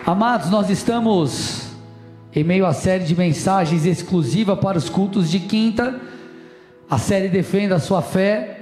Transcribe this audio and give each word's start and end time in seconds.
Amados, 0.00 0.50
nós 0.50 0.68
estamos 0.68 1.68
em 2.34 2.42
meio 2.42 2.66
à 2.66 2.72
série 2.72 3.04
de 3.04 3.14
mensagens 3.14 3.86
exclusiva 3.86 4.56
para 4.56 4.76
os 4.76 4.88
cultos 4.88 5.30
de 5.30 5.38
quinta, 5.38 6.00
a 6.90 6.98
série 6.98 7.28
Defenda 7.28 7.76
a 7.76 7.78
Sua 7.78 8.02
Fé. 8.02 8.58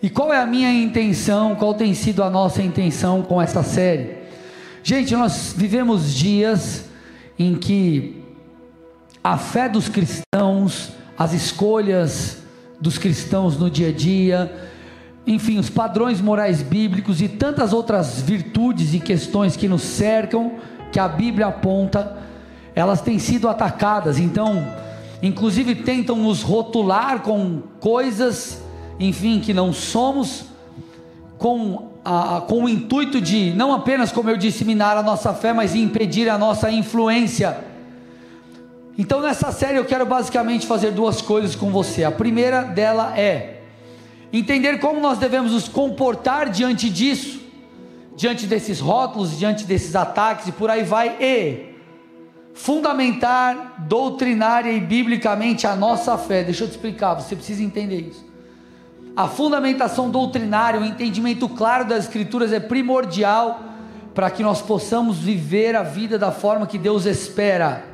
E 0.00 0.08
qual 0.08 0.32
é 0.32 0.40
a 0.40 0.46
minha 0.46 0.72
intenção, 0.72 1.56
qual 1.56 1.74
tem 1.74 1.92
sido 1.92 2.22
a 2.22 2.30
nossa 2.30 2.62
intenção 2.62 3.22
com 3.22 3.42
essa 3.42 3.64
série? 3.64 4.16
Gente, 4.84 5.16
nós 5.16 5.54
vivemos 5.56 6.14
dias 6.14 6.84
em 7.36 7.56
que 7.56 8.22
a 9.24 9.36
fé 9.36 9.68
dos 9.68 9.88
cristãos, 9.88 10.92
as 11.18 11.32
escolhas 11.32 12.42
dos 12.80 12.96
cristãos 12.96 13.58
no 13.58 13.68
dia 13.68 13.88
a 13.88 13.92
dia, 13.92 14.70
enfim, 15.26 15.58
os 15.58 15.68
padrões 15.68 16.20
morais 16.20 16.62
bíblicos 16.62 17.20
e 17.20 17.28
tantas 17.28 17.72
outras 17.72 18.20
virtudes 18.20 18.94
e 18.94 19.00
questões 19.00 19.56
que 19.56 19.66
nos 19.66 19.82
cercam, 19.82 20.52
que 20.92 21.00
a 21.00 21.08
Bíblia 21.08 21.48
aponta, 21.48 22.16
elas 22.74 23.00
têm 23.00 23.18
sido 23.18 23.48
atacadas. 23.48 24.20
Então, 24.20 24.64
inclusive 25.20 25.74
tentam 25.74 26.16
nos 26.16 26.42
rotular 26.42 27.22
com 27.22 27.60
coisas, 27.80 28.62
enfim, 29.00 29.40
que 29.40 29.52
não 29.52 29.72
somos, 29.72 30.44
com, 31.38 31.88
a, 32.04 32.42
com 32.46 32.64
o 32.64 32.68
intuito 32.68 33.20
de, 33.20 33.52
não 33.52 33.74
apenas, 33.74 34.12
como 34.12 34.30
eu 34.30 34.36
disse, 34.36 34.64
minar 34.64 34.96
a 34.96 35.02
nossa 35.02 35.34
fé, 35.34 35.52
mas 35.52 35.74
impedir 35.74 36.28
a 36.28 36.38
nossa 36.38 36.70
influência. 36.70 37.58
Então, 38.96 39.20
nessa 39.20 39.50
série, 39.50 39.76
eu 39.76 39.84
quero 39.84 40.06
basicamente 40.06 40.68
fazer 40.68 40.92
duas 40.92 41.20
coisas 41.20 41.56
com 41.56 41.70
você. 41.70 42.04
A 42.04 42.12
primeira 42.12 42.62
dela 42.62 43.12
é 43.18 43.55
entender 44.32 44.78
como 44.78 45.00
nós 45.00 45.18
devemos 45.18 45.52
nos 45.52 45.68
comportar 45.68 46.50
diante 46.50 46.90
disso 46.90 47.46
diante 48.16 48.46
desses 48.46 48.80
rótulos, 48.80 49.38
diante 49.38 49.64
desses 49.64 49.94
ataques 49.94 50.48
e 50.48 50.52
por 50.52 50.70
aí 50.70 50.82
vai, 50.82 51.16
e 51.20 51.76
fundamentar 52.54 53.84
doutrinária 53.86 54.72
e 54.72 54.80
biblicamente 54.80 55.66
a 55.66 55.76
nossa 55.76 56.16
fé. 56.16 56.42
Deixa 56.42 56.64
eu 56.64 56.68
te 56.68 56.72
explicar, 56.72 57.14
você 57.14 57.36
precisa 57.36 57.62
entender 57.62 58.00
isso. 58.00 58.24
A 59.14 59.28
fundamentação 59.28 60.10
doutrinária, 60.10 60.80
o 60.80 60.84
entendimento 60.84 61.48
claro 61.48 61.84
das 61.84 62.04
Escrituras 62.04 62.52
é 62.52 62.58
primordial 62.60 63.60
para 64.14 64.30
que 64.30 64.42
nós 64.42 64.62
possamos 64.62 65.18
viver 65.18 65.76
a 65.76 65.82
vida 65.82 66.18
da 66.18 66.32
forma 66.32 66.66
que 66.66 66.78
Deus 66.78 67.04
espera, 67.04 67.84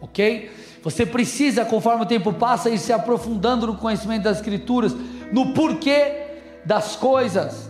ok? 0.00 0.52
Você 0.84 1.04
precisa, 1.04 1.64
conforme 1.64 2.04
o 2.04 2.06
tempo 2.06 2.32
passa, 2.32 2.70
ir 2.70 2.78
se 2.78 2.92
aprofundando 2.92 3.66
no 3.66 3.76
conhecimento 3.76 4.22
das 4.22 4.36
Escrituras, 4.36 4.94
no 5.32 5.52
porquê 5.52 6.26
das 6.64 6.96
coisas 6.96 7.68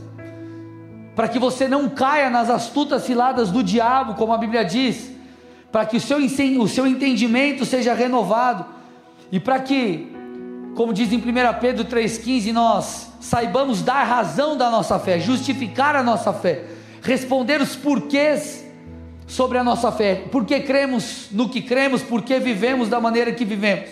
para 1.19 1.27
que 1.27 1.41
você 1.41 1.67
não 1.67 1.89
caia 1.89 2.31
nas 2.31 2.49
astutas 2.49 3.03
ciladas 3.03 3.51
do 3.51 3.61
diabo, 3.61 4.15
como 4.15 4.33
a 4.33 4.39
Bíblia 4.39 4.65
diz, 4.65 5.11
para 5.73 5.85
que 5.85 5.97
o 5.97 6.01
seu, 6.01 6.19
o 6.19 6.69
seu 6.69 6.87
entendimento 6.87 7.65
seja 7.65 7.93
renovado, 7.93 8.65
e 9.33 9.41
para 9.41 9.59
que, 9.59 10.13
como 10.77 10.93
diz 10.93 11.13
em 11.13 11.17
1 11.17 11.23
Pedro 11.61 11.85
3,15, 11.87 12.53
nós 12.53 13.13
saibamos 13.21 13.83
dar 13.83 14.05
razão 14.05 14.57
da 14.57 14.71
nossa 14.71 14.97
fé, 15.01 15.19
justificar 15.19 15.97
a 15.97 16.05
nossa 16.05 16.33
fé, 16.33 16.67
responder 17.03 17.61
os 17.61 17.75
porquês 17.75 18.65
sobre 19.27 19.59
a 19.59 19.65
nossa 19.65 19.91
fé, 19.91 20.23
porque 20.31 20.61
cremos 20.61 21.31
no 21.33 21.49
que 21.49 21.63
cremos, 21.63 22.01
porque 22.01 22.39
vivemos 22.39 22.89
da 22.89 23.01
maneira 23.01 23.33
que 23.33 23.45
vivemos. 23.45 23.91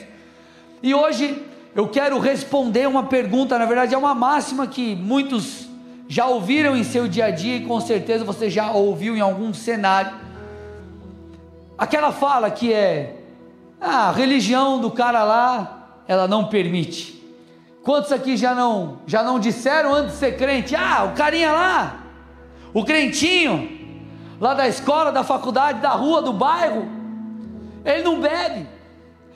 E 0.81 0.95
hoje 0.95 1.43
eu 1.77 1.87
quero 1.87 2.19
responder 2.19 2.89
uma 2.89 3.03
pergunta, 3.03 3.59
na 3.59 3.67
verdade 3.67 3.95
é 3.95 3.99
uma 3.99 4.15
máxima 4.15 4.67
que 4.67 4.97
muitos 4.97 5.69
já 6.09 6.27
ouviram 6.27 6.75
em 6.75 6.83
seu 6.83 7.07
dia 7.07 7.27
a 7.27 7.31
dia 7.31 7.57
e 7.57 7.67
com 7.67 7.79
certeza 7.83 8.25
você 8.25 8.49
já 8.49 8.73
ouviu 8.73 9.15
em 9.15 9.21
algum 9.21 9.53
cenário. 9.53 10.11
Aquela 11.77 12.13
fala 12.13 12.51
que 12.51 12.73
é: 12.73 13.17
ah, 13.79 14.09
a 14.09 14.13
religião 14.13 14.81
do 14.81 14.91
cara 14.91 15.23
lá, 15.23 16.01
ela 16.09 16.27
não 16.27 16.47
permite. 16.47 17.23
Quantos 17.83 18.11
aqui 18.11 18.39
já 18.39 18.55
não 18.55 19.01
já 19.07 19.23
não 19.23 19.39
disseram 19.39 19.93
antes 19.93 20.15
de 20.15 20.19
ser 20.19 20.39
crente? 20.39 20.75
Ah, 20.75 21.05
o 21.05 21.15
carinha 21.15 21.53
lá, 21.53 22.01
o 22.73 22.87
crentinho, 22.87 23.69
lá 24.41 24.55
da 24.55 24.67
escola, 24.67 25.13
da 25.13 25.23
faculdade, 25.23 25.81
da 25.81 25.91
rua, 25.91 26.23
do 26.23 26.33
bairro, 26.33 26.89
ele 27.85 28.03
não 28.03 28.19
bebe, 28.19 28.67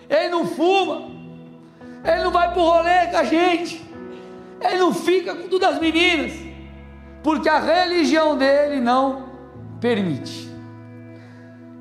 ele 0.08 0.30
não 0.30 0.46
fuma, 0.46 1.09
ele 2.04 2.22
não 2.22 2.30
vai 2.30 2.52
pro 2.52 2.62
rolê 2.62 3.06
com 3.10 3.16
a 3.16 3.24
gente, 3.24 3.82
ele 4.60 4.78
não 4.78 4.92
fica 4.94 5.34
com 5.34 5.48
todas 5.48 5.74
as 5.74 5.80
meninas 5.80 6.50
porque 7.22 7.48
a 7.48 7.58
religião 7.58 8.36
dele 8.36 8.80
não 8.80 9.28
permite. 9.80 10.48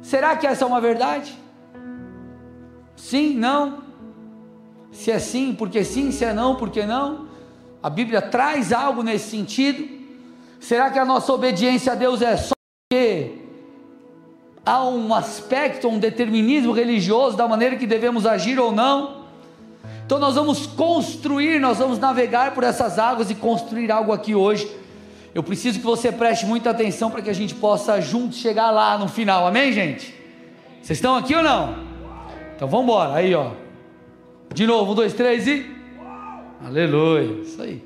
Será 0.01 0.35
que 0.35 0.47
essa 0.47 0.65
é 0.65 0.67
uma 0.67 0.81
verdade? 0.81 1.37
Sim, 2.95 3.35
não. 3.35 3.83
Se 4.91 5.11
é 5.11 5.19
sim, 5.19 5.55
porque 5.57 5.83
sim, 5.83 6.11
se 6.11 6.25
é 6.25 6.33
não, 6.33 6.55
porque 6.55 6.85
não. 6.85 7.27
A 7.81 7.89
Bíblia 7.89 8.21
traz 8.21 8.73
algo 8.73 9.01
nesse 9.01 9.29
sentido. 9.29 9.87
Será 10.59 10.89
que 10.89 10.99
a 10.99 11.05
nossa 11.05 11.31
obediência 11.31 11.93
a 11.93 11.95
Deus 11.95 12.21
é 12.21 12.35
só 12.35 12.53
porque 12.89 13.37
há 14.65 14.83
um 14.83 15.13
aspecto, 15.13 15.87
um 15.87 15.99
determinismo 15.99 16.73
religioso 16.73 17.37
da 17.37 17.47
maneira 17.47 17.77
que 17.77 17.87
devemos 17.87 18.25
agir 18.25 18.59
ou 18.59 18.71
não? 18.71 19.18
Então 20.09 20.17
nós 20.17 20.33
vamos 20.33 20.65
construir, 20.65 21.59
nós 21.59 21.77
vamos 21.77 21.99
navegar 21.99 22.55
por 22.55 22.63
essas 22.63 22.97
águas 22.97 23.29
e 23.29 23.35
construir 23.35 23.91
algo 23.91 24.11
aqui 24.11 24.33
hoje 24.33 24.67
eu 25.33 25.43
preciso 25.43 25.79
que 25.79 25.85
você 25.85 26.11
preste 26.11 26.45
muita 26.45 26.71
atenção 26.71 27.11
para 27.11 27.21
que 27.21 27.29
a 27.29 27.33
gente 27.33 27.53
possa 27.53 28.01
juntos 28.01 28.39
chegar 28.39 28.71
lá 28.71 28.97
no 28.97 29.07
final. 29.07 29.45
Amém, 29.45 29.71
gente? 29.71 30.13
Vocês 30.81 30.97
estão 30.97 31.15
aqui 31.15 31.35
ou 31.35 31.43
não? 31.43 31.77
Então 32.55 32.67
vamos 32.67 32.85
embora. 32.85 33.13
Aí, 33.13 33.33
ó. 33.35 33.51
De 34.53 34.65
novo, 34.65 34.91
um, 34.91 34.95
dois, 34.95 35.13
três 35.13 35.47
e. 35.47 35.65
Aleluia. 36.65 37.43
Isso 37.43 37.61
aí. 37.61 37.83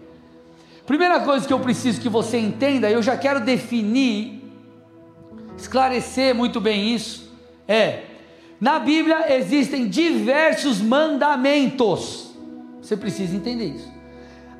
Primeira 0.85 1.19
coisa 1.19 1.45
que 1.45 1.53
eu 1.53 1.59
preciso 1.59 1.99
que 1.99 2.09
você 2.09 2.37
entenda, 2.37 2.89
eu 2.89 3.03
já 3.03 3.17
quero 3.17 3.41
definir, 3.41 4.41
esclarecer 5.57 6.33
muito 6.33 6.61
bem 6.61 6.95
isso, 6.95 7.29
é: 7.67 8.03
na 8.63 8.79
Bíblia 8.79 9.35
existem 9.35 9.89
diversos 9.89 10.79
mandamentos. 10.79 12.33
Você 12.81 12.95
precisa 12.95 13.35
entender 13.35 13.65
isso. 13.65 13.91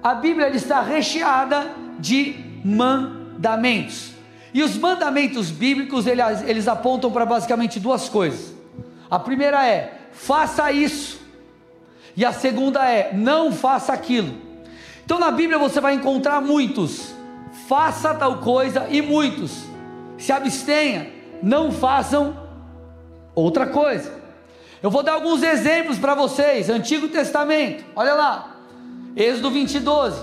A 0.04 0.14
Bíblia 0.14 0.50
está 0.50 0.82
recheada 0.82 1.72
de 2.00 2.36
mandamentos. 2.66 4.12
E 4.54 4.62
os 4.62 4.78
mandamentos 4.78 5.50
bíblicos, 5.50 6.06
eles, 6.06 6.68
apontam 6.68 7.14
para 7.14 7.26
basicamente 7.26 7.80
duas 7.80 8.10
coisas. 8.10 8.54
A 9.10 9.18
primeira 9.18 9.66
é: 9.66 10.02
faça 10.12 10.70
isso. 10.70 11.22
E 12.14 12.26
a 12.26 12.34
segunda 12.34 12.86
é: 12.86 13.14
não 13.14 13.54
faça 13.54 13.94
aquilo. 13.94 14.34
Então 15.06 15.18
na 15.18 15.32
Bíblia 15.32 15.58
você 15.58 15.80
vai 15.80 15.94
encontrar 15.94 16.42
muitos: 16.42 17.16
faça 17.70 18.14
tal 18.14 18.40
coisa, 18.40 18.86
e 18.90 19.02
muitos: 19.02 19.64
se 20.18 20.34
abstenha, 20.34 21.08
não 21.42 21.72
façam 21.72 22.43
outra 23.36 23.68
coisa. 23.68 24.12
Eu 24.82 24.92
vou 24.92 25.02
dar 25.02 25.14
alguns 25.14 25.42
exemplos 25.42 25.98
para 25.98 26.14
vocês. 26.14 26.70
Antigo 26.70 27.08
Testamento, 27.08 27.86
olha 27.96 28.14
lá, 28.14 28.58
Êxodo 29.16 29.50
20, 29.50 29.80
12. 29.80 30.22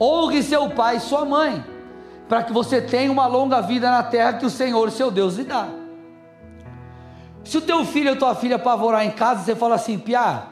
Honre 0.00 0.42
seu 0.42 0.70
pai 0.70 0.96
e 0.96 1.00
sua 1.00 1.24
mãe, 1.24 1.64
para 2.28 2.42
que 2.42 2.52
você 2.52 2.80
tenha 2.80 3.12
uma 3.12 3.26
longa 3.26 3.60
vida 3.60 3.90
na 3.90 4.02
terra 4.02 4.34
que 4.34 4.46
o 4.46 4.50
Senhor, 4.50 4.90
seu 4.90 5.10
Deus, 5.10 5.36
lhe 5.36 5.44
dá. 5.44 5.68
Se 7.44 7.58
o 7.58 7.60
teu 7.60 7.84
filho 7.84 8.10
ou 8.10 8.16
tua 8.16 8.34
filha 8.34 8.56
apavorar 8.56 9.04
em 9.04 9.10
casa, 9.10 9.44
você 9.44 9.54
fala 9.54 9.74
assim: 9.74 9.98
Piá, 9.98 10.46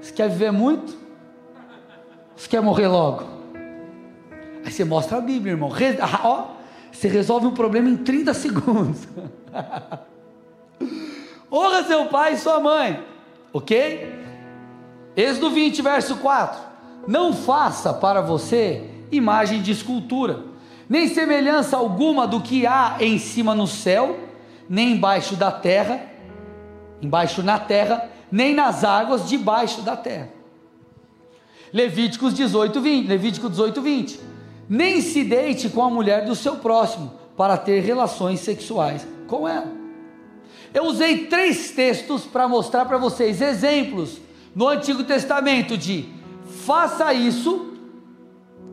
você 0.00 0.12
quer 0.12 0.28
viver 0.28 0.50
muito? 0.50 0.96
Você 2.36 2.48
quer 2.48 2.60
morrer 2.60 2.88
logo? 2.88 3.24
Aí 4.64 4.70
você 4.70 4.84
mostra 4.84 5.18
a 5.18 5.20
Bíblia, 5.20 5.52
irmão. 5.52 5.68
Re, 5.68 5.96
ó, 6.24 6.46
você 6.90 7.08
resolve 7.08 7.46
um 7.46 7.54
problema 7.54 7.88
em 7.88 7.96
30 7.96 8.34
segundos. 8.34 9.06
Honra 11.50 11.84
seu 11.84 12.06
pai 12.06 12.34
e 12.34 12.38
sua 12.38 12.60
mãe, 12.60 13.02
ok? 13.52 14.14
Êxodo 15.16 15.50
20, 15.50 15.82
verso 15.82 16.16
4. 16.16 16.60
Não 17.06 17.32
faça 17.32 17.92
para 17.92 18.20
você 18.20 18.88
imagem 19.10 19.62
de 19.62 19.72
escultura, 19.72 20.44
nem 20.88 21.08
semelhança 21.08 21.76
alguma 21.76 22.26
do 22.26 22.40
que 22.40 22.66
há 22.66 22.96
em 23.00 23.18
cima 23.18 23.54
no 23.54 23.66
céu, 23.66 24.18
nem 24.68 24.92
embaixo 24.92 25.36
da 25.36 25.50
terra, 25.50 26.02
embaixo 27.00 27.42
na 27.42 27.58
terra, 27.58 28.10
nem 28.30 28.54
nas 28.54 28.84
águas 28.84 29.28
debaixo 29.28 29.82
da 29.82 29.96
terra. 29.96 30.28
Levíticos 31.72 32.34
18, 32.34 32.80
20, 32.80 33.06
Levítico 33.06 33.48
18, 33.48 33.80
20. 33.80 34.20
Nem 34.68 35.00
se 35.00 35.24
deite 35.24 35.68
com 35.68 35.82
a 35.82 35.90
mulher 35.90 36.24
do 36.24 36.34
seu 36.34 36.56
próximo 36.56 37.12
para 37.36 37.56
ter 37.56 37.80
relações 37.80 38.40
sexuais 38.40 39.06
com 39.26 39.48
ela. 39.48 39.87
Eu 40.72 40.84
usei 40.84 41.26
três 41.26 41.70
textos 41.70 42.24
para 42.24 42.46
mostrar 42.46 42.84
para 42.84 42.98
vocês 42.98 43.40
exemplos 43.40 44.20
no 44.54 44.68
Antigo 44.68 45.04
Testamento 45.04 45.76
de 45.76 46.08
faça 46.64 47.12
isso, 47.14 47.74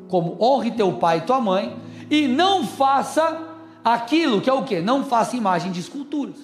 como 0.08 0.38
honre 0.42 0.72
teu 0.72 0.94
pai 0.94 1.20
e 1.20 1.22
tua 1.22 1.40
mãe, 1.40 1.76
e 2.10 2.28
não 2.28 2.66
faça 2.66 3.42
aquilo 3.84 4.42
que 4.42 4.50
é 4.50 4.54
o 4.54 4.64
que? 4.64 4.82
Não 4.82 5.04
faça 5.04 5.36
imagem 5.36 5.72
de 5.72 5.80
esculturas. 5.80 6.38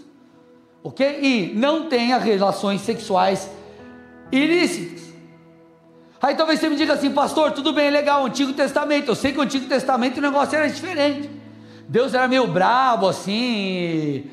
Ok? 0.83 1.19
E 1.21 1.54
não 1.56 1.88
tenha 1.88 2.18
relações 2.18 2.81
sexuais 2.81 3.50
ilícitas. 4.31 5.12
Aí 6.21 6.36
talvez 6.36 6.59
você 6.59 6.69
me 6.69 6.75
diga 6.75 6.94
assim, 6.94 7.12
pastor, 7.12 7.51
tudo 7.51 7.74
bem, 7.74 7.89
legal, 7.89 8.24
o 8.24 8.25
Antigo 8.27 8.54
Testamento. 8.54 9.09
Eu 9.09 9.15
sei 9.15 9.31
que 9.31 9.39
o 9.39 9.42
Antigo 9.42 9.65
Testamento 9.65 10.18
o 10.18 10.21
negócio 10.21 10.56
era 10.56 10.69
diferente. 10.69 11.30
Deus 11.88 12.13
era 12.13 12.27
meio 12.27 12.47
bravo 12.47 13.07
assim. 13.07 14.30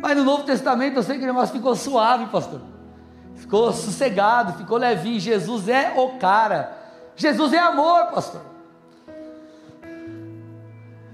Mas 0.00 0.16
no 0.16 0.24
Novo 0.24 0.44
Testamento 0.44 0.96
eu 0.96 1.02
sei 1.02 1.18
que 1.18 1.24
o 1.24 1.26
negócio 1.26 1.54
ficou 1.54 1.74
suave, 1.74 2.26
pastor. 2.26 2.60
Ficou 3.34 3.72
sossegado, 3.72 4.52
ficou 4.54 4.78
levinho. 4.78 5.18
Jesus 5.18 5.68
é 5.68 5.94
o 5.96 6.18
cara. 6.18 6.76
Jesus 7.16 7.52
é 7.52 7.58
amor, 7.58 8.06
pastor. 8.06 8.42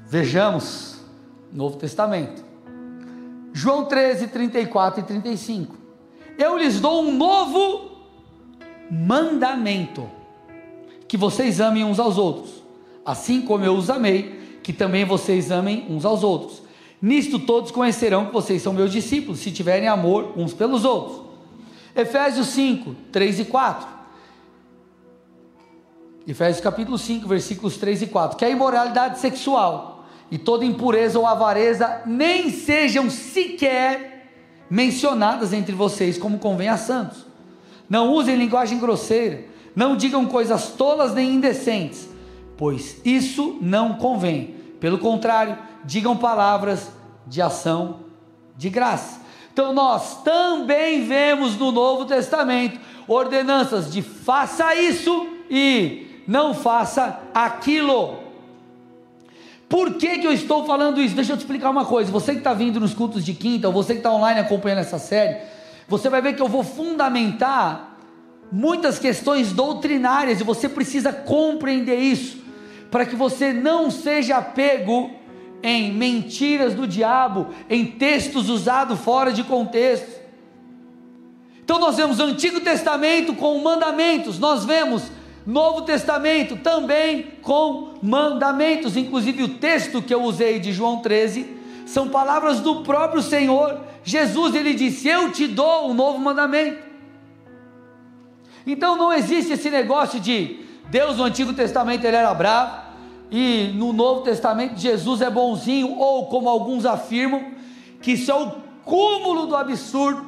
Vejamos, 0.06 0.96
Novo 1.52 1.76
Testamento. 1.76 2.44
João 3.52 3.84
13, 3.84 4.28
34 4.28 5.00
e 5.00 5.02
35. 5.04 5.76
Eu 6.36 6.58
lhes 6.58 6.80
dou 6.80 7.02
um 7.02 7.16
novo 7.16 7.92
mandamento: 8.90 10.10
que 11.06 11.16
vocês 11.16 11.60
amem 11.60 11.84
uns 11.84 11.98
aos 11.98 12.18
outros, 12.18 12.62
assim 13.04 13.42
como 13.42 13.64
eu 13.64 13.74
os 13.74 13.88
amei, 13.88 14.60
que 14.62 14.72
também 14.72 15.04
vocês 15.04 15.50
amem 15.50 15.86
uns 15.88 16.04
aos 16.04 16.24
outros. 16.24 16.63
Nisto 17.00 17.38
todos 17.38 17.70
conhecerão 17.70 18.26
que 18.26 18.32
vocês 18.32 18.62
são 18.62 18.72
meus 18.72 18.90
discípulos, 18.90 19.40
se 19.40 19.50
tiverem 19.50 19.88
amor 19.88 20.32
uns 20.36 20.52
pelos 20.54 20.84
outros. 20.84 21.22
Efésios 21.94 22.48
5, 22.48 22.94
3 23.12 23.40
e 23.40 23.44
4. 23.44 23.88
Efésios 26.26 26.62
capítulo 26.62 26.96
5, 26.96 27.28
versículos 27.28 27.76
3 27.76 28.02
e 28.02 28.06
4. 28.06 28.36
Que 28.38 28.44
a 28.44 28.50
imoralidade 28.50 29.18
sexual 29.18 30.06
e 30.30 30.38
toda 30.38 30.64
impureza 30.64 31.18
ou 31.18 31.26
avareza 31.26 32.02
nem 32.06 32.50
sejam 32.50 33.10
sequer 33.10 34.28
mencionadas 34.70 35.52
entre 35.52 35.74
vocês, 35.74 36.16
como 36.16 36.38
convém 36.38 36.68
a 36.68 36.76
santos 36.76 37.34
não 37.88 38.12
usem 38.12 38.36
linguagem 38.36 38.78
grosseira, 38.78 39.44
não 39.74 39.96
digam 39.96 40.26
coisas 40.26 40.68
tolas 40.68 41.14
nem 41.14 41.34
indecentes, 41.34 42.08
pois 42.56 43.00
isso 43.04 43.58
não 43.60 43.94
convém. 43.94 44.54
Pelo 44.84 44.98
contrário, 44.98 45.56
digam 45.82 46.14
palavras 46.14 46.92
de 47.26 47.40
ação 47.40 48.00
de 48.54 48.68
graça. 48.68 49.18
Então 49.50 49.72
nós 49.72 50.22
também 50.22 51.06
vemos 51.06 51.56
no 51.56 51.72
Novo 51.72 52.04
Testamento 52.04 52.78
ordenanças 53.08 53.90
de 53.90 54.02
faça 54.02 54.74
isso 54.74 55.26
e 55.48 56.22
não 56.28 56.52
faça 56.52 57.18
aquilo. 57.32 58.18
Por 59.70 59.94
que, 59.94 60.18
que 60.18 60.26
eu 60.26 60.32
estou 60.34 60.66
falando 60.66 61.00
isso? 61.00 61.14
Deixa 61.14 61.32
eu 61.32 61.38
te 61.38 61.40
explicar 61.40 61.70
uma 61.70 61.86
coisa. 61.86 62.12
Você 62.12 62.32
que 62.32 62.38
está 62.40 62.52
vindo 62.52 62.78
nos 62.78 62.92
cultos 62.92 63.24
de 63.24 63.32
quinta, 63.32 63.68
ou 63.68 63.72
você 63.72 63.94
que 63.94 64.00
está 64.00 64.12
online 64.12 64.40
acompanhando 64.40 64.80
essa 64.80 64.98
série, 64.98 65.38
você 65.88 66.10
vai 66.10 66.20
ver 66.20 66.34
que 66.34 66.42
eu 66.42 66.48
vou 66.48 66.62
fundamentar 66.62 67.96
muitas 68.52 68.98
questões 68.98 69.50
doutrinárias 69.50 70.42
e 70.42 70.44
você 70.44 70.68
precisa 70.68 71.10
compreender 71.10 71.96
isso, 71.96 72.43
para 72.94 73.04
que 73.04 73.16
você 73.16 73.52
não 73.52 73.90
seja 73.90 74.40
pego 74.40 75.10
em 75.64 75.92
mentiras 75.92 76.74
do 76.74 76.86
diabo, 76.86 77.48
em 77.68 77.84
textos 77.86 78.48
usados 78.48 79.00
fora 79.00 79.32
de 79.32 79.42
contexto. 79.42 80.22
Então 81.64 81.80
nós 81.80 81.96
vemos 81.96 82.20
Antigo 82.20 82.60
Testamento 82.60 83.34
com 83.34 83.58
mandamentos, 83.58 84.38
nós 84.38 84.64
vemos 84.64 85.10
Novo 85.44 85.82
Testamento 85.82 86.54
também 86.58 87.32
com 87.42 87.94
mandamentos, 88.00 88.96
inclusive 88.96 89.42
o 89.42 89.48
texto 89.48 90.00
que 90.00 90.14
eu 90.14 90.22
usei 90.22 90.60
de 90.60 90.72
João 90.72 90.98
13 90.98 91.52
são 91.84 92.08
palavras 92.08 92.60
do 92.60 92.82
próprio 92.82 93.22
Senhor 93.22 93.80
Jesus 94.04 94.54
ele 94.54 94.72
disse: 94.72 95.08
Eu 95.08 95.32
te 95.32 95.48
dou 95.48 95.90
um 95.90 95.94
novo 95.94 96.20
mandamento. 96.20 96.78
Então 98.64 98.96
não 98.96 99.12
existe 99.12 99.54
esse 99.54 99.68
negócio 99.68 100.20
de 100.20 100.60
Deus 100.88 101.16
no 101.16 101.24
Antigo 101.24 101.52
Testamento 101.52 102.04
ele 102.04 102.16
era 102.16 102.32
bravo 102.32 102.83
e 103.36 103.72
no 103.74 103.92
Novo 103.92 104.20
Testamento 104.20 104.78
Jesus 104.78 105.20
é 105.20 105.28
bonzinho, 105.28 105.98
ou 105.98 106.26
como 106.26 106.48
alguns 106.48 106.86
afirmam, 106.86 107.52
que 108.00 108.12
isso 108.12 108.30
é 108.30 108.34
o 108.34 108.52
cúmulo 108.84 109.48
do 109.48 109.56
absurdo, 109.56 110.24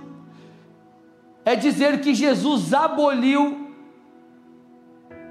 é 1.44 1.54
dizer 1.54 2.00
que 2.00 2.12
Jesus 2.12 2.74
aboliu 2.74 3.70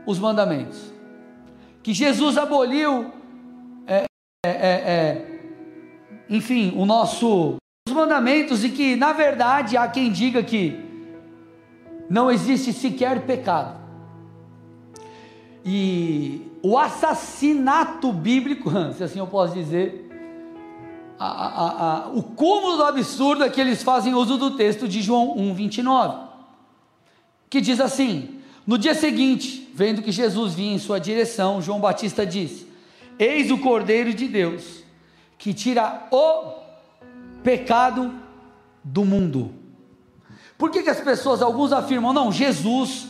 os 0.06 0.18
mandamentos, 0.18 0.90
que 1.84 1.94
Jesus 1.94 2.38
aboliu, 2.38 3.12
é, 3.86 4.06
é, 4.46 4.50
é, 4.50 4.50
é 4.50 5.40
enfim, 6.30 6.72
o 6.78 6.86
nosso 6.86 7.58
os 7.86 7.94
mandamentos 7.94 8.64
e 8.64 8.70
que, 8.70 8.96
na 8.96 9.12
verdade, 9.12 9.76
há 9.76 9.86
quem 9.90 10.14
diga 10.14 10.42
que 10.42 10.80
não 12.10 12.32
existe 12.32 12.72
sequer 12.72 13.26
pecado. 13.26 13.84
E 15.66 16.55
o 16.68 16.80
assassinato 16.80 18.12
bíblico, 18.12 18.72
se 18.98 19.04
assim 19.04 19.20
eu 19.20 19.28
posso 19.28 19.54
dizer, 19.54 20.10
a, 21.20 21.28
a, 21.28 22.06
a, 22.08 22.10
o 22.10 22.24
cúmulo 22.24 22.78
do 22.78 22.84
absurdo 22.84 23.44
é 23.44 23.50
que 23.52 23.62
eles 23.62 23.84
fazem 23.84 24.16
uso 24.16 24.36
do 24.36 24.58
texto 24.58 24.88
de 24.88 25.00
João 25.00 25.36
1,29, 25.38 26.28
que 27.52 27.62
diz 27.62 27.80
assim: 27.80 28.40
No 28.66 28.80
dia 28.80 28.96
seguinte, 28.96 29.70
vendo 29.76 30.02
que 30.02 30.12
Jesus 30.12 30.56
vinha 30.56 30.74
em 30.74 30.80
sua 30.80 31.00
direção, 31.00 31.62
João 31.62 31.80
Batista 31.80 32.26
disse: 32.26 32.68
Eis 33.20 33.52
o 33.52 33.60
Cordeiro 33.60 34.12
de 34.12 34.28
Deus, 34.28 34.84
que 35.38 35.54
tira 35.54 36.08
o 36.10 36.54
pecado 37.44 38.12
do 38.84 39.06
mundo. 39.06 39.54
Por 40.58 40.72
que, 40.72 40.82
que 40.82 40.90
as 40.90 41.00
pessoas, 41.00 41.44
alguns 41.44 41.72
afirmam, 41.72 42.12
não, 42.12 42.32
Jesus, 42.32 43.06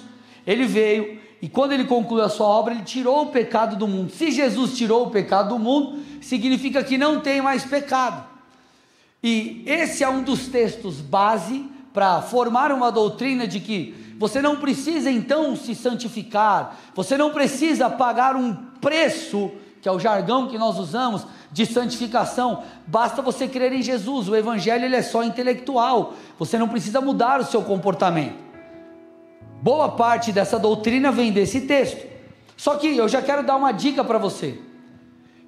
ele 0.45 0.65
veio 0.65 1.23
e 1.45 1.47
quando 1.47 1.73
ele 1.73 1.85
concluiu 1.85 2.23
a 2.23 2.29
sua 2.29 2.47
obra, 2.47 2.73
ele 2.73 2.81
tirou 2.81 3.21
o 3.21 3.27
pecado 3.27 3.75
do 3.75 3.87
mundo. 3.87 4.11
Se 4.11 4.31
Jesus 4.31 4.75
tirou 4.75 5.05
o 5.05 5.11
pecado 5.11 5.49
do 5.49 5.59
mundo, 5.59 5.99
significa 6.19 6.83
que 6.83 6.97
não 6.97 7.19
tem 7.19 7.39
mais 7.39 7.63
pecado. 7.63 8.25
E 9.21 9.61
esse 9.67 10.03
é 10.03 10.09
um 10.09 10.23
dos 10.23 10.47
textos 10.47 10.95
base 11.01 11.63
para 11.93 12.19
formar 12.23 12.71
uma 12.71 12.91
doutrina 12.91 13.47
de 13.47 13.59
que 13.59 13.93
você 14.17 14.41
não 14.41 14.55
precisa 14.55 15.11
então 15.11 15.55
se 15.55 15.75
santificar, 15.75 16.79
você 16.95 17.15
não 17.15 17.29
precisa 17.29 17.91
pagar 17.91 18.35
um 18.35 18.55
preço, 18.81 19.51
que 19.83 19.87
é 19.87 19.91
o 19.91 19.99
jargão 19.99 20.47
que 20.47 20.57
nós 20.57 20.79
usamos, 20.79 21.27
de 21.51 21.67
santificação, 21.67 22.63
basta 22.87 23.21
você 23.21 23.47
crer 23.47 23.71
em 23.71 23.83
Jesus. 23.83 24.27
O 24.27 24.35
evangelho 24.35 24.85
ele 24.85 24.95
é 24.95 25.03
só 25.03 25.23
intelectual. 25.23 26.15
Você 26.39 26.57
não 26.57 26.67
precisa 26.67 26.99
mudar 26.99 27.39
o 27.39 27.45
seu 27.45 27.61
comportamento. 27.61 28.44
Boa 29.61 29.89
parte 29.89 30.31
dessa 30.31 30.59
doutrina 30.59 31.11
vem 31.11 31.31
desse 31.31 31.61
texto. 31.61 32.05
Só 32.55 32.75
que 32.75 32.95
eu 32.95 33.07
já 33.07 33.21
quero 33.21 33.43
dar 33.43 33.55
uma 33.55 33.71
dica 33.71 34.03
para 34.03 34.17
você. 34.17 34.57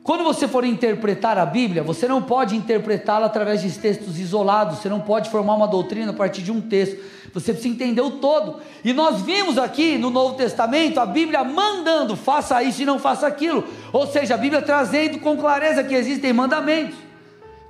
Quando 0.08 0.24
você 0.24 0.48
for 0.48 0.64
interpretar 0.64 1.38
a 1.38 1.46
Bíblia, 1.46 1.84
você 1.84 2.08
não 2.08 2.22
pode 2.22 2.56
interpretá-la 2.56 3.26
através 3.26 3.62
de 3.62 3.70
textos 3.78 4.18
isolados, 4.18 4.80
você 4.80 4.88
não 4.88 5.02
pode 5.02 5.30
formar 5.30 5.56
uma 5.56 5.68
doutrina 5.68 6.12
a 6.12 6.16
partir 6.16 6.42
de 6.42 6.50
um 6.50 6.62
texto, 6.62 6.98
você 7.34 7.52
precisa 7.52 7.74
entender 7.74 8.00
o 8.00 8.12
todo. 8.12 8.62
E 8.86 8.94
nós 8.94 9.22
vimos 9.22 9.58
aqui 9.58 9.98
no 9.98 10.10
Novo 10.10 10.36
Testamento 10.36 10.98
a 11.02 11.06
Bíblia 11.06 11.44
mandando, 11.44 12.16
faça 12.16 12.64
isso 12.64 12.82
e 12.82 12.86
não 12.86 12.98
faça 12.98 13.28
aquilo, 13.28 13.66
ou 13.92 14.08
seja, 14.08 14.36
a 14.36 14.38
Bíblia 14.38 14.62
trazendo 14.62 15.20
com 15.20 15.36
clareza 15.36 15.84
que 15.84 15.94
existem 15.94 16.32
mandamentos, 16.32 16.96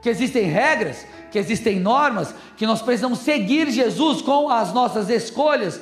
que 0.04 0.08
existem 0.08 0.44
regras, 0.44 1.08
que 1.32 1.40
existem 1.40 1.80
normas, 1.80 2.36
que 2.56 2.68
nós 2.68 2.84
precisamos 2.84 3.18
seguir 3.18 3.72
Jesus 3.72 4.22
com 4.22 4.48
as 4.48 4.72
nossas 4.72 5.10
escolhas. 5.10 5.82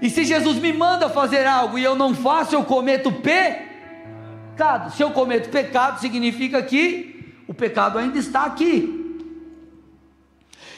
E 0.00 0.08
se 0.08 0.24
Jesus 0.24 0.58
me 0.58 0.72
manda 0.72 1.08
fazer 1.08 1.46
algo 1.46 1.78
e 1.78 1.84
eu 1.84 1.94
não 1.94 2.14
faço, 2.14 2.54
eu 2.54 2.64
cometo 2.64 3.12
pecado. 3.12 4.92
Se 4.94 5.02
eu 5.02 5.10
cometo 5.10 5.50
pecado, 5.50 6.00
significa 6.00 6.62
que 6.62 7.34
o 7.46 7.52
pecado 7.52 7.98
ainda 7.98 8.18
está 8.18 8.44
aqui. 8.44 8.96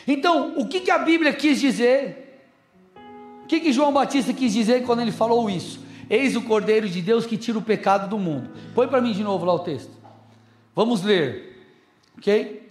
Então, 0.06 0.54
o 0.56 0.66
que, 0.66 0.80
que 0.80 0.90
a 0.90 0.98
Bíblia 0.98 1.32
quis 1.32 1.60
dizer? 1.60 2.50
O 3.44 3.46
que, 3.46 3.60
que 3.60 3.72
João 3.72 3.92
Batista 3.92 4.32
quis 4.32 4.52
dizer 4.52 4.84
quando 4.84 5.02
ele 5.02 5.12
falou 5.12 5.48
isso? 5.48 5.80
Eis 6.10 6.34
o 6.34 6.42
Cordeiro 6.42 6.88
de 6.88 7.00
Deus 7.00 7.24
que 7.24 7.36
tira 7.36 7.58
o 7.58 7.62
pecado 7.62 8.08
do 8.08 8.18
mundo. 8.18 8.50
Põe 8.74 8.88
para 8.88 9.00
mim 9.00 9.12
de 9.12 9.22
novo 9.22 9.44
lá 9.44 9.54
o 9.54 9.60
texto. 9.60 9.92
Vamos 10.74 11.02
ler. 11.02 11.64
Ok? 12.18 12.70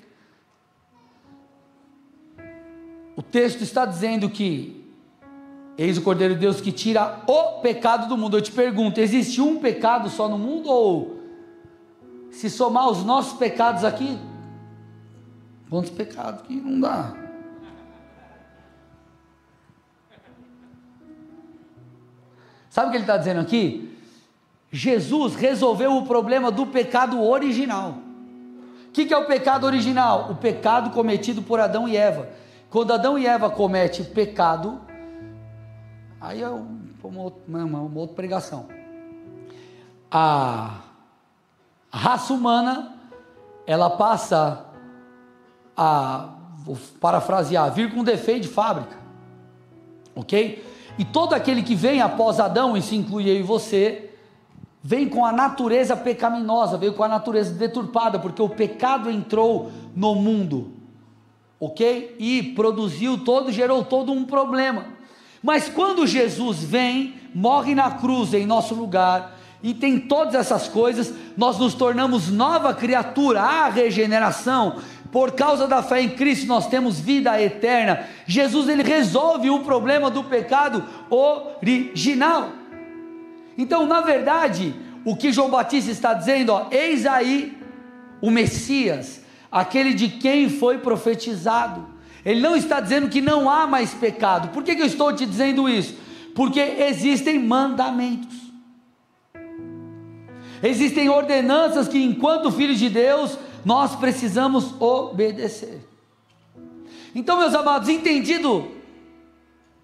O 3.16 3.22
texto 3.22 3.62
está 3.62 3.86
dizendo 3.86 4.30
que 4.30 4.81
Eis 5.78 5.98
o 5.98 6.02
Cordeiro 6.02 6.34
de 6.34 6.42
Deus 6.42 6.60
que 6.60 6.72
tira 6.72 7.22
o 7.28 7.62
pecado 7.62 8.08
do 8.08 8.18
mundo. 8.18 8.38
Eu 8.38 8.42
te 8.42 8.52
pergunto: 8.52 9.00
existe 9.00 9.42
um 9.42 9.60
pecado 9.60 10.10
só 10.10 10.28
no 10.28 10.38
mundo? 10.38 10.70
Ou 10.70 11.20
se 12.32 12.50
somar 12.50 12.90
os 12.90 13.04
nossos 13.04 13.34
pecados 13.38 13.84
aqui, 13.84 14.18
quantos 15.70 15.92
pecados 15.92 16.42
que 16.44 16.56
não 16.56 16.80
dá? 16.80 17.14
Sabe 22.70 22.88
o 22.88 22.92
que 22.92 22.98
ele 22.98 23.04
está 23.04 23.18
dizendo 23.18 23.42
aqui? 23.42 23.98
Jesus 24.72 25.36
resolveu 25.36 25.98
o 25.98 26.06
problema 26.06 26.50
do 26.50 26.66
pecado 26.66 27.22
original. 27.22 27.98
O 28.88 28.92
que, 28.92 29.06
que 29.06 29.14
é 29.14 29.18
o 29.18 29.26
pecado 29.26 29.66
original? 29.66 30.32
O 30.32 30.36
pecado 30.36 30.92
cometido 30.92 31.42
por 31.42 31.60
Adão 31.60 31.88
e 31.88 31.98
Eva. 31.98 32.30
Quando 32.70 32.94
Adão 32.94 33.20
e 33.20 33.28
Eva 33.28 33.50
cometem 33.50 34.06
pecado, 34.06 34.80
aí 36.22 36.42
é 36.44 36.48
uma, 36.48 37.34
uma, 37.48 37.82
uma 37.82 38.00
outra 38.00 38.16
pregação. 38.16 38.68
A, 40.12 40.82
raça 41.92 42.32
humana, 42.34 42.96
ela 43.66 43.90
passa 43.90 44.66
a, 45.76 46.30
vou 46.60 46.78
parafrasear, 47.00 47.74
vir 47.74 47.94
com 47.94 48.04
defeito 48.04 48.44
de 48.44 48.48
fábrica, 48.48 48.96
ok? 50.16 50.64
E 50.98 51.04
todo 51.04 51.34
aquele 51.34 51.64
que 51.64 51.74
vem 51.74 52.02
após 52.02 52.40
Adão, 52.40 52.78
e 52.78 52.82
se 52.82 52.96
inclui 52.96 53.30
eu 53.30 53.36
e 53.36 53.42
você, 53.42 54.12
vem 54.84 55.10
com 55.10 55.26
a 55.26 55.32
natureza 55.32 55.98
pecaminosa, 55.98 56.78
veio 56.78 56.94
com 56.94 57.04
a 57.04 57.08
natureza 57.08 57.54
deturpada, 57.54 58.20
porque 58.20 58.42
o 58.42 58.50
pecado 58.50 59.10
entrou 59.10 59.72
no 59.96 60.16
mundo, 60.16 60.74
ok? 61.60 62.16
E 62.20 62.44
produziu 62.54 63.24
todo, 63.24 63.52
gerou 63.52 63.84
todo 63.84 64.12
um 64.12 64.24
problema. 64.24 65.01
Mas 65.42 65.68
quando 65.70 66.06
Jesus 66.06 66.64
vem, 66.64 67.16
morre 67.34 67.74
na 67.74 67.92
cruz 67.92 68.34
em 68.34 68.46
nosso 68.46 68.76
lugar, 68.76 69.38
e 69.64 69.74
tem 69.74 70.00
todas 70.00 70.36
essas 70.36 70.68
coisas, 70.68 71.14
nós 71.38 71.58
nos 71.58 71.74
tornamos 71.74 72.30
nova 72.30 72.74
criatura, 72.74 73.42
a 73.42 73.70
regeneração, 73.70 74.82
por 75.12 75.34
causa 75.34 75.68
da 75.68 75.84
fé 75.84 76.02
em 76.02 76.10
Cristo 76.10 76.48
nós 76.48 76.68
temos 76.68 77.00
vida 77.00 77.40
eterna. 77.42 78.08
Jesus 78.26 78.70
ele 78.70 78.82
resolve 78.82 79.50
o 79.50 79.60
problema 79.60 80.10
do 80.10 80.24
pecado 80.24 80.84
original. 81.10 82.50
Então, 83.58 83.86
na 83.86 84.02
verdade, 84.02 84.74
o 85.04 85.16
que 85.16 85.34
João 85.34 85.50
Batista 85.50 85.92
está 85.92 86.14
dizendo, 86.14 86.54
ó, 86.54 86.68
eis 86.72 87.06
aí 87.06 87.58
o 88.22 88.32
Messias, 88.32 89.22
aquele 89.52 89.94
de 89.94 90.08
quem 90.08 90.50
foi 90.50 90.78
profetizado. 90.78 91.86
Ele 92.26 92.40
não 92.40 92.56
está 92.56 92.80
dizendo 92.80 93.10
que 93.10 93.22
não 93.22 93.50
há 93.50 93.66
mais 93.66 93.94
pecado. 93.94 94.50
Por 94.50 94.64
que, 94.64 94.76
que 94.76 94.82
eu 94.82 94.88
estou 94.88 95.14
te 95.14 95.26
dizendo 95.26 95.68
isso? 95.68 95.96
Porque 96.36 96.60
existem 96.60 97.40
mandamentos. 97.40 98.38
Existem 100.62 101.10
ordenanças 101.10 101.88
que, 101.88 101.98
enquanto 101.98 102.52
filhos 102.52 102.78
de 102.78 102.90
Deus, 102.90 103.38
nós 103.66 103.96
precisamos 103.96 104.80
obedecer. 104.80 105.82
Então, 107.16 107.40
meus 107.40 107.56
amados, 107.56 107.90
entendido 107.90 108.70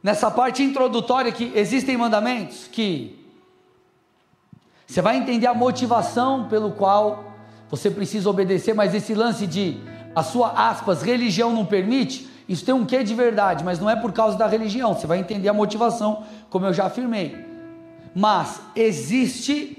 nessa 0.02 0.30
parte 0.30 0.62
introdutória 0.62 1.32
que 1.32 1.52
existem 1.56 1.98
mandamentos, 1.98 2.68
que 2.72 3.18
você 4.86 5.02
vai 5.02 5.18
entender 5.18 5.48
a 5.48 5.54
motivação 5.54 6.48
pelo 6.48 6.72
qual 6.72 7.34
você 7.70 7.92
precisa 7.92 8.30
obedecer, 8.30 8.74
mas 8.74 8.94
esse 8.94 9.14
lance 9.14 9.46
de 9.46 9.78
a 10.18 10.24
sua 10.24 10.50
aspas, 10.70 11.04
religião 11.04 11.54
não 11.54 11.64
permite, 11.64 12.28
isso 12.50 12.66
tem 12.66 12.74
um 12.74 12.84
quê 12.84 13.04
de 13.04 13.14
verdade, 13.14 13.64
mas 13.64 13.80
não 13.80 13.88
é 13.88 13.96
por 13.96 14.12
causa 14.12 14.36
da 14.36 14.48
religião, 14.48 14.96
você 14.96 15.06
vai 15.06 15.20
entender 15.20 15.48
a 15.48 15.54
motivação, 15.54 16.24
como 16.50 16.66
eu 16.66 16.74
já 16.74 16.88
afirmei. 16.88 17.38
Mas 18.16 18.60
existe 18.76 19.78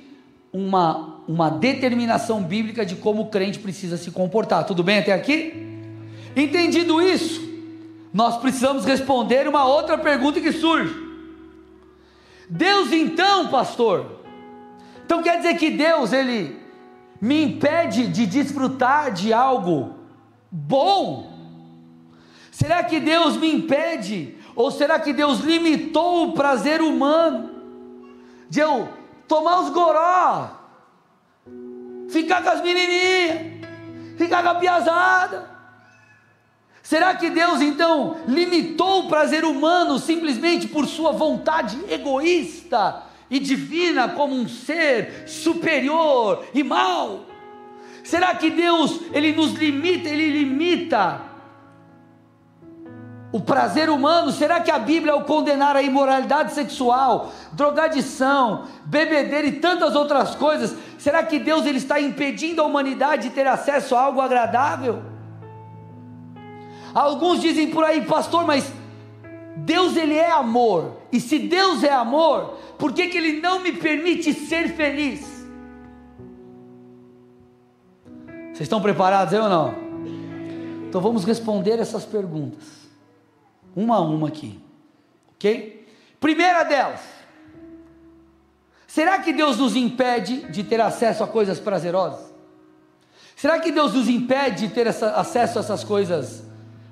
uma, 0.53 1.17
uma 1.27 1.51
determinação 1.51 2.41
bíblica 2.41 2.87
de 2.87 2.95
como 2.95 3.23
o 3.23 3.27
crente 3.27 3.59
precisa 3.59 3.97
se 3.97 4.13
comportar. 4.13 4.63
Tudo 4.63 4.85
bem 4.85 5.01
até 5.01 5.13
aqui? 5.13 5.55
Entendido 6.37 7.03
isso, 7.03 7.41
nós 8.15 8.37
precisamos 8.37 8.85
responder 8.85 9.49
uma 9.49 9.65
outra 9.65 9.99
pergunta 9.99 10.41
que 10.41 10.53
surge. 10.53 10.95
Deus 12.49 12.93
então, 12.93 13.49
pastor, 13.49 14.21
então 15.05 15.21
quer 15.21 15.39
dizer 15.39 15.57
que 15.57 15.69
Deus, 15.69 16.13
ele 16.13 16.61
me 17.21 17.43
impede 17.43 18.07
de 18.07 18.25
desfrutar 18.25 19.13
de 19.13 19.33
algo 19.33 19.98
bom? 20.51 21.33
Será 22.51 22.83
que 22.83 22.99
Deus 23.01 23.37
me 23.37 23.53
impede? 23.53 24.37
Ou 24.55 24.71
será 24.71 24.99
que 24.99 25.13
Deus 25.13 25.41
limitou 25.41 26.29
o 26.29 26.33
prazer 26.33 26.81
humano 26.81 27.51
de 28.51 28.61
eu 28.61 28.89
tomar 29.29 29.61
os 29.61 29.71
goró, 29.71 30.51
ficar 32.11 32.43
com 32.43 32.51
as 32.51 32.63
menininhas, 32.63 33.69
ficar 34.17 34.43
com 34.43 34.49
a 34.49 34.55
piazada? 34.57 35.59
Será 36.83 37.15
que 37.15 37.31
Deus 37.31 37.61
então 37.61 38.17
limitou 38.27 39.05
o 39.05 39.09
prazer 39.09 39.45
humano 39.45 39.99
simplesmente 39.99 40.67
por 40.67 40.87
sua 40.87 41.13
vontade 41.13 41.79
egoísta? 41.89 43.09
e 43.31 43.39
divina 43.39 44.09
como 44.09 44.35
um 44.35 44.49
ser 44.49 45.25
superior 45.27 46.47
e 46.55 46.63
mal? 46.63 47.27
Será 48.09 48.35
que 48.35 48.49
Deus 48.49 49.03
ele 49.13 49.35
nos 49.35 49.53
limita, 49.53 50.09
ele 50.09 50.31
limita 50.31 51.21
o 53.31 53.39
prazer 53.39 53.91
humano? 53.91 54.33
Será 54.33 54.61
que 54.61 54.71
a 54.71 54.79
Bíblia 54.79 55.13
ao 55.13 55.25
condenar 55.25 55.77
a 55.77 55.83
imoralidade 55.83 56.55
sexual, 56.55 57.31
drogadição, 57.53 58.65
bebedeira 58.87 59.47
e 59.47 59.61
tantas 59.61 59.95
outras 59.95 60.35
coisas, 60.35 60.75
será 60.97 61.23
que 61.23 61.39
Deus 61.39 61.67
ele 61.67 61.77
está 61.77 62.01
impedindo 62.01 62.63
a 62.63 62.65
humanidade 62.65 63.29
de 63.29 63.35
ter 63.35 63.47
acesso 63.47 63.95
a 63.95 64.01
algo 64.01 64.23
agradável? 64.23 65.03
Alguns 66.95 67.43
dizem 67.43 67.69
por 67.69 67.85
aí, 67.85 68.01
pastor, 68.07 68.47
mas 68.47 68.73
Deus 69.55 69.99
ele 69.99 70.15
é 70.15 70.31
amor. 70.31 70.97
E 71.13 71.21
se 71.21 71.39
Deus 71.39 71.85
é 71.85 71.93
amor, 71.93 72.57
por 72.79 72.95
que, 72.95 73.09
que 73.09 73.19
Ele 73.19 73.39
não 73.43 73.61
me 73.61 73.73
permite 73.73 74.33
ser 74.33 74.75
feliz? 74.75 75.38
Vocês 78.59 78.67
estão 78.67 78.83
preparados, 78.83 79.33
eu 79.33 79.45
ou 79.45 79.49
não? 79.49 79.73
Então 80.89 81.01
vamos 81.01 81.25
responder 81.25 81.79
essas 81.79 82.05
perguntas, 82.05 82.65
uma 83.77 83.99
a 83.99 84.01
uma 84.01 84.27
aqui, 84.27 84.61
ok? 85.33 85.87
Primeira 86.19 86.65
delas, 86.65 86.99
será 88.85 89.21
que 89.21 89.33
Deus 89.33 89.59
nos 89.59 89.77
impede 89.77 90.51
de 90.51 90.65
ter 90.65 90.81
acesso 90.81 91.23
a 91.23 91.29
coisas 91.29 91.61
prazerosas? 91.61 92.35
Será 93.37 93.61
que 93.61 93.71
Deus 93.71 93.95
nos 93.95 94.09
impede 94.09 94.67
de 94.67 94.75
ter 94.75 94.89
essa, 94.89 95.13
acesso 95.13 95.59
a 95.59 95.63
essas 95.63 95.85
coisas 95.85 96.43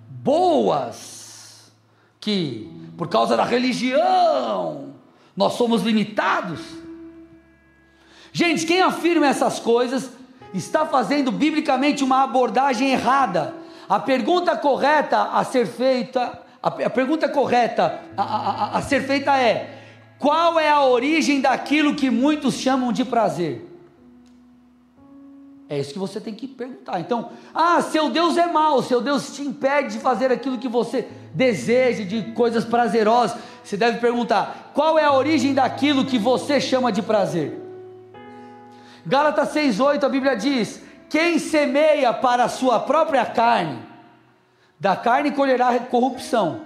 boas, 0.08 1.72
que 2.20 2.70
por 2.96 3.08
causa 3.08 3.36
da 3.36 3.44
religião, 3.44 4.94
nós 5.36 5.54
somos 5.54 5.82
limitados. 5.82 6.60
Gente, 8.32 8.64
quem 8.64 8.80
afirma 8.82 9.26
essas 9.26 9.58
coisas 9.58 10.15
está 10.54 10.86
fazendo 10.86 11.30
biblicamente 11.30 12.02
uma 12.04 12.22
abordagem 12.22 12.92
errada. 12.92 13.54
A 13.88 13.98
pergunta 14.00 14.56
correta 14.56 15.22
a 15.22 15.44
ser 15.44 15.66
feita, 15.66 16.40
a, 16.62 16.68
a 16.68 16.90
pergunta 16.90 17.28
correta 17.28 18.00
a, 18.16 18.22
a, 18.22 18.78
a 18.78 18.82
ser 18.82 19.02
feita 19.02 19.36
é: 19.36 19.78
qual 20.18 20.58
é 20.58 20.68
a 20.68 20.84
origem 20.84 21.40
daquilo 21.40 21.94
que 21.94 22.10
muitos 22.10 22.54
chamam 22.54 22.92
de 22.92 23.04
prazer? 23.04 23.66
É 25.68 25.78
isso 25.78 25.92
que 25.92 25.98
você 25.98 26.20
tem 26.20 26.32
que 26.32 26.46
perguntar. 26.46 27.00
Então, 27.00 27.30
ah, 27.52 27.82
seu 27.82 28.08
Deus 28.08 28.36
é 28.36 28.46
mau, 28.46 28.82
seu 28.82 29.00
Deus 29.00 29.34
te 29.34 29.42
impede 29.42 29.94
de 29.94 29.98
fazer 29.98 30.30
aquilo 30.30 30.58
que 30.58 30.68
você 30.68 31.08
deseja, 31.34 32.04
de 32.04 32.32
coisas 32.32 32.64
prazerosas. 32.64 33.36
Você 33.64 33.76
deve 33.76 33.98
perguntar: 33.98 34.70
qual 34.74 34.98
é 34.98 35.04
a 35.04 35.12
origem 35.12 35.52
daquilo 35.52 36.04
que 36.04 36.18
você 36.18 36.60
chama 36.60 36.92
de 36.92 37.02
prazer? 37.02 37.65
Gálatas 39.06 39.54
6,8 39.54 40.02
a 40.02 40.08
Bíblia 40.08 40.36
diz: 40.36 40.82
Quem 41.08 41.38
semeia 41.38 42.12
para 42.12 42.44
a 42.44 42.48
sua 42.48 42.80
própria 42.80 43.24
carne, 43.24 43.78
da 44.80 44.96
carne 44.96 45.30
colherá 45.30 45.78
corrupção, 45.78 46.62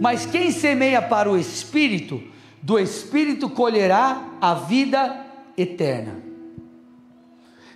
mas 0.00 0.24
quem 0.24 0.50
semeia 0.50 1.02
para 1.02 1.30
o 1.30 1.36
espírito, 1.36 2.22
do 2.62 2.78
espírito 2.78 3.50
colherá 3.50 4.22
a 4.40 4.54
vida 4.54 5.24
eterna. 5.58 6.22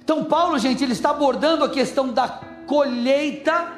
Então, 0.03 0.25
Paulo, 0.25 0.59
gente, 0.59 0.83
ele 0.83 0.95
está 0.95 1.11
abordando 1.11 1.63
a 1.63 1.69
questão 1.69 2.09
da 2.09 2.27
colheita, 2.67 3.73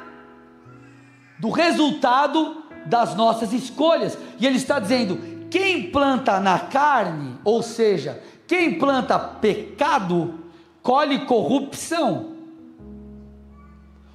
do 1.39 1.49
resultado 1.49 2.63
das 2.85 3.15
nossas 3.15 3.51
escolhas, 3.51 4.17
e 4.39 4.47
ele 4.47 4.55
está 4.55 4.79
dizendo: 4.79 5.19
quem 5.49 5.91
planta 5.91 6.39
na 6.39 6.57
carne, 6.57 7.37
ou 7.43 7.61
seja, 7.61 8.23
quem 8.51 8.73
planta 8.73 9.17
pecado, 9.17 10.33
colhe 10.81 11.19
corrupção. 11.19 12.31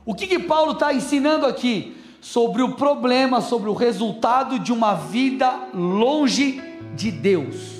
O 0.04 0.14
que, 0.14 0.26
que 0.26 0.38
Paulo 0.38 0.72
está 0.72 0.92
ensinando 0.92 1.46
aqui? 1.46 1.96
Sobre 2.20 2.60
o 2.60 2.74
problema, 2.74 3.40
sobre 3.40 3.70
o 3.70 3.72
resultado 3.72 4.58
de 4.58 4.74
uma 4.74 4.92
vida 4.92 5.50
longe 5.72 6.62
de 6.94 7.10
Deus. 7.10 7.76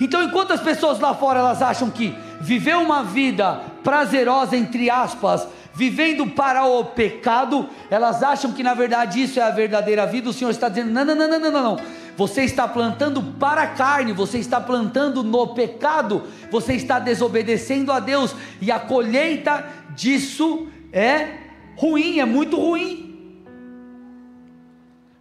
Então, 0.00 0.24
enquanto 0.24 0.54
as 0.54 0.60
pessoas 0.60 0.98
lá 0.98 1.14
fora 1.14 1.38
elas 1.38 1.62
acham 1.62 1.88
que 1.88 2.12
viver 2.40 2.76
uma 2.76 3.04
vida 3.04 3.60
prazerosa, 3.84 4.56
entre 4.56 4.90
aspas, 4.90 5.46
vivendo 5.72 6.26
para 6.26 6.64
o 6.64 6.84
pecado, 6.84 7.68
elas 7.88 8.24
acham 8.24 8.52
que 8.52 8.64
na 8.64 8.74
verdade 8.74 9.22
isso 9.22 9.38
é 9.38 9.42
a 9.44 9.50
verdadeira 9.50 10.04
vida. 10.04 10.30
O 10.30 10.32
Senhor 10.32 10.50
está 10.50 10.68
dizendo: 10.68 10.90
não, 10.90 11.04
não, 11.04 11.14
não, 11.14 11.28
não, 11.28 11.38
não, 11.38 11.62
não. 11.62 11.76
Você 12.16 12.42
está 12.42 12.66
plantando 12.68 13.22
para 13.38 13.62
a 13.62 13.66
carne, 13.68 14.12
você 14.12 14.38
está 14.38 14.60
plantando 14.60 15.22
no 15.22 15.48
pecado, 15.48 16.24
você 16.50 16.74
está 16.74 16.98
desobedecendo 16.98 17.92
a 17.92 18.00
Deus, 18.00 18.34
e 18.60 18.70
a 18.70 18.78
colheita 18.78 19.64
disso 19.94 20.68
é 20.92 21.38
ruim, 21.76 22.18
é 22.18 22.24
muito 22.24 22.56
ruim. 22.56 23.10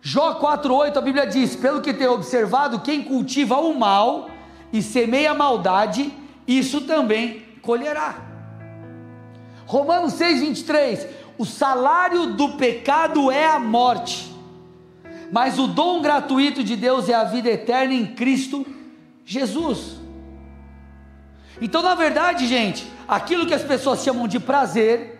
Jó 0.01 0.39
4,8 0.39 0.97
a 0.97 1.01
Bíblia 1.01 1.27
diz: 1.27 1.55
Pelo 1.55 1.81
que 1.81 1.93
tenho 1.93 2.13
observado, 2.13 2.79
quem 2.79 3.03
cultiva 3.03 3.57
o 3.57 3.77
mal 3.77 4.29
e 4.71 4.81
semeia 4.81 5.31
a 5.31 5.35
maldade, 5.35 6.13
isso 6.47 6.81
também 6.81 7.45
colherá. 7.61 8.15
Romanos 9.65 10.13
6,23: 10.13 11.07
O 11.37 11.45
salário 11.45 12.27
do 12.27 12.49
pecado 12.53 13.29
é 13.29 13.45
a 13.45 13.59
morte, 13.59 14.33
mas 15.31 15.59
o 15.59 15.67
dom 15.67 16.01
gratuito 16.01 16.63
de 16.63 16.75
Deus 16.75 17.09
é 17.09 17.13
a 17.13 17.23
vida 17.23 17.49
eterna 17.49 17.93
em 17.93 18.05
Cristo 18.07 18.65
Jesus. 19.25 19.97
Então, 21.61 21.81
na 21.81 21.93
verdade, 21.93 22.47
gente, 22.47 22.89
aquilo 23.07 23.45
que 23.45 23.53
as 23.53 23.63
pessoas 23.63 24.03
chamam 24.03 24.27
de 24.27 24.39
prazer, 24.39 25.19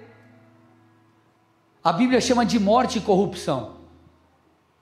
a 1.84 1.94
Bíblia 1.94 2.20
chama 2.20 2.46
de 2.46 2.60
morte 2.60 2.98
e 2.98 3.01
corrupção. 3.01 3.78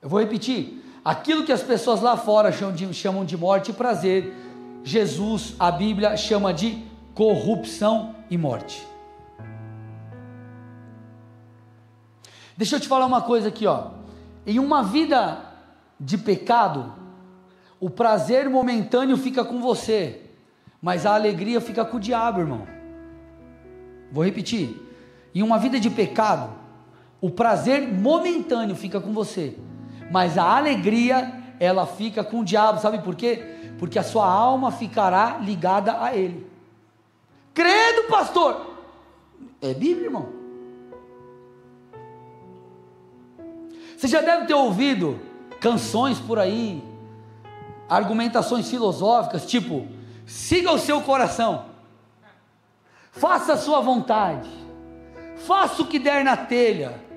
Eu 0.02 0.10
vou 0.10 0.20
repetir: 0.20 0.84
aquilo 1.04 1.44
que 1.44 1.52
as 1.52 1.62
pessoas 1.62 2.02
lá 2.02 2.16
fora 2.16 2.52
chamam 2.52 2.74
de, 2.74 2.94
chamam 2.94 3.26
de 3.26 3.36
morte 3.36 3.72
e 3.72 3.74
prazer, 3.74 4.34
Jesus, 4.84 5.56
a 5.60 5.72
Bíblia 5.72 6.16
chama 6.16 6.54
de 6.54 6.84
corrupção 7.14 8.16
e 8.30 8.38
morte. 8.38 8.88
Deixa 12.56 12.76
eu 12.76 12.80
te 12.80 12.88
falar 12.88 13.06
uma 13.06 13.22
coisa 13.22 13.50
aqui, 13.50 13.68
ó. 13.68 13.90
Em 14.48 14.60
uma 14.60 14.82
vida 14.82 15.44
de 16.00 16.18
pecado, 16.18 16.94
o 17.82 17.90
prazer 17.90 18.50
momentâneo 18.50 19.18
fica 19.18 19.44
com 19.44 19.60
você, 19.60 20.22
mas 20.82 21.06
a 21.06 21.14
alegria 21.14 21.60
fica 21.60 21.84
com 21.84 21.98
o 21.98 22.00
diabo, 22.00 22.40
irmão. 22.40 22.66
Vou 24.10 24.24
repetir. 24.24 24.82
Em 25.36 25.44
uma 25.44 25.60
vida 25.60 25.78
de 25.82 25.90
pecado, 25.90 26.50
o 27.20 27.30
prazer 27.30 27.92
momentâneo 27.92 28.74
fica 28.74 29.02
com 29.02 29.12
você, 29.12 29.58
mas 30.10 30.38
a 30.38 30.56
alegria 30.56 31.44
ela 31.60 31.86
fica 31.86 32.24
com 32.24 32.40
o 32.40 32.46
diabo, 32.46 32.80
sabe 32.80 33.00
por 33.00 33.16
quê? 33.16 33.74
Porque 33.78 34.00
a 34.00 34.04
sua 34.04 34.32
alma 34.32 34.72
ficará 34.72 35.40
ligada 35.40 36.02
a 36.02 36.16
ele. 36.16 36.48
Credo, 37.54 38.08
pastor! 38.08 38.78
É 39.62 39.74
Bíblia, 39.74 40.06
irmão. 40.06 40.37
Você 43.98 44.08
já 44.08 44.22
deve 44.22 44.46
ter 44.46 44.54
ouvido 44.54 45.20
canções 45.60 46.18
por 46.20 46.40
aí, 46.40 46.82
argumentações 47.90 48.70
filosóficas, 48.70 49.46
tipo: 49.46 49.86
siga 50.26 50.72
o 50.72 50.80
seu 50.80 51.02
coração, 51.02 51.66
faça 53.12 53.54
a 53.54 53.58
sua 53.58 53.82
vontade, 53.82 54.48
faça 55.46 55.82
o 55.82 55.88
que 55.88 56.00
der 56.00 56.24
na 56.24 56.38
telha, 56.38 57.08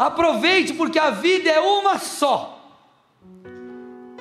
Aproveite 0.00 0.72
porque 0.72 0.98
a 0.98 1.10
vida 1.10 1.50
é 1.50 1.60
uma 1.60 1.98
só. 1.98 2.58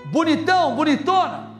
Bonitão, 0.07 0.75
bonitona. 0.75 1.51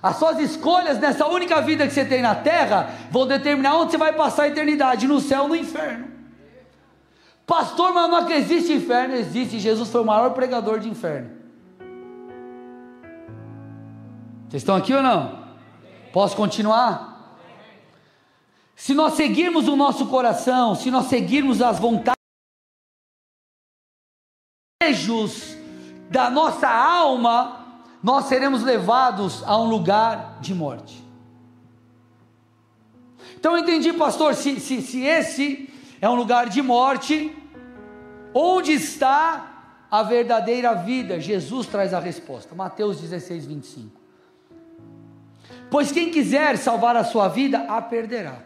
As 0.00 0.14
suas 0.14 0.38
escolhas 0.38 1.00
nessa 1.00 1.26
única 1.26 1.60
vida 1.60 1.88
que 1.88 1.92
você 1.92 2.04
tem 2.04 2.22
na 2.22 2.36
terra 2.36 2.88
vão 3.10 3.26
determinar 3.26 3.78
onde 3.78 3.90
você 3.90 3.98
vai 3.98 4.12
passar 4.12 4.44
a 4.44 4.48
eternidade, 4.48 5.08
no 5.08 5.18
céu 5.18 5.42
ou 5.42 5.48
no 5.48 5.56
inferno. 5.56 6.06
Pastor, 7.46 7.94
mas 7.94 8.10
não 8.10 8.28
existe 8.30 8.72
inferno, 8.72 9.14
existe. 9.14 9.60
Jesus 9.60 9.88
foi 9.88 10.00
o 10.00 10.04
maior 10.04 10.30
pregador 10.30 10.80
de 10.80 10.88
inferno. 10.88 11.30
Vocês 14.48 14.62
estão 14.62 14.74
aqui 14.74 14.92
ou 14.92 15.02
não? 15.02 15.46
Posso 16.12 16.36
continuar? 16.36 17.38
Se 18.74 18.94
nós 18.94 19.14
seguirmos 19.14 19.68
o 19.68 19.76
nosso 19.76 20.06
coração, 20.06 20.74
se 20.74 20.90
nós 20.90 21.06
seguirmos 21.06 21.62
as 21.62 21.78
vontades, 21.78 22.16
desejos 24.82 25.56
da 26.10 26.28
nossa 26.28 26.68
alma, 26.68 27.64
nós 28.02 28.26
seremos 28.26 28.62
levados 28.62 29.42
a 29.44 29.56
um 29.56 29.68
lugar 29.68 30.38
de 30.40 30.54
morte. 30.54 31.04
Então 33.38 33.56
eu 33.56 33.62
entendi, 33.62 33.92
pastor, 33.92 34.34
se, 34.34 34.58
se, 34.60 34.82
se 34.82 35.02
esse 35.02 35.72
é 36.00 36.08
um 36.08 36.14
lugar 36.14 36.48
de 36.48 36.60
morte, 36.62 37.34
onde 38.34 38.72
está 38.72 39.84
a 39.90 40.02
verdadeira 40.02 40.74
vida? 40.74 41.20
Jesus 41.20 41.66
traz 41.66 41.94
a 41.94 42.00
resposta, 42.00 42.54
Mateus 42.54 43.00
16, 43.00 43.46
25. 43.46 44.00
Pois 45.70 45.90
quem 45.90 46.10
quiser 46.10 46.56
salvar 46.58 46.96
a 46.96 47.04
sua 47.04 47.28
vida, 47.28 47.66
a 47.68 47.80
perderá. 47.82 48.40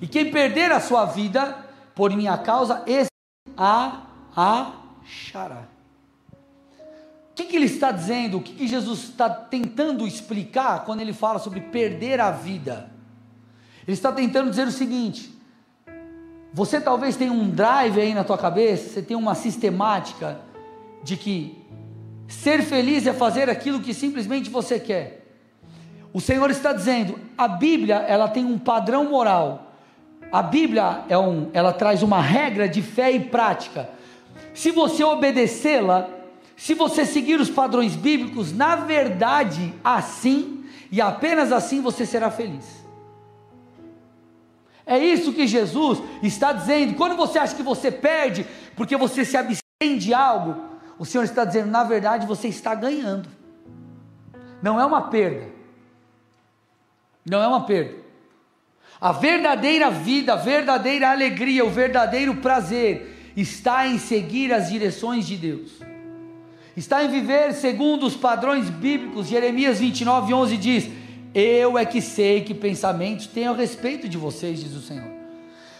E 0.00 0.06
quem 0.06 0.30
perder 0.30 0.72
a 0.72 0.80
sua 0.80 1.04
vida, 1.06 1.56
por 1.94 2.10
minha 2.14 2.36
causa, 2.38 2.82
esse 2.86 3.10
a 3.56 4.02
achará. 4.36 5.64
O 7.30 7.34
que, 7.34 7.44
que 7.44 7.56
ele 7.56 7.66
está 7.66 7.90
dizendo? 7.90 8.38
O 8.38 8.42
que, 8.42 8.54
que 8.54 8.66
Jesus 8.66 9.04
está 9.04 9.28
tentando 9.28 10.06
explicar 10.06 10.84
quando 10.84 11.00
ele 11.00 11.12
fala 11.12 11.38
sobre 11.38 11.60
perder 11.60 12.20
a 12.20 12.30
vida? 12.30 12.90
Ele 13.86 13.92
está 13.92 14.10
tentando 14.10 14.50
dizer 14.50 14.66
o 14.66 14.72
seguinte: 14.72 15.35
você 16.56 16.80
talvez 16.80 17.16
tenha 17.16 17.30
um 17.30 17.50
drive 17.50 18.00
aí 18.00 18.14
na 18.14 18.24
tua 18.24 18.38
cabeça, 18.38 18.88
você 18.88 19.02
tem 19.02 19.14
uma 19.14 19.34
sistemática 19.34 20.40
de 21.02 21.14
que 21.14 21.62
ser 22.26 22.62
feliz 22.62 23.06
é 23.06 23.12
fazer 23.12 23.50
aquilo 23.50 23.78
que 23.78 23.92
simplesmente 23.92 24.48
você 24.48 24.80
quer. 24.80 25.26
O 26.14 26.18
Senhor 26.18 26.50
está 26.50 26.72
dizendo, 26.72 27.20
a 27.36 27.46
Bíblia 27.46 27.96
ela 27.96 28.26
tem 28.26 28.42
um 28.42 28.58
padrão 28.58 29.04
moral. 29.04 29.70
A 30.32 30.42
Bíblia 30.42 31.02
é 31.10 31.18
um, 31.18 31.50
ela 31.52 31.74
traz 31.74 32.02
uma 32.02 32.22
regra 32.22 32.66
de 32.66 32.80
fé 32.80 33.12
e 33.12 33.20
prática 33.20 33.90
se 34.54 34.70
você 34.70 35.04
obedecê-la, 35.04 36.08
se 36.56 36.72
você 36.72 37.04
seguir 37.04 37.38
os 37.38 37.50
padrões 37.50 37.94
bíblicos, 37.94 38.50
na 38.50 38.76
verdade, 38.76 39.74
assim 39.84 40.64
e 40.90 41.02
apenas 41.02 41.52
assim 41.52 41.82
você 41.82 42.06
será 42.06 42.30
feliz. 42.30 42.75
É 44.86 44.96
isso 44.96 45.32
que 45.32 45.46
Jesus 45.46 46.00
está 46.22 46.52
dizendo. 46.52 46.94
Quando 46.94 47.16
você 47.16 47.38
acha 47.38 47.56
que 47.56 47.62
você 47.62 47.90
perde 47.90 48.46
porque 48.76 48.96
você 48.96 49.24
se 49.24 49.36
abstém 49.36 49.98
de 49.98 50.14
algo, 50.14 50.54
o 50.96 51.04
Senhor 51.04 51.24
está 51.24 51.44
dizendo, 51.44 51.70
na 51.70 51.82
verdade, 51.82 52.26
você 52.26 52.46
está 52.46 52.74
ganhando. 52.74 53.28
Não 54.62 54.80
é 54.80 54.86
uma 54.86 55.02
perda. 55.02 55.48
Não 57.28 57.42
é 57.42 57.48
uma 57.48 57.66
perda. 57.66 58.06
A 59.00 59.12
verdadeira 59.12 59.90
vida, 59.90 60.34
a 60.34 60.36
verdadeira 60.36 61.10
alegria, 61.10 61.64
o 61.64 61.70
verdadeiro 61.70 62.36
prazer 62.36 63.32
está 63.36 63.86
em 63.86 63.98
seguir 63.98 64.54
as 64.54 64.70
direções 64.70 65.26
de 65.26 65.36
Deus, 65.36 65.82
está 66.74 67.04
em 67.04 67.08
viver 67.08 67.52
segundo 67.52 68.06
os 68.06 68.16
padrões 68.16 68.70
bíblicos. 68.70 69.26
Jeremias 69.26 69.80
29, 69.80 70.32
11 70.32 70.56
diz: 70.56 70.90
Eu 71.38 71.76
é 71.76 71.84
que 71.84 72.00
sei 72.00 72.40
que 72.40 72.54
pensamentos 72.54 73.26
tenho 73.26 73.50
a 73.50 73.54
respeito 73.54 74.08
de 74.08 74.16
vocês, 74.16 74.58
diz 74.58 74.74
o 74.74 74.80
Senhor. 74.80 75.10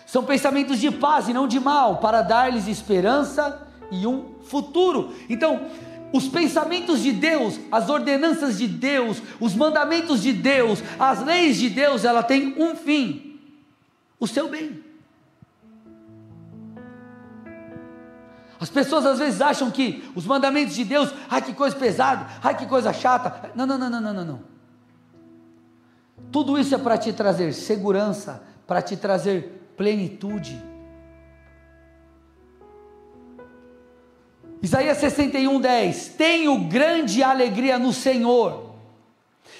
São 0.04 0.22
pensamentos 0.22 0.78
de 0.78 0.90
paz 0.90 1.30
e 1.30 1.32
não 1.32 1.48
de 1.48 1.58
mal, 1.58 1.96
para 1.96 2.20
dar-lhes 2.20 2.68
esperança 2.68 3.66
e 3.90 4.06
um 4.06 4.34
futuro. 4.42 5.14
Então, 5.30 5.66
os 6.12 6.28
pensamentos 6.28 7.00
de 7.00 7.10
Deus, 7.10 7.58
as 7.72 7.88
ordenanças 7.88 8.58
de 8.58 8.68
Deus, 8.68 9.22
os 9.40 9.54
mandamentos 9.54 10.20
de 10.20 10.30
Deus, 10.30 10.82
as 10.98 11.24
leis 11.24 11.56
de 11.56 11.70
Deus, 11.70 12.04
ela 12.04 12.22
tem 12.22 12.54
um 12.58 12.76
fim: 12.76 13.40
o 14.20 14.26
seu 14.26 14.50
bem. 14.50 14.84
As 18.60 18.68
pessoas 18.68 19.06
às 19.06 19.18
vezes 19.18 19.40
acham 19.40 19.70
que 19.70 20.04
os 20.14 20.26
mandamentos 20.26 20.74
de 20.74 20.84
Deus, 20.84 21.08
ai 21.30 21.40
que 21.40 21.54
coisa 21.54 21.74
pesada, 21.74 22.26
ai 22.42 22.54
que 22.54 22.66
coisa 22.66 22.92
chata. 22.92 23.52
Não, 23.54 23.64
não, 23.64 23.78
não, 23.78 23.88
não, 23.88 24.00
não, 24.02 24.24
não. 24.26 24.55
Tudo 26.30 26.58
isso 26.58 26.74
é 26.74 26.78
para 26.78 26.98
te 26.98 27.12
trazer 27.12 27.52
segurança, 27.52 28.42
para 28.66 28.82
te 28.82 28.96
trazer 28.96 29.72
plenitude. 29.76 30.60
Isaías 34.62 34.98
61, 34.98 35.60
10: 35.60 36.08
Tenho 36.16 36.58
grande 36.68 37.22
alegria 37.22 37.78
no 37.78 37.92
Senhor, 37.92 38.74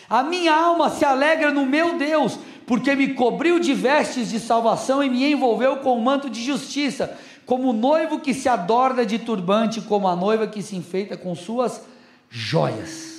a 0.09 0.22
minha 0.22 0.55
alma 0.55 0.90
se 0.90 1.05
alegra 1.05 1.50
no 1.50 1.66
meu 1.66 1.96
Deus, 1.96 2.38
porque 2.66 2.94
me 2.94 3.14
cobriu 3.14 3.59
de 3.59 3.74
vestes 3.74 4.31
de 4.31 4.40
salvação 4.40 5.02
e 5.02 5.11
me 5.11 5.31
envolveu 5.31 5.79
com 5.79 5.96
um 5.96 6.02
manto 6.02 6.29
de 6.29 6.42
justiça 6.42 7.16
como 7.46 7.70
o 7.70 7.72
noivo 7.72 8.18
que 8.18 8.35
se 8.35 8.48
adorna 8.48 9.07
de 9.07 9.20
turbante, 9.20 9.81
como 9.81 10.09
a 10.09 10.16
noiva 10.16 10.48
que 10.48 10.61
se 10.61 10.74
enfeita 10.74 11.16
com 11.16 11.35
suas 11.35 11.81
joias. 12.29 13.15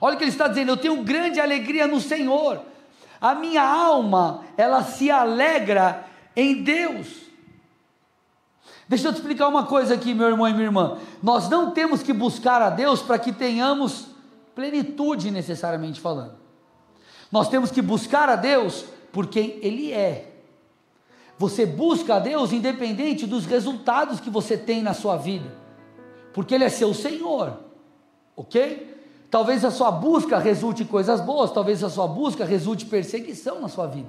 Olha 0.00 0.14
o 0.14 0.18
que 0.18 0.24
ele 0.24 0.30
está 0.30 0.48
dizendo: 0.48 0.70
eu 0.72 0.76
tenho 0.76 1.02
grande 1.02 1.40
alegria 1.40 1.86
no 1.86 2.00
Senhor, 2.00 2.62
a 3.20 3.34
minha 3.34 3.62
alma, 3.62 4.44
ela 4.56 4.82
se 4.82 5.10
alegra 5.10 6.04
em 6.34 6.62
Deus. 6.62 7.26
Deixa 8.88 9.08
eu 9.08 9.12
te 9.12 9.16
explicar 9.16 9.48
uma 9.48 9.66
coisa 9.66 9.94
aqui, 9.94 10.14
meu 10.14 10.28
irmão 10.28 10.48
e 10.48 10.52
minha 10.52 10.66
irmã. 10.66 10.98
Nós 11.22 11.48
não 11.48 11.72
temos 11.72 12.02
que 12.02 12.12
buscar 12.12 12.62
a 12.62 12.70
Deus 12.70 13.02
para 13.02 13.18
que 13.18 13.32
tenhamos 13.32 14.06
plenitude, 14.54 15.30
necessariamente 15.30 16.00
falando. 16.00 16.34
Nós 17.32 17.48
temos 17.48 17.70
que 17.70 17.82
buscar 17.82 18.28
a 18.28 18.36
Deus 18.36 18.84
por 19.12 19.26
quem 19.26 19.58
Ele 19.60 19.92
é. 19.92 20.32
Você 21.36 21.66
busca 21.66 22.14
a 22.16 22.18
Deus 22.18 22.52
independente 22.52 23.26
dos 23.26 23.44
resultados 23.44 24.20
que 24.20 24.30
você 24.30 24.56
tem 24.56 24.82
na 24.82 24.94
sua 24.94 25.16
vida, 25.16 25.52
porque 26.32 26.54
Ele 26.54 26.64
é 26.64 26.68
seu 26.68 26.94
Senhor, 26.94 27.58
ok? 28.34 28.95
Talvez 29.36 29.66
a 29.66 29.70
sua 29.70 29.90
busca 29.90 30.38
resulte 30.38 30.82
em 30.82 30.86
coisas 30.86 31.20
boas, 31.20 31.52
talvez 31.52 31.84
a 31.84 31.90
sua 31.90 32.08
busca 32.08 32.42
resulte 32.42 32.86
em 32.86 32.88
perseguição 32.88 33.60
na 33.60 33.68
sua 33.68 33.86
vida, 33.86 34.08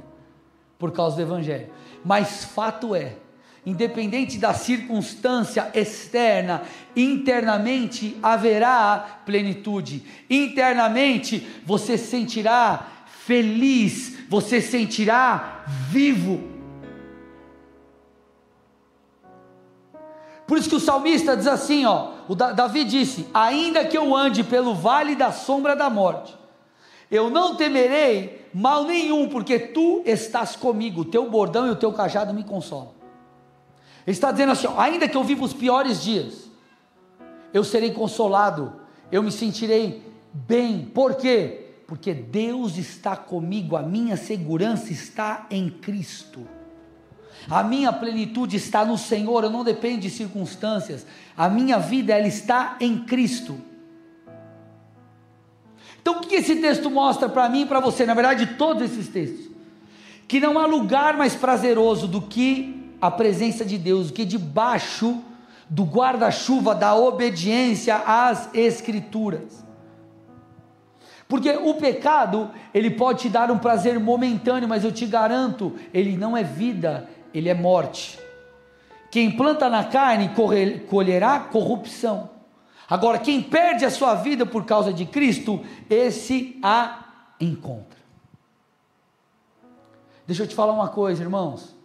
por 0.79 0.93
causa 0.93 1.17
do 1.17 1.21
Evangelho. 1.21 1.67
Mas 2.01 2.45
fato 2.45 2.95
é, 2.95 3.17
independente 3.65 4.37
da 4.37 4.53
circunstância 4.53 5.69
externa, 5.73 6.61
internamente 6.95 8.17
haverá 8.23 9.19
plenitude, 9.25 10.05
internamente 10.29 11.45
você 11.65 11.97
sentirá 11.97 12.87
feliz, 13.25 14.17
você 14.29 14.61
sentirá 14.61 15.65
vivo. 15.89 16.41
Por 20.47 20.57
isso 20.57 20.69
que 20.69 20.75
o 20.75 20.79
salmista 20.79 21.35
diz 21.35 21.47
assim, 21.47 21.83
ó, 21.83 22.15
o 22.27 22.35
Davi 22.35 22.83
disse: 22.83 23.27
"Ainda 23.33 23.85
que 23.85 23.97
eu 23.97 24.15
ande 24.15 24.43
pelo 24.43 24.73
vale 24.73 25.15
da 25.15 25.31
sombra 25.31 25.75
da 25.75 25.89
morte, 25.89 26.35
eu 27.09 27.29
não 27.29 27.55
temerei 27.55 28.45
mal 28.53 28.83
nenhum, 28.83 29.29
porque 29.29 29.57
tu 29.57 30.01
estás 30.05 30.55
comigo, 30.55 31.01
o 31.01 31.05
teu 31.05 31.29
bordão 31.29 31.67
e 31.67 31.71
o 31.71 31.75
teu 31.75 31.93
cajado 31.93 32.33
me 32.33 32.43
consolam." 32.43 32.97
Ele 34.05 34.13
está 34.13 34.31
dizendo 34.31 34.53
assim: 34.53 34.67
ainda 34.77 35.07
que 35.07 35.17
eu 35.17 35.23
viva 35.23 35.43
os 35.43 35.53
piores 35.53 36.01
dias, 36.01 36.49
eu 37.53 37.63
serei 37.63 37.91
consolado, 37.91 38.73
eu 39.11 39.21
me 39.21 39.31
sentirei 39.31 40.01
bem. 40.33 40.85
Por 40.85 41.15
quê? 41.15 41.65
Porque 41.85 42.13
Deus 42.13 42.77
está 42.77 43.15
comigo, 43.15 43.75
a 43.75 43.81
minha 43.81 44.17
segurança 44.17 44.91
está 44.91 45.45
em 45.49 45.69
Cristo. 45.69 46.56
A 47.49 47.63
minha 47.63 47.93
plenitude 47.93 48.57
está 48.57 48.83
no 48.83 48.97
Senhor, 48.97 49.43
eu 49.43 49.49
não 49.49 49.63
dependo 49.63 50.01
de 50.01 50.09
circunstâncias. 50.09 51.05
A 51.35 51.47
minha 51.49 51.77
vida 51.77 52.13
ela 52.13 52.27
está 52.27 52.75
em 52.79 52.99
Cristo. 52.99 53.59
Então 56.01 56.19
o 56.19 56.21
que 56.21 56.35
esse 56.35 56.55
texto 56.57 56.89
mostra 56.89 57.27
para 57.27 57.49
mim 57.49 57.61
e 57.61 57.65
para 57.65 57.79
você? 57.79 58.05
Na 58.05 58.13
verdade, 58.13 58.55
todos 58.57 58.83
esses 58.83 59.07
textos. 59.07 59.47
Que 60.27 60.39
não 60.39 60.57
há 60.57 60.65
lugar 60.65 61.17
mais 61.17 61.35
prazeroso 61.35 62.07
do 62.07 62.21
que 62.21 62.93
a 63.01 63.11
presença 63.11 63.63
de 63.63 63.77
Deus, 63.77 64.07
do 64.07 64.13
que 64.13 64.25
debaixo 64.25 65.21
do 65.69 65.83
guarda-chuva 65.83 66.73
da 66.73 66.95
obediência 66.95 67.97
às 67.97 68.49
Escrituras. 68.53 69.65
Porque 71.27 71.51
o 71.51 71.73
pecado, 71.73 72.51
ele 72.73 72.89
pode 72.89 73.23
te 73.23 73.29
dar 73.29 73.51
um 73.51 73.57
prazer 73.57 73.99
momentâneo, 73.99 74.67
mas 74.67 74.85
eu 74.85 74.91
te 74.93 75.05
garanto, 75.05 75.75
ele 75.93 76.15
não 76.15 76.37
é 76.37 76.43
vida, 76.43 77.09
ele 77.33 77.49
é 77.49 77.53
morte. 77.53 78.19
Quem 79.11 79.35
planta 79.35 79.69
na 79.69 79.83
carne 79.83 80.31
colherá 80.89 81.39
corrupção. 81.39 82.29
Agora, 82.89 83.19
quem 83.19 83.41
perde 83.41 83.85
a 83.85 83.91
sua 83.91 84.15
vida 84.15 84.45
por 84.45 84.65
causa 84.65 84.93
de 84.93 85.05
Cristo, 85.05 85.63
esse 85.89 86.59
a 86.63 87.05
encontra. 87.39 87.97
Deixa 90.25 90.43
eu 90.43 90.47
te 90.47 90.55
falar 90.55 90.73
uma 90.73 90.89
coisa, 90.89 91.23
irmãos. 91.23 91.75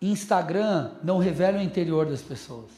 Instagram 0.00 0.92
não 1.02 1.18
revela 1.18 1.58
o 1.58 1.62
interior 1.62 2.06
das 2.06 2.22
pessoas. 2.22 2.70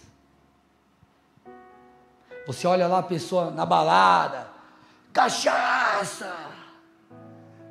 Você 2.46 2.66
olha 2.66 2.88
lá 2.88 2.98
a 2.98 3.02
pessoa 3.04 3.52
na 3.52 3.64
balada, 3.64 4.48
cachaça, 5.12 6.51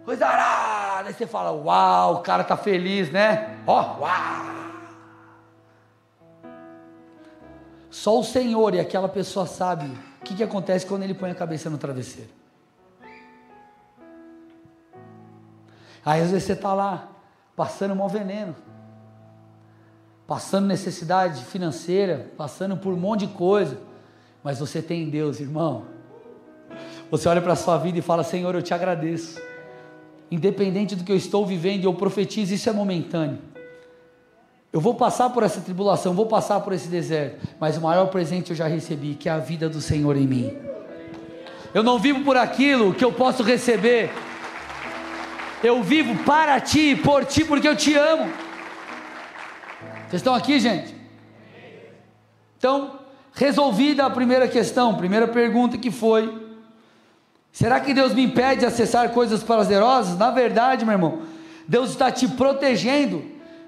coisa 0.06 0.26
arada. 0.26 1.10
Aí 1.10 1.14
você 1.14 1.28
fala, 1.28 1.52
uau, 1.52 2.16
o 2.16 2.20
cara 2.20 2.44
tá 2.44 2.58
feliz, 2.58 3.12
né? 3.12 3.58
Ó, 3.66 4.00
uau. 4.00 4.52
Só 7.90 8.20
o 8.20 8.24
Senhor 8.24 8.74
e 8.74 8.80
aquela 8.80 9.10
pessoa 9.10 9.46
sabe 9.46 9.86
o 9.86 10.24
que, 10.24 10.36
que 10.36 10.44
acontece 10.44 10.86
quando 10.86 11.04
ele 11.04 11.14
põe 11.14 11.32
a 11.32 11.36
cabeça 11.36 11.70
no 11.70 11.78
travesseiro. 11.78 12.30
Aí 16.04 16.22
às 16.22 16.32
vezes 16.32 16.46
você 16.46 16.54
está 16.54 16.74
lá, 16.74 17.10
passando 17.56 17.94
um 17.94 18.08
veneno, 18.08 18.56
passando 20.26 20.66
necessidade 20.66 21.44
financeira, 21.46 22.32
passando 22.38 22.76
por 22.76 22.94
um 22.94 22.98
monte 22.98 23.28
de 23.28 23.34
coisa, 23.34 23.78
mas 24.44 24.58
você 24.58 24.82
tem 24.82 25.10
Deus, 25.10 25.40
irmão. 25.40 25.86
Você 27.12 27.28
olha 27.28 27.42
para 27.42 27.54
a 27.54 27.58
sua 27.58 27.78
vida 27.78 28.00
e 28.00 28.02
fala: 28.02 28.24
Senhor, 28.24 28.56
eu 28.56 28.64
te 28.64 28.74
agradeço 28.74 29.40
independente 30.32 30.96
do 30.96 31.04
que 31.04 31.12
eu 31.12 31.18
estou 31.18 31.46
vivendo, 31.46 31.84
eu 31.84 31.94
profetizo, 31.94 32.54
isso 32.54 32.70
é 32.70 32.74
momentâneo. 32.74 33.38
Eu 34.72 34.80
vou 34.80 34.96
passar 34.96 35.30
por 35.32 35.44
essa 35.44 35.60
tribulação, 35.60 36.14
vou 36.14 36.26
passar 36.26 36.62
por 36.62 36.72
esse 36.72 36.88
deserto, 36.88 37.46
mas 37.60 37.76
o 37.76 37.82
maior 37.82 38.06
presente 38.08 38.52
eu 38.52 38.56
já 38.56 38.68
recebi, 38.68 39.16
que 39.16 39.28
é 39.28 39.32
a 39.32 39.38
vida 39.38 39.68
do 39.68 39.82
Senhor 39.82 40.16
em 40.16 40.26
mim. 40.26 40.58
Eu 41.74 41.84
não 41.84 42.00
vivo 42.00 42.24
por 42.24 42.38
aquilo 42.38 42.94
que 42.94 43.04
eu 43.04 43.12
posso 43.12 43.44
receber. 43.44 44.10
Eu 45.62 45.84
vivo 45.84 46.24
para 46.24 46.60
ti, 46.60 46.96
por 46.96 47.26
ti, 47.26 47.44
porque 47.44 47.68
eu 47.68 47.76
te 47.76 47.94
amo. 47.94 48.32
Vocês 50.08 50.22
estão 50.22 50.34
aqui, 50.34 50.60
gente? 50.60 50.96
Então, 52.58 53.00
resolvida 53.34 54.06
a 54.06 54.10
primeira 54.10 54.48
questão, 54.48 54.96
primeira 54.96 55.28
pergunta 55.28 55.78
que 55.78 55.92
foi: 55.92 56.41
Será 57.52 57.80
que 57.80 57.94
Deus 57.94 58.14
me 58.14 58.24
impede 58.24 58.62
de 58.62 58.66
acessar 58.66 59.10
coisas 59.12 59.44
prazerosas? 59.44 60.18
Na 60.18 60.32
verdade, 60.32 60.86
meu 60.86 60.94
irmão, 60.94 61.22
Deus 61.68 61.90
está 61.90 62.10
te 62.12 62.28
protegendo 62.28 63.24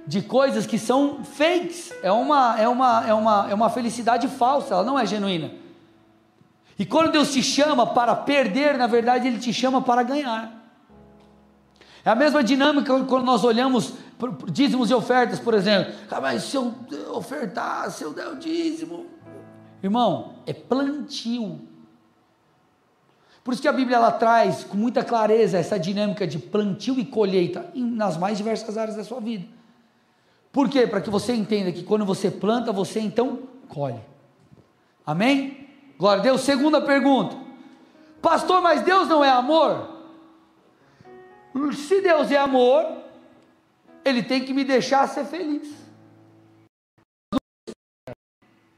de 0.07 0.21
coisas 0.21 0.65
que 0.65 0.77
são 0.77 1.23
fakes. 1.23 1.93
É 2.01 2.11
uma, 2.11 2.59
é 2.59 2.67
uma, 2.67 3.07
é 3.07 3.13
uma, 3.13 3.47
é 3.51 3.53
uma 3.53 3.69
felicidade 3.69 4.27
falsa, 4.27 4.73
ela 4.73 4.83
não 4.83 4.97
é 4.97 5.05
genuína. 5.05 5.51
E 6.77 6.85
quando 6.85 7.11
Deus 7.11 7.31
te 7.31 7.43
chama 7.43 7.85
para 7.85 8.15
perder, 8.15 8.77
na 8.77 8.87
verdade, 8.87 9.27
Ele 9.27 9.37
te 9.37 9.53
chama 9.53 9.81
para 9.81 10.01
ganhar. 10.01 10.51
É 12.03 12.09
a 12.09 12.15
mesma 12.15 12.43
dinâmica 12.43 12.99
quando 13.03 13.23
nós 13.23 13.43
olhamos 13.43 13.93
dízimos 14.51 14.89
e 14.89 14.93
ofertas, 14.93 15.39
por 15.39 15.53
exemplo. 15.53 15.93
Ah, 16.09 16.21
mas 16.21 16.43
se 16.43 16.55
eu 16.55 16.73
ofertar, 17.13 17.89
se 17.91 18.03
eu 18.03 18.13
der 18.13 18.27
o 18.27 18.35
dízimo. 18.35 19.05
Irmão, 19.81 20.35
é 20.45 20.53
plantio. 20.53 21.59
Por 23.43 23.53
isso 23.53 23.61
que 23.61 23.67
a 23.67 23.73
Bíblia 23.73 23.97
ela 23.97 24.11
traz 24.11 24.63
com 24.63 24.77
muita 24.77 25.03
clareza 25.03 25.57
essa 25.57 25.77
dinâmica 25.77 26.25
de 26.25 26.39
plantio 26.39 26.97
e 26.97 27.05
colheita 27.05 27.69
nas 27.75 28.15
mais 28.17 28.37
diversas 28.37 28.77
áreas 28.77 28.95
da 28.95 29.03
sua 29.03 29.19
vida. 29.19 29.45
Por 30.51 30.69
quê? 30.69 30.87
Para 30.87 31.01
que 31.01 31.09
você 31.09 31.33
entenda 31.33 31.71
que 31.71 31.83
quando 31.83 32.05
você 32.05 32.31
planta, 32.31 32.71
você 32.71 32.99
então 32.99 33.39
colhe. 33.67 33.99
Amém? 35.05 35.67
Glória 35.97 36.21
a 36.21 36.23
Deus. 36.23 36.41
Segunda 36.41 36.79
pergunta. 36.79 37.35
Pastor, 38.21 38.61
mas 38.61 38.81
Deus 38.81 39.09
não 39.09 39.23
é 39.23 39.29
amor? 39.29 39.91
Se 41.73 42.01
Deus 42.01 42.31
é 42.31 42.37
amor, 42.37 42.85
Ele 44.05 44.23
tem 44.23 44.45
que 44.45 44.53
me 44.53 44.63
deixar 44.63 45.07
ser 45.07 45.25
feliz. 45.25 45.69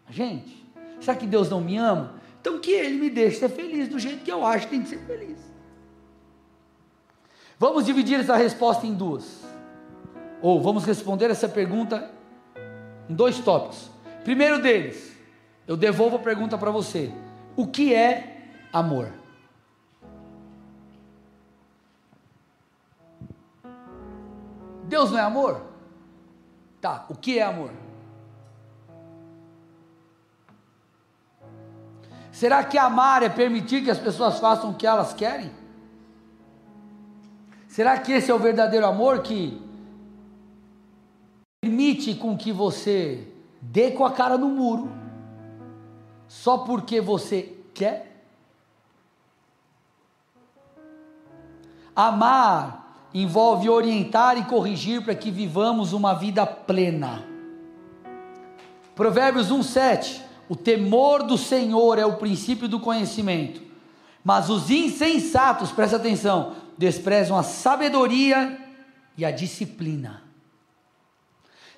Gente, 0.09 0.65
será 0.99 1.15
que 1.15 1.27
Deus 1.27 1.49
não 1.49 1.61
me 1.61 1.77
ama? 1.77 2.15
Então 2.45 2.59
que 2.59 2.69
Ele 2.69 2.99
me 2.99 3.09
deixe 3.09 3.39
ser 3.39 3.49
feliz 3.49 3.87
do 3.87 3.97
jeito 3.97 4.23
que 4.23 4.31
eu 4.31 4.45
acho 4.45 4.67
que 4.67 4.73
tem 4.73 4.83
que 4.83 4.89
ser 4.89 4.99
feliz. 4.99 5.39
Vamos 7.57 7.83
dividir 7.83 8.19
essa 8.19 8.35
resposta 8.35 8.85
em 8.85 8.93
duas. 8.93 9.43
Ou 10.43 10.61
vamos 10.61 10.85
responder 10.85 11.31
essa 11.31 11.49
pergunta 11.49 12.11
em 13.09 13.15
dois 13.15 13.39
tópicos. 13.39 13.89
Primeiro 14.23 14.61
deles, 14.61 15.17
eu 15.65 15.75
devolvo 15.75 16.17
a 16.17 16.19
pergunta 16.19 16.55
para 16.55 16.69
você: 16.69 17.11
o 17.55 17.65
que 17.65 17.95
é 17.95 18.51
amor? 18.71 19.11
Deus 24.83 25.09
não 25.09 25.17
é 25.17 25.21
amor? 25.23 25.65
Tá, 26.79 27.07
o 27.09 27.15
que 27.15 27.39
é 27.39 27.41
amor? 27.41 27.71
Será 32.35 32.65
que 32.65 32.77
amar 32.77 33.23
é 33.23 33.29
permitir 33.29 33.81
que 33.81 33.89
as 33.89 33.97
pessoas 33.97 34.39
façam 34.39 34.71
o 34.71 34.73
que 34.73 34.85
elas 34.85 35.13
querem? 35.13 35.49
Será 37.65 37.97
que 37.97 38.11
esse 38.11 38.29
é 38.29 38.33
o 38.33 38.37
verdadeiro 38.37 38.85
amor 38.85 39.21
que 39.21 39.57
permite 41.61 42.13
com 42.13 42.35
que 42.35 42.51
você 42.51 43.25
dê 43.61 43.91
com 43.91 44.03
a 44.03 44.11
cara 44.11 44.37
no 44.37 44.49
muro 44.49 44.91
só 46.27 46.57
porque 46.57 46.99
você 46.99 47.57
quer? 47.73 48.25
Amar 51.95 53.07
envolve 53.13 53.69
orientar 53.69 54.37
e 54.37 54.43
corrigir 54.43 55.01
para 55.01 55.15
que 55.15 55.31
vivamos 55.31 55.93
uma 55.93 56.13
vida 56.13 56.45
plena. 56.45 57.23
Provérbios 58.93 59.49
1:7. 59.49 60.24
O 60.47 60.55
temor 60.55 61.23
do 61.23 61.37
Senhor 61.37 61.97
é 61.97 62.05
o 62.05 62.17
princípio 62.17 62.67
do 62.67 62.79
conhecimento, 62.79 63.61
mas 64.23 64.49
os 64.49 64.69
insensatos, 64.69 65.71
presta 65.71 65.95
atenção, 65.95 66.55
desprezam 66.77 67.37
a 67.37 67.43
sabedoria 67.43 68.59
e 69.17 69.25
a 69.25 69.31
disciplina. 69.31 70.23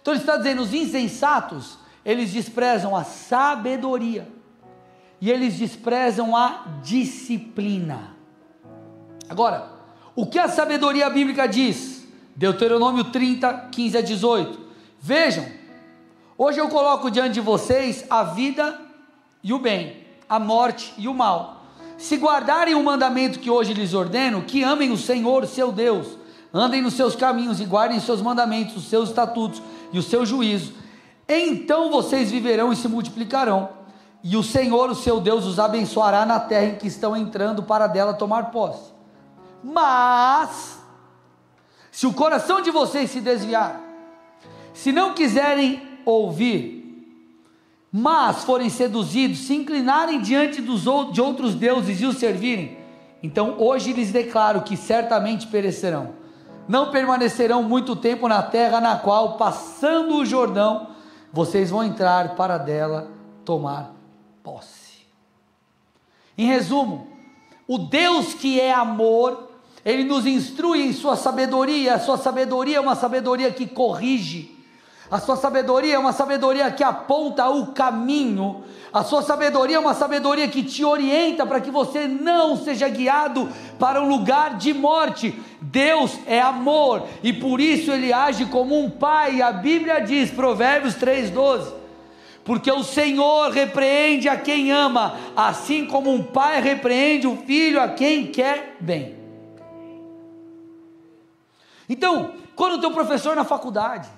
Então 0.01 0.13
ele 0.13 0.21
está 0.21 0.37
dizendo: 0.37 0.61
os 0.61 0.73
insensatos, 0.73 1.77
eles 2.03 2.31
desprezam 2.31 2.95
a 2.95 3.03
sabedoria 3.03 4.27
e 5.19 5.29
eles 5.31 5.55
desprezam 5.55 6.35
a 6.35 6.79
disciplina. 6.83 8.15
Agora, 9.29 9.69
o 10.15 10.25
que 10.25 10.39
a 10.39 10.47
sabedoria 10.47 11.09
bíblica 11.09 11.47
diz? 11.47 12.07
Deuteronômio 12.35 13.05
30, 13.05 13.69
15 13.71 13.97
a 13.97 14.01
18. 14.01 14.59
Vejam, 14.99 15.45
hoje 16.37 16.59
eu 16.59 16.69
coloco 16.69 17.09
diante 17.09 17.33
de 17.33 17.41
vocês 17.41 18.05
a 18.09 18.23
vida 18.23 18.79
e 19.43 19.53
o 19.53 19.59
bem, 19.59 20.05
a 20.27 20.39
morte 20.39 20.93
e 20.97 21.07
o 21.07 21.13
mal. 21.13 21.63
Se 21.97 22.17
guardarem 22.17 22.75
o 22.75 22.83
mandamento 22.83 23.39
que 23.39 23.49
hoje 23.49 23.73
lhes 23.73 23.93
ordeno, 23.93 24.43
que 24.43 24.63
amem 24.63 24.91
o 24.91 24.97
Senhor, 24.97 25.47
seu 25.47 25.71
Deus, 25.71 26.17
andem 26.53 26.81
nos 26.81 26.93
seus 26.93 27.15
caminhos 27.15 27.59
e 27.59 27.65
guardem 27.65 27.97
os 27.97 28.03
seus 28.03 28.21
mandamentos, 28.21 28.75
os 28.77 28.89
seus 28.89 29.09
estatutos 29.09 29.61
e 29.91 29.97
os 29.97 30.05
seus 30.05 30.29
juízos, 30.29 30.73
então 31.27 31.89
vocês 31.91 32.31
viverão 32.31 32.71
e 32.71 32.75
se 32.75 32.87
multiplicarão, 32.87 33.69
e 34.23 34.35
o 34.35 34.43
Senhor, 34.43 34.89
o 34.89 34.95
seu 34.95 35.19
Deus, 35.19 35.45
os 35.45 35.59
abençoará 35.59 36.25
na 36.25 36.39
terra 36.39 36.65
em 36.65 36.75
que 36.75 36.87
estão 36.87 37.15
entrando 37.15 37.63
para 37.63 37.87
dela 37.87 38.13
tomar 38.13 38.51
posse. 38.51 38.91
Mas, 39.63 40.79
se 41.91 42.07
o 42.07 42.13
coração 42.13 42.61
de 42.61 42.71
vocês 42.71 43.11
se 43.11 43.21
desviar, 43.21 43.79
se 44.73 44.91
não 44.91 45.13
quiserem 45.13 45.86
ouvir, 46.11 46.77
mas 47.91 48.43
forem 48.43 48.69
seduzidos, 48.69 49.39
se 49.39 49.55
inclinarem 49.55 50.21
diante 50.21 50.61
dos, 50.61 50.83
de 51.11 51.21
outros 51.21 51.55
deuses 51.55 52.01
e 52.01 52.05
os 52.05 52.17
servirem, 52.17 52.77
então 53.21 53.55
hoje 53.57 53.93
lhes 53.93 54.11
declaro 54.11 54.61
que 54.61 54.77
certamente 54.77 55.47
perecerão. 55.47 56.15
Não 56.67 56.91
permanecerão 56.91 57.63
muito 57.63 57.95
tempo 57.95 58.27
na 58.27 58.43
terra 58.43 58.81
na 58.81 58.97
qual, 58.97 59.37
passando 59.37 60.17
o 60.17 60.25
Jordão, 60.25 60.89
vocês 61.31 61.69
vão 61.69 61.83
entrar 61.83 62.35
para 62.35 62.57
dela 62.57 63.09
tomar 63.45 63.93
posse. 64.43 65.07
Em 66.37 66.45
resumo, 66.45 67.07
o 67.67 67.77
Deus 67.77 68.33
que 68.33 68.59
é 68.59 68.73
amor, 68.73 69.49
ele 69.83 70.03
nos 70.03 70.25
instrui 70.25 70.81
em 70.81 70.93
sua 70.93 71.15
sabedoria, 71.15 71.95
a 71.95 71.99
sua 71.99 72.17
sabedoria 72.17 72.77
é 72.77 72.81
uma 72.81 72.95
sabedoria 72.95 73.51
que 73.51 73.65
corrige, 73.65 74.56
a 75.09 75.19
sua 75.19 75.37
sabedoria 75.37 75.95
é 75.95 75.99
uma 75.99 76.11
sabedoria 76.11 76.69
que 76.69 76.83
aponta 76.83 77.47
o 77.49 77.67
caminho, 77.67 78.63
a 78.91 79.03
sua 79.03 79.21
sabedoria 79.21 79.77
é 79.77 79.79
uma 79.79 79.93
sabedoria 79.93 80.47
que 80.47 80.63
te 80.63 80.83
orienta 80.83 81.45
para 81.45 81.61
que 81.61 81.69
você 81.69 82.07
não 82.07 82.57
seja 82.57 82.89
guiado 82.89 83.49
para 83.77 84.01
um 84.01 84.07
lugar 84.07 84.57
de 84.57 84.73
morte. 84.73 85.39
Deus 85.61 86.17
é 86.25 86.39
amor 86.39 87.03
e 87.21 87.31
por 87.31 87.59
isso 87.59 87.91
ele 87.91 88.11
age 88.11 88.45
como 88.45 88.79
um 88.79 88.89
pai. 88.89 89.41
A 89.41 89.51
Bíblia 89.51 89.99
diz, 89.99 90.31
Provérbios 90.31 90.95
3:12, 90.95 91.73
porque 92.43 92.71
o 92.71 92.83
Senhor 92.83 93.51
repreende 93.51 94.27
a 94.27 94.37
quem 94.37 94.71
ama, 94.71 95.15
assim 95.35 95.85
como 95.85 96.11
um 96.11 96.23
pai 96.23 96.61
repreende 96.61 97.27
o 97.27 97.37
filho 97.37 97.81
a 97.81 97.89
quem 97.89 98.27
quer 98.27 98.77
bem. 98.79 99.15
Então, 101.89 102.31
quando 102.55 102.73
o 102.73 102.81
teu 102.81 102.91
professor 102.91 103.35
na 103.35 103.43
faculdade, 103.43 104.09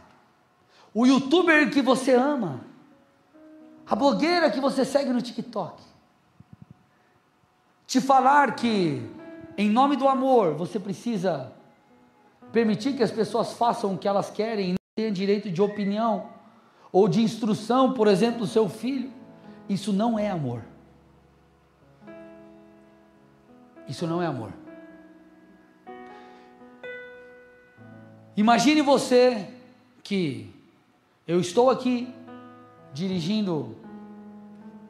o 0.93 1.06
youtuber 1.06 1.71
que 1.71 1.82
você 1.82 2.13
ama, 2.13 2.62
a 3.88 3.95
blogueira 3.95 4.52
que 4.52 4.60
você 4.60 4.84
segue 4.84 5.12
no 5.12 5.21
TikTok, 5.21 5.82
te 7.88 7.99
falar 7.99 8.56
que, 8.56 9.02
em 9.58 9.69
nome 9.69 9.95
do 9.95 10.08
amor, 10.08 10.54
você 10.54 10.80
precisa 10.80 11.52
permitir 12.52 12.93
que 12.93 13.04
as 13.04 13.12
pessoas 13.12 13.54
façam 13.54 13.93
o 13.93 13.97
que 13.97 14.08
elas 14.08 14.30
querem 14.30 14.69
e 14.69 14.71
não 14.71 14.78
tenham 14.95 15.12
direito 15.12 15.49
de 15.49 15.62
opinião 15.62 16.30
ou 16.91 17.08
de 17.08 17.21
instrução, 17.21 17.93
por 17.93 18.08
exemplo, 18.08 18.39
do 18.39 18.47
seu 18.47 18.67
filho, 18.67 19.12
isso 19.67 19.93
não 19.93 20.17
é 20.17 20.30
amor. 20.30 20.63
Isso 23.88 24.06
não 24.06 24.21
é 24.21 24.25
amor. 24.28 24.52
Imagine 28.36 28.82
você 28.82 29.47
que 30.04 30.59
eu 31.30 31.39
estou 31.39 31.70
aqui 31.70 32.12
dirigindo, 32.92 33.76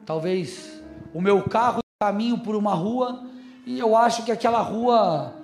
talvez, 0.06 0.82
o 1.12 1.20
meu 1.20 1.42
carro, 1.42 1.80
caminho 2.00 2.38
por 2.38 2.56
uma 2.56 2.72
rua, 2.72 3.24
e 3.66 3.78
eu 3.78 3.94
acho 3.94 4.24
que 4.24 4.32
aquela 4.32 4.62
rua 4.62 5.34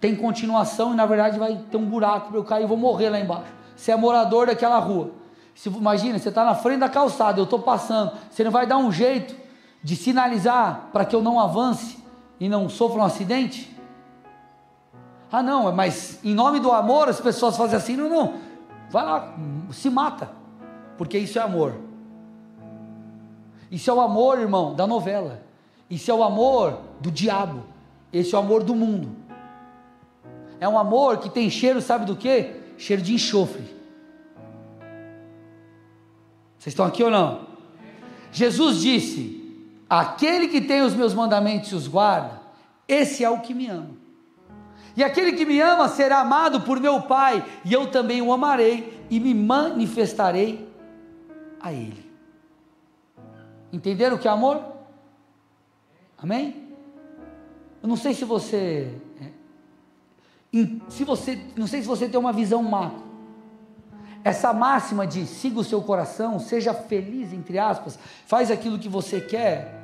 tem 0.00 0.16
continuação 0.16 0.92
e 0.92 0.96
na 0.96 1.06
verdade 1.06 1.38
vai 1.38 1.56
ter 1.70 1.76
um 1.76 1.84
buraco 1.84 2.30
para 2.30 2.36
eu 2.36 2.42
cair 2.42 2.64
e 2.64 2.66
vou 2.66 2.76
morrer 2.76 3.10
lá 3.10 3.20
embaixo. 3.20 3.52
Você 3.76 3.92
é 3.92 3.96
morador 3.96 4.48
daquela 4.48 4.80
rua. 4.80 5.12
Se, 5.54 5.68
imagina, 5.68 6.18
você 6.18 6.30
está 6.30 6.44
na 6.44 6.56
frente 6.56 6.80
da 6.80 6.88
calçada, 6.88 7.38
eu 7.38 7.44
estou 7.44 7.60
passando, 7.60 8.10
você 8.28 8.42
não 8.42 8.50
vai 8.50 8.66
dar 8.66 8.78
um 8.78 8.90
jeito 8.90 9.36
de 9.84 9.94
sinalizar 9.94 10.88
para 10.92 11.04
que 11.04 11.14
eu 11.14 11.22
não 11.22 11.38
avance 11.38 11.96
e 12.40 12.48
não 12.48 12.68
sofra 12.68 13.02
um 13.02 13.04
acidente? 13.04 13.72
Ah, 15.30 15.44
não, 15.44 15.70
mas 15.70 16.18
em 16.24 16.34
nome 16.34 16.58
do 16.58 16.72
amor 16.72 17.08
as 17.08 17.20
pessoas 17.20 17.56
fazem 17.56 17.76
assim, 17.76 17.96
não, 17.96 18.08
não. 18.08 18.47
Vai 18.90 19.04
lá, 19.04 19.34
se 19.70 19.90
mata, 19.90 20.30
porque 20.96 21.18
isso 21.18 21.38
é 21.38 21.42
amor. 21.42 21.74
Isso 23.70 23.90
é 23.90 23.92
o 23.92 24.00
amor, 24.00 24.38
irmão, 24.38 24.74
da 24.74 24.86
novela. 24.86 25.42
Isso 25.90 26.10
é 26.10 26.14
o 26.14 26.22
amor 26.22 26.80
do 27.00 27.10
diabo. 27.10 27.62
Esse 28.12 28.34
é 28.34 28.38
o 28.38 28.40
amor 28.40 28.62
do 28.62 28.74
mundo. 28.74 29.10
É 30.60 30.68
um 30.68 30.78
amor 30.78 31.18
que 31.18 31.28
tem 31.28 31.48
cheiro, 31.50 31.80
sabe 31.80 32.04
do 32.04 32.16
que? 32.16 32.52
Cheiro 32.76 33.02
de 33.02 33.14
enxofre. 33.14 33.62
Vocês 36.58 36.72
estão 36.72 36.86
aqui 36.86 37.02
ou 37.02 37.10
não? 37.10 37.46
Jesus 38.32 38.80
disse: 38.80 39.38
Aquele 39.88 40.48
que 40.48 40.60
tem 40.60 40.82
os 40.82 40.94
meus 40.94 41.14
mandamentos 41.14 41.70
e 41.70 41.74
os 41.74 41.86
guarda, 41.86 42.40
esse 42.86 43.22
é 43.22 43.30
o 43.30 43.40
que 43.40 43.54
me 43.54 43.68
ama. 43.68 44.07
E 44.98 45.04
aquele 45.04 45.34
que 45.34 45.44
me 45.44 45.60
ama 45.60 45.88
será 45.88 46.18
amado 46.18 46.62
por 46.62 46.80
meu 46.80 47.00
Pai, 47.02 47.48
e 47.64 47.72
eu 47.72 47.88
também 47.88 48.20
o 48.20 48.32
amarei 48.32 49.06
e 49.08 49.20
me 49.20 49.32
manifestarei 49.32 50.68
a 51.60 51.72
Ele. 51.72 52.04
Entenderam 53.72 54.16
o 54.16 54.18
que 54.18 54.26
é 54.26 54.30
amor? 54.32 54.60
Amém? 56.20 56.74
Eu 57.80 57.88
não 57.88 57.94
sei 57.94 58.12
se 58.12 58.24
você, 58.24 58.92
é, 60.52 60.66
se 60.88 61.04
você, 61.04 61.46
não 61.54 61.68
sei 61.68 61.80
se 61.80 61.86
você 61.86 62.08
tem 62.08 62.18
uma 62.18 62.32
visão 62.32 62.60
macro. 62.60 63.04
Essa 64.24 64.52
máxima 64.52 65.06
de 65.06 65.26
siga 65.26 65.60
o 65.60 65.64
seu 65.64 65.80
coração, 65.80 66.40
seja 66.40 66.74
feliz 66.74 67.32
entre 67.32 67.56
aspas, 67.56 67.96
faz 68.26 68.50
aquilo 68.50 68.80
que 68.80 68.88
você 68.88 69.20
quer. 69.20 69.80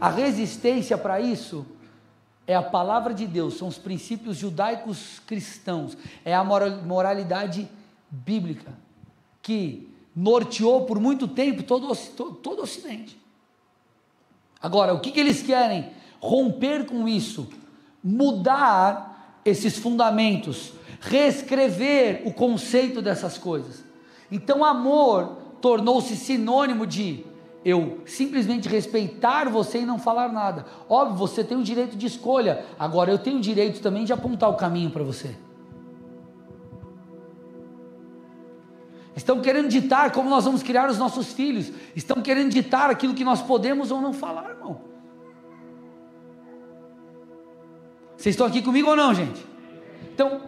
A 0.00 0.10
resistência 0.10 0.98
para 0.98 1.20
isso 1.20 1.64
é 2.48 2.54
a 2.54 2.62
palavra 2.62 3.12
de 3.12 3.26
Deus, 3.26 3.58
são 3.58 3.68
os 3.68 3.76
princípios 3.76 4.38
judaicos 4.38 5.20
cristãos, 5.26 5.98
é 6.24 6.34
a 6.34 6.42
moralidade 6.42 7.68
bíblica 8.10 8.72
que 9.42 9.86
norteou 10.16 10.86
por 10.86 10.98
muito 10.98 11.28
tempo 11.28 11.62
todo, 11.62 11.94
todo, 12.16 12.34
todo 12.36 12.60
o 12.60 12.62
Ocidente. 12.62 13.20
Agora, 14.62 14.94
o 14.94 15.00
que, 15.00 15.12
que 15.12 15.20
eles 15.20 15.42
querem? 15.42 15.90
Romper 16.20 16.86
com 16.86 17.06
isso, 17.06 17.48
mudar 18.02 19.40
esses 19.44 19.76
fundamentos, 19.78 20.72
reescrever 21.02 22.22
o 22.24 22.32
conceito 22.32 23.02
dessas 23.02 23.36
coisas. 23.36 23.84
Então, 24.32 24.64
amor 24.64 25.36
tornou-se 25.60 26.16
sinônimo 26.16 26.86
de 26.86 27.26
eu 27.64 28.00
simplesmente 28.06 28.68
respeitar 28.68 29.48
você 29.48 29.80
e 29.80 29.86
não 29.86 29.98
falar 29.98 30.32
nada. 30.32 30.64
Óbvio, 30.88 31.16
você 31.16 31.42
tem 31.42 31.58
o 31.58 31.62
direito 31.62 31.96
de 31.96 32.06
escolha, 32.06 32.64
agora 32.78 33.10
eu 33.10 33.18
tenho 33.18 33.38
o 33.38 33.40
direito 33.40 33.80
também 33.80 34.04
de 34.04 34.12
apontar 34.12 34.48
o 34.48 34.56
caminho 34.56 34.90
para 34.90 35.02
você. 35.02 35.36
Estão 39.16 39.40
querendo 39.40 39.68
ditar 39.68 40.12
como 40.12 40.30
nós 40.30 40.44
vamos 40.44 40.62
criar 40.62 40.88
os 40.88 40.96
nossos 40.96 41.32
filhos, 41.32 41.72
estão 41.96 42.22
querendo 42.22 42.52
ditar 42.52 42.88
aquilo 42.88 43.14
que 43.14 43.24
nós 43.24 43.42
podemos 43.42 43.90
ou 43.90 44.00
não 44.00 44.12
falar, 44.12 44.50
irmão. 44.50 44.80
Vocês 48.16 48.34
estão 48.34 48.46
aqui 48.46 48.62
comigo 48.62 48.90
ou 48.90 48.96
não, 48.96 49.12
gente? 49.12 49.44
Então, 50.14 50.42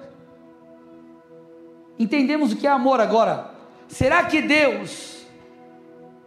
entendemos 1.99 2.53
o 2.53 2.57
que 2.57 2.67
é 2.67 2.71
amor 2.71 3.01
agora. 3.01 3.51
Será 3.89 4.25
que 4.25 4.41
Deus 4.41 5.20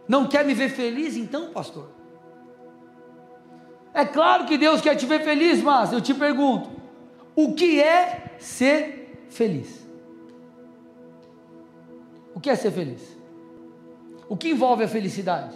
não 0.06 0.26
quer 0.26 0.44
me 0.44 0.54
ver 0.54 0.68
feliz 0.68 1.16
então, 1.16 1.50
pastor? 1.50 1.90
É 3.92 4.04
claro 4.04 4.44
que 4.44 4.58
Deus 4.58 4.80
quer 4.80 4.96
te 4.96 5.06
ver 5.06 5.22
feliz, 5.22 5.62
mas 5.62 5.92
eu 5.92 6.00
te 6.00 6.12
pergunto: 6.12 6.70
o 7.34 7.54
que 7.54 7.80
é 7.80 8.36
ser 8.38 9.26
feliz? 9.30 9.84
O 12.34 12.40
que 12.40 12.50
é 12.50 12.56
ser 12.56 12.72
feliz? 12.72 13.16
O 14.28 14.36
que 14.36 14.50
envolve 14.50 14.84
a 14.84 14.88
felicidade? 14.88 15.54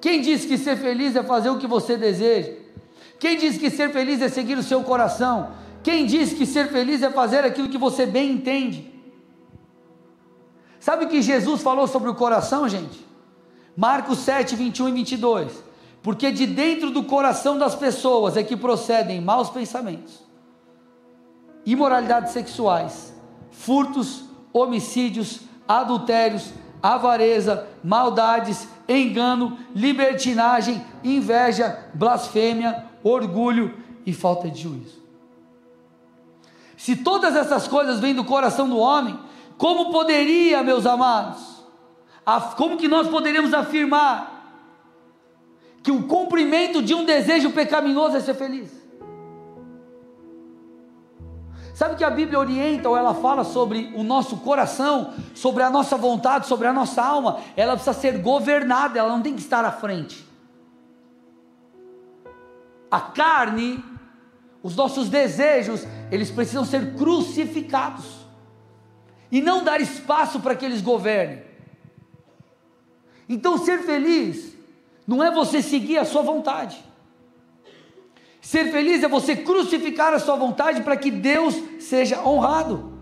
Quem 0.00 0.20
disse 0.20 0.46
que 0.46 0.56
ser 0.56 0.76
feliz 0.76 1.16
é 1.16 1.22
fazer 1.22 1.50
o 1.50 1.58
que 1.58 1.66
você 1.66 1.96
deseja? 1.96 2.52
Quem 3.18 3.36
disse 3.36 3.58
que 3.58 3.68
ser 3.68 3.90
feliz 3.90 4.22
é 4.22 4.28
seguir 4.28 4.56
o 4.56 4.62
seu 4.62 4.82
coração? 4.84 5.50
Quem 5.82 6.06
disse 6.06 6.34
que 6.34 6.46
ser 6.46 6.68
feliz 6.68 7.02
é 7.02 7.10
fazer 7.10 7.44
aquilo 7.44 7.68
que 7.68 7.78
você 7.78 8.04
bem 8.04 8.32
entende? 8.32 8.92
Sabe 10.80 11.04
o 11.04 11.08
que 11.08 11.22
Jesus 11.22 11.62
falou 11.62 11.86
sobre 11.86 12.08
o 12.08 12.14
coração, 12.14 12.68
gente? 12.68 13.06
Marcos 13.76 14.18
7, 14.18 14.56
21 14.56 14.88
e 14.88 14.92
22. 14.92 15.64
Porque 16.02 16.30
de 16.30 16.46
dentro 16.46 16.90
do 16.90 17.02
coração 17.04 17.58
das 17.58 17.74
pessoas 17.74 18.36
é 18.36 18.42
que 18.42 18.56
procedem 18.56 19.20
maus 19.20 19.50
pensamentos, 19.50 20.22
imoralidades 21.66 22.32
sexuais, 22.32 23.14
furtos, 23.50 24.24
homicídios, 24.52 25.40
adultérios, 25.66 26.52
avareza, 26.82 27.66
maldades, 27.82 28.68
engano, 28.88 29.58
libertinagem, 29.74 30.84
inveja, 31.02 31.90
blasfêmia, 31.92 32.86
orgulho 33.02 33.74
e 34.06 34.12
falta 34.12 34.48
de 34.48 34.62
juízo. 34.62 35.07
Se 36.78 36.94
todas 36.94 37.34
essas 37.34 37.66
coisas 37.66 37.98
vêm 37.98 38.14
do 38.14 38.24
coração 38.24 38.68
do 38.68 38.78
homem, 38.78 39.18
como 39.58 39.90
poderia, 39.90 40.62
meus 40.62 40.86
amados, 40.86 41.64
como 42.56 42.76
que 42.76 42.86
nós 42.86 43.08
poderíamos 43.08 43.52
afirmar 43.52 44.62
que 45.82 45.90
o 45.90 46.04
cumprimento 46.04 46.80
de 46.80 46.94
um 46.94 47.04
desejo 47.04 47.50
pecaminoso 47.50 48.16
é 48.16 48.20
ser 48.20 48.34
feliz? 48.34 48.70
Sabe 51.74 51.96
que 51.96 52.04
a 52.04 52.10
Bíblia 52.10 52.38
orienta 52.38 52.88
ou 52.88 52.96
ela 52.96 53.12
fala 53.12 53.42
sobre 53.42 53.92
o 53.96 54.04
nosso 54.04 54.36
coração, 54.36 55.12
sobre 55.34 55.64
a 55.64 55.70
nossa 55.70 55.96
vontade, 55.96 56.46
sobre 56.46 56.68
a 56.68 56.72
nossa 56.72 57.02
alma? 57.02 57.40
Ela 57.56 57.72
precisa 57.72 57.92
ser 57.92 58.18
governada, 58.18 59.00
ela 59.00 59.08
não 59.08 59.20
tem 59.20 59.34
que 59.34 59.40
estar 59.40 59.64
à 59.64 59.72
frente. 59.72 60.24
A 62.88 63.00
carne, 63.00 63.84
os 64.68 64.76
nossos 64.76 65.08
desejos, 65.08 65.86
eles 66.12 66.30
precisam 66.30 66.62
ser 66.62 66.92
crucificados 66.92 68.04
e 69.32 69.40
não 69.40 69.64
dar 69.64 69.80
espaço 69.80 70.40
para 70.40 70.54
que 70.54 70.62
eles 70.62 70.82
governem. 70.82 71.42
Então, 73.26 73.56
ser 73.56 73.78
feliz 73.78 74.54
não 75.06 75.24
é 75.24 75.30
você 75.30 75.62
seguir 75.62 75.96
a 75.96 76.04
sua 76.04 76.20
vontade. 76.20 76.84
Ser 78.42 78.70
feliz 78.70 79.02
é 79.02 79.08
você 79.08 79.34
crucificar 79.34 80.12
a 80.12 80.18
sua 80.18 80.36
vontade 80.36 80.82
para 80.82 80.98
que 80.98 81.10
Deus 81.10 81.54
seja 81.80 82.22
honrado. 82.22 82.92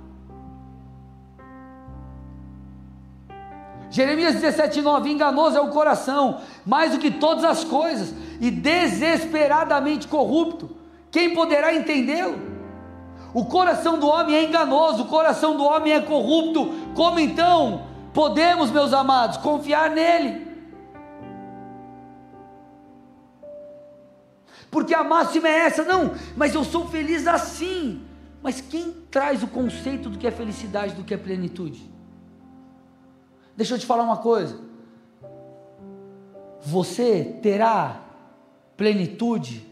Jeremias 3.91 4.37
17,9: 4.37 5.09
Enganoso 5.09 5.57
é 5.57 5.61
o 5.61 5.71
coração, 5.71 6.41
mais 6.65 6.93
do 6.93 6.99
que 6.99 7.11
todas 7.11 7.43
as 7.43 7.65
coisas, 7.65 8.15
e 8.41 8.53
desesperadamente 8.53 10.07
corrupto. 10.07 10.76
Quem 11.17 11.33
poderá 11.33 11.75
entendê-lo? 11.75 12.39
O 13.33 13.47
coração 13.47 13.99
do 13.99 14.07
homem 14.07 14.37
é 14.37 14.45
enganoso, 14.45 15.05
o 15.05 15.07
coração 15.07 15.57
do 15.57 15.65
homem 15.65 15.95
é 15.95 16.01
corrupto. 16.03 16.69
Como 16.95 17.19
então 17.19 17.87
podemos, 18.13 18.71
meus 18.71 18.93
amados, 18.93 19.39
confiar 19.39 19.89
nele? 19.89 20.45
porque 24.71 24.93
a 24.93 25.03
máxima 25.03 25.49
é 25.49 25.61
essa, 25.61 25.85
não, 25.85 26.15
mas 26.37 26.55
eu 26.55 26.63
sou 26.63 26.87
feliz 26.87 27.27
assim. 27.27 28.03
Mas 28.43 28.61
quem 28.61 28.93
traz 29.11 29.43
o 29.43 29.47
conceito 29.47 30.11
do 30.11 30.19
que 30.19 30.27
é 30.27 30.31
felicidade, 30.31 30.93
do 30.93 31.03
que 31.03 31.15
é 31.15 31.17
plenitude? 31.17 31.91
Deixa 33.57 33.75
eu 33.75 33.79
te 33.79 33.87
falar 33.87 34.03
uma 34.03 34.19
coisa. 34.19 34.61
Você 36.61 37.39
terá 37.43 38.03
plenitude. 38.77 39.66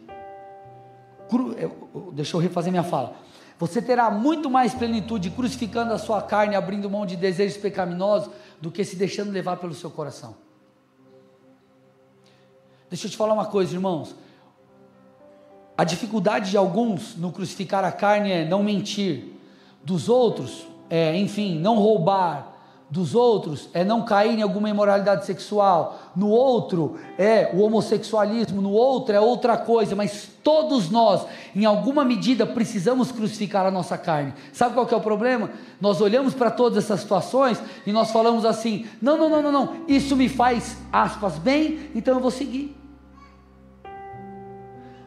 Cru, 1.29 1.53
eu, 1.59 2.13
deixa 2.13 2.37
eu 2.37 2.41
refazer 2.41 2.71
minha 2.71 2.83
fala. 2.83 3.17
Você 3.59 3.81
terá 3.81 4.11
muito 4.11 4.51
mais 4.51 4.75
plenitude 4.75 5.31
crucificando 5.31 5.93
a 5.93 5.99
sua 5.99 6.21
carne, 6.21 6.57
abrindo 6.57 6.91
mão 6.91 7.07
de 7.07 7.17
desejos 7.17 7.57
pecaminosos, 7.57 8.31
do 8.61 8.71
que 8.71 8.85
se 8.85 8.97
deixando 8.97 9.31
levar 9.31 9.57
pelo 9.57 9.75
seu 9.75 9.91
coração. 9.91 10.37
Deixa 12.91 13.07
eu 13.07 13.11
te 13.11 13.17
falar 13.17 13.35
uma 13.35 13.47
coisa, 13.47 13.73
irmãos. 13.75 14.15
A 15.77 15.85
dificuldade 15.85 16.51
de 16.51 16.57
alguns 16.57 17.17
no 17.17 17.33
crucificar 17.33 17.85
a 17.85 17.93
carne 17.93 18.31
é 18.31 18.45
não 18.45 18.63
mentir, 18.63 19.33
dos 19.83 20.09
outros 20.09 20.67
é, 20.89 21.17
enfim, 21.17 21.59
não 21.59 21.77
roubar, 21.77 22.54
dos 22.95 23.13
outros 23.13 23.69
é 23.75 23.85
não 23.85 24.05
cair 24.05 24.39
em 24.39 24.43
alguma 24.43 24.71
imoralidade 24.71 25.27
sexual, 25.27 25.99
no 26.15 26.29
outro 26.29 26.97
é 27.19 27.51
o 27.53 27.59
homossexualismo, 27.63 28.63
no 28.63 28.71
outro 28.71 29.13
é 29.13 29.19
outra 29.19 29.57
coisa, 29.57 29.97
mas 29.97 30.31
todos 30.45 30.89
nós, 30.91 31.27
em 31.57 31.65
alguma 31.65 32.05
medida, 32.05 32.47
precisamos 32.47 33.11
crucificar 33.11 33.67
a 33.67 33.71
nossa 33.71 33.99
carne. 33.99 34.33
Sabe 34.53 34.75
qual 34.75 34.89
é 34.89 34.95
o 34.95 35.01
problema? 35.01 35.51
Nós 35.81 36.01
olhamos 36.01 36.35
para 36.35 36.53
todas 36.53 36.85
essas 36.85 37.01
situações 37.01 37.61
e 37.85 37.91
nós 37.91 38.13
falamos 38.13 38.45
assim: 38.45 38.87
não, 39.03 39.19
não, 39.19 39.29
não, 39.29 39.43
não, 39.43 39.51
não, 39.51 39.77
isso 39.89 40.15
me 40.15 40.29
faz 40.29 40.79
aspas 40.93 41.37
bem, 41.37 41.91
então 41.97 42.15
eu 42.15 42.21
vou 42.21 42.31
seguir. 42.31 42.77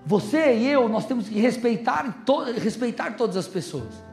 Você 0.05 0.57
e 0.57 0.67
eu, 0.67 0.89
nós 0.89 1.05
temos 1.05 1.29
que 1.29 1.39
respeitar, 1.39 2.21
respeitar 2.61 3.15
todas 3.15 3.37
as 3.37 3.47
pessoas. 3.47 4.06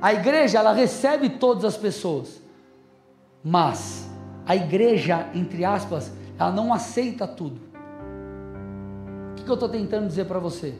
A 0.00 0.12
igreja, 0.12 0.58
ela 0.58 0.72
recebe 0.72 1.28
todas 1.28 1.64
as 1.64 1.76
pessoas. 1.76 2.40
Mas 3.42 4.08
a 4.46 4.54
igreja, 4.54 5.28
entre 5.34 5.64
aspas, 5.64 6.12
ela 6.38 6.52
não 6.52 6.72
aceita 6.72 7.26
tudo. 7.26 7.60
O 9.32 9.34
que, 9.34 9.48
eu 9.48 9.54
estou 9.54 9.68
tentando 9.68 10.06
dizer 10.06 10.26
para 10.26 10.38
você? 10.38 10.74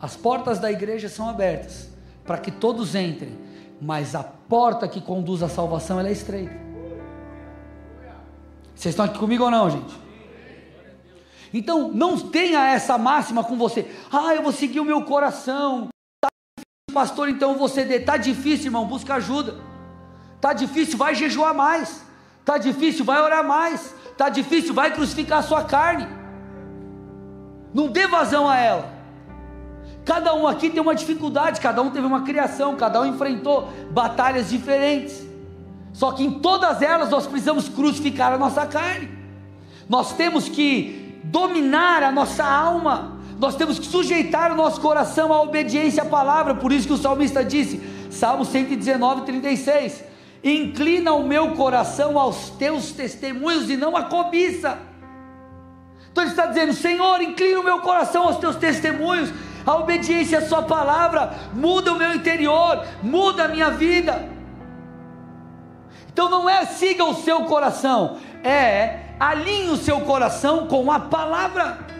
As 0.00 0.16
portas 0.16 0.58
da 0.58 0.70
igreja 0.70 1.08
são 1.08 1.28
abertas 1.28 1.90
para 2.24 2.38
que 2.38 2.50
todos 2.50 2.94
entrem, 2.94 3.38
mas 3.80 4.14
a 4.14 4.22
porta 4.22 4.88
que 4.88 5.00
conduz 5.00 5.42
à 5.42 5.48
salvação 5.48 6.00
é 6.00 6.10
estreita. 6.10 6.54
Vocês 8.74 8.92
estão 8.92 9.04
aqui 9.04 9.18
comigo 9.18 9.44
ou 9.44 9.50
não, 9.50 9.70
gente? 9.70 9.94
Então, 11.52 11.92
não 11.92 12.18
tenha 12.18 12.70
essa 12.70 12.98
máxima 12.98 13.44
com 13.44 13.56
você. 13.56 13.88
Ah, 14.10 14.34
eu 14.34 14.42
vou 14.42 14.50
seguir 14.50 14.80
o 14.80 14.84
meu 14.84 15.02
coração. 15.02 15.88
Pastor, 16.94 17.28
então 17.28 17.58
você 17.58 17.84
dê. 17.84 17.98
Tá 17.98 18.16
difícil, 18.16 18.66
irmão, 18.66 18.86
busca 18.86 19.16
ajuda. 19.16 19.56
Tá 20.40 20.52
difícil, 20.52 20.96
vai 20.96 21.14
jejuar 21.14 21.52
mais. 21.52 22.04
Tá 22.44 22.56
difícil, 22.56 23.04
vai 23.04 23.20
orar 23.20 23.44
mais. 23.44 23.92
Tá 24.16 24.28
difícil, 24.28 24.72
vai 24.72 24.92
crucificar 24.92 25.40
a 25.40 25.42
sua 25.42 25.64
carne. 25.64 26.06
Não 27.74 27.88
dê 27.88 28.06
vazão 28.06 28.48
a 28.48 28.56
ela. 28.56 28.94
Cada 30.04 30.34
um 30.34 30.46
aqui 30.46 30.70
tem 30.70 30.80
uma 30.80 30.94
dificuldade, 30.94 31.60
cada 31.60 31.82
um 31.82 31.90
teve 31.90 32.06
uma 32.06 32.22
criação, 32.22 32.76
cada 32.76 33.00
um 33.00 33.06
enfrentou 33.06 33.72
batalhas 33.90 34.50
diferentes. 34.50 35.26
Só 35.92 36.12
que 36.12 36.22
em 36.22 36.38
todas 36.40 36.80
elas 36.82 37.10
nós 37.10 37.26
precisamos 37.26 37.68
crucificar 37.68 38.32
a 38.32 38.38
nossa 38.38 38.66
carne. 38.66 39.08
Nós 39.88 40.12
temos 40.12 40.48
que 40.48 41.20
dominar 41.24 42.02
a 42.02 42.12
nossa 42.12 42.44
alma, 42.44 43.13
nós 43.44 43.56
temos 43.56 43.78
que 43.78 43.86
sujeitar 43.86 44.50
o 44.52 44.56
nosso 44.56 44.80
coração 44.80 45.30
à 45.30 45.42
obediência 45.42 46.02
à 46.02 46.06
palavra, 46.06 46.54
por 46.54 46.72
isso 46.72 46.86
que 46.86 46.94
o 46.94 46.96
salmista 46.96 47.44
disse, 47.44 47.78
Salmo 48.10 48.42
119, 48.42 49.26
36: 49.26 50.02
Inclina 50.42 51.12
o 51.12 51.22
meu 51.22 51.50
coração 51.50 52.18
aos 52.18 52.48
teus 52.50 52.92
testemunhos 52.92 53.68
e 53.68 53.76
não 53.76 53.94
à 53.96 54.04
cobiça. 54.04 54.78
Então 56.10 56.24
ele 56.24 56.30
está 56.30 56.46
dizendo: 56.46 56.72
Senhor, 56.72 57.20
inclina 57.20 57.60
o 57.60 57.62
meu 57.62 57.80
coração 57.80 58.22
aos 58.22 58.38
teus 58.38 58.56
testemunhos, 58.56 59.30
a 59.66 59.76
obediência 59.76 60.38
à 60.38 60.42
Sua 60.42 60.62
palavra, 60.62 61.34
muda 61.52 61.92
o 61.92 61.98
meu 61.98 62.14
interior, 62.14 62.82
muda 63.02 63.44
a 63.44 63.48
minha 63.48 63.70
vida. 63.70 64.26
Então 66.10 66.30
não 66.30 66.48
é 66.48 66.64
siga 66.64 67.04
o 67.04 67.14
seu 67.14 67.42
coração, 67.42 68.16
é 68.42 69.00
alinhe 69.20 69.68
o 69.68 69.76
seu 69.76 70.00
coração 70.00 70.66
com 70.66 70.90
a 70.90 70.98
palavra. 70.98 71.93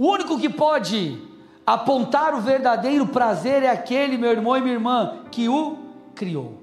O 0.00 0.12
único 0.12 0.40
que 0.40 0.48
pode 0.48 1.22
apontar 1.66 2.34
o 2.34 2.40
verdadeiro 2.40 3.06
prazer 3.06 3.62
é 3.62 3.68
aquele, 3.68 4.16
meu 4.16 4.30
irmão 4.30 4.56
e 4.56 4.60
minha 4.62 4.72
irmã, 4.72 5.24
que 5.30 5.46
o 5.46 5.76
criou. 6.14 6.58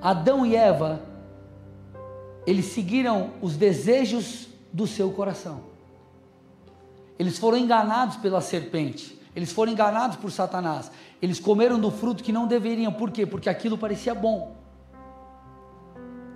Adão 0.00 0.46
e 0.46 0.54
Eva, 0.54 1.02
eles 2.46 2.66
seguiram 2.66 3.30
os 3.42 3.56
desejos 3.56 4.46
do 4.72 4.86
seu 4.86 5.10
coração. 5.10 5.62
Eles 7.18 7.36
foram 7.36 7.58
enganados 7.58 8.16
pela 8.16 8.40
serpente. 8.40 9.20
Eles 9.34 9.50
foram 9.50 9.72
enganados 9.72 10.16
por 10.16 10.30
Satanás. 10.30 10.88
Eles 11.20 11.40
comeram 11.40 11.80
do 11.80 11.90
fruto 11.90 12.22
que 12.22 12.30
não 12.30 12.46
deveriam. 12.46 12.92
Por 12.92 13.10
quê? 13.10 13.26
Porque 13.26 13.48
aquilo 13.48 13.76
parecia 13.76 14.14
bom. 14.14 14.60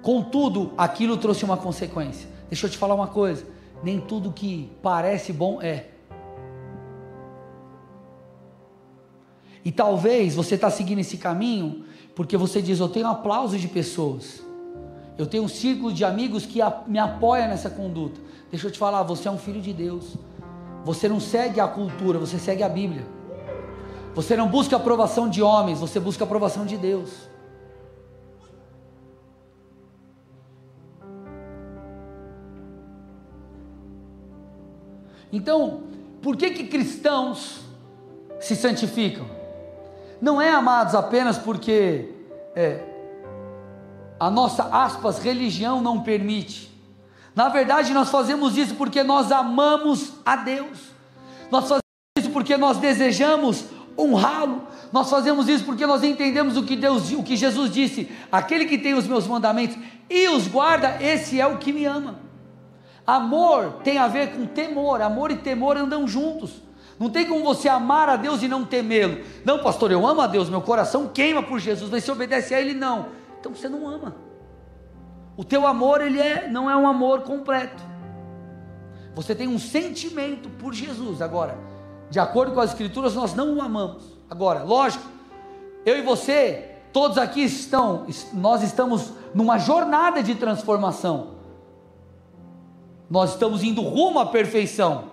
Contudo, 0.04 0.70
aquilo 0.76 1.16
trouxe 1.16 1.46
uma 1.46 1.56
consequência. 1.56 2.28
Deixa 2.50 2.66
eu 2.66 2.70
te 2.70 2.76
falar 2.76 2.94
uma 2.94 3.06
coisa. 3.08 3.46
nem 3.82 3.98
tudo 3.98 4.30
que 4.32 4.70
parece 4.82 5.32
bom 5.32 5.62
é. 5.62 5.86
E 9.64 9.72
talvez 9.72 10.34
você 10.34 10.56
está 10.56 10.70
seguindo 10.70 10.98
esse 10.98 11.16
caminho 11.16 11.86
porque 12.14 12.36
você 12.36 12.60
diz: 12.60 12.80
Eu 12.80 12.88
tenho 12.90 13.06
aplauso 13.06 13.58
de 13.58 13.66
pessoas, 13.66 14.42
eu 15.16 15.26
tenho 15.26 15.44
um 15.44 15.48
círculo 15.48 15.90
de 15.90 16.04
amigos 16.04 16.44
que 16.44 16.60
me 16.86 16.98
apoia 16.98 17.48
nessa 17.48 17.70
conduta. 17.70 18.20
Deixa 18.50 18.66
eu 18.66 18.70
te 18.70 18.78
falar, 18.78 19.02
você 19.04 19.26
é 19.26 19.30
um 19.30 19.38
filho 19.38 19.60
de 19.62 19.72
Deus. 19.72 20.16
Você 20.84 21.08
não 21.08 21.18
segue 21.18 21.60
a 21.60 21.66
cultura, 21.66 22.18
você 22.18 22.38
segue 22.38 22.62
a 22.62 22.68
Bíblia. 22.68 23.06
Você 24.14 24.36
não 24.36 24.48
busca 24.48 24.76
aprovação 24.76 25.30
de 25.30 25.42
homens, 25.42 25.80
você 25.80 25.98
busca 25.98 26.24
aprovação 26.24 26.66
de 26.66 26.76
Deus. 26.76 27.33
Então, 35.34 35.82
por 36.22 36.36
que 36.36 36.50
que 36.50 36.64
cristãos 36.68 37.58
se 38.38 38.54
santificam? 38.54 39.26
Não 40.20 40.40
é 40.40 40.48
amados 40.48 40.94
apenas 40.94 41.36
porque 41.36 42.08
é, 42.54 42.78
a 44.20 44.30
nossa 44.30 44.62
aspas 44.62 45.18
religião 45.18 45.82
não 45.82 46.04
permite. 46.04 46.70
Na 47.34 47.48
verdade, 47.48 47.92
nós 47.92 48.10
fazemos 48.10 48.56
isso 48.56 48.76
porque 48.76 49.02
nós 49.02 49.32
amamos 49.32 50.12
a 50.24 50.36
Deus. 50.36 50.78
Nós 51.50 51.64
fazemos 51.64 51.82
isso 52.16 52.30
porque 52.30 52.56
nós 52.56 52.78
desejamos 52.78 53.64
honrá-lo. 53.98 54.62
Nós 54.92 55.10
fazemos 55.10 55.48
isso 55.48 55.64
porque 55.64 55.84
nós 55.84 56.04
entendemos 56.04 56.56
o 56.56 56.62
que 56.62 56.76
Deus, 56.76 57.10
o 57.10 57.24
que 57.24 57.36
Jesus 57.36 57.72
disse: 57.72 58.08
aquele 58.30 58.66
que 58.66 58.78
tem 58.78 58.94
os 58.94 59.08
meus 59.08 59.26
mandamentos 59.26 59.76
e 60.08 60.28
os 60.28 60.46
guarda, 60.46 60.96
esse 61.02 61.40
é 61.40 61.46
o 61.48 61.58
que 61.58 61.72
me 61.72 61.84
ama. 61.84 62.22
Amor 63.06 63.80
tem 63.84 63.98
a 63.98 64.08
ver 64.08 64.34
com 64.34 64.46
temor, 64.46 65.02
amor 65.02 65.30
e 65.30 65.36
temor 65.36 65.76
andam 65.76 66.08
juntos. 66.08 66.62
Não 66.98 67.10
tem 67.10 67.26
como 67.26 67.44
você 67.44 67.68
amar 67.68 68.08
a 68.08 68.16
Deus 68.16 68.42
e 68.42 68.48
não 68.48 68.64
temê-lo. 68.64 69.22
Não, 69.44 69.58
pastor, 69.58 69.90
eu 69.90 70.06
amo 70.06 70.20
a 70.20 70.26
Deus, 70.26 70.48
meu 70.48 70.62
coração 70.62 71.08
queima 71.08 71.42
por 71.42 71.58
Jesus, 71.58 71.90
mas 71.90 72.04
se 72.04 72.10
obedece 72.10 72.54
a 72.54 72.60
Ele, 72.60 72.72
não. 72.72 73.08
Então 73.38 73.54
você 73.54 73.68
não 73.68 73.86
ama. 73.86 74.14
O 75.36 75.44
teu 75.44 75.66
amor, 75.66 76.00
ele 76.00 76.20
é, 76.20 76.48
não 76.48 76.70
é 76.70 76.76
um 76.76 76.86
amor 76.86 77.22
completo. 77.22 77.82
Você 79.14 79.34
tem 79.34 79.48
um 79.48 79.58
sentimento 79.58 80.48
por 80.48 80.72
Jesus. 80.72 81.20
Agora, 81.20 81.58
de 82.08 82.20
acordo 82.20 82.52
com 82.52 82.60
as 82.60 82.70
Escrituras, 82.70 83.14
nós 83.14 83.34
não 83.34 83.56
o 83.56 83.60
amamos. 83.60 84.16
Agora, 84.30 84.62
lógico, 84.62 85.04
eu 85.84 85.98
e 85.98 86.02
você, 86.02 86.78
todos 86.92 87.18
aqui 87.18 87.42
estão, 87.42 88.06
nós 88.32 88.62
estamos 88.62 89.12
numa 89.34 89.58
jornada 89.58 90.22
de 90.22 90.34
transformação. 90.36 91.33
Nós 93.10 93.32
estamos 93.32 93.62
indo 93.62 93.82
rumo 93.82 94.18
à 94.18 94.26
perfeição. 94.26 95.04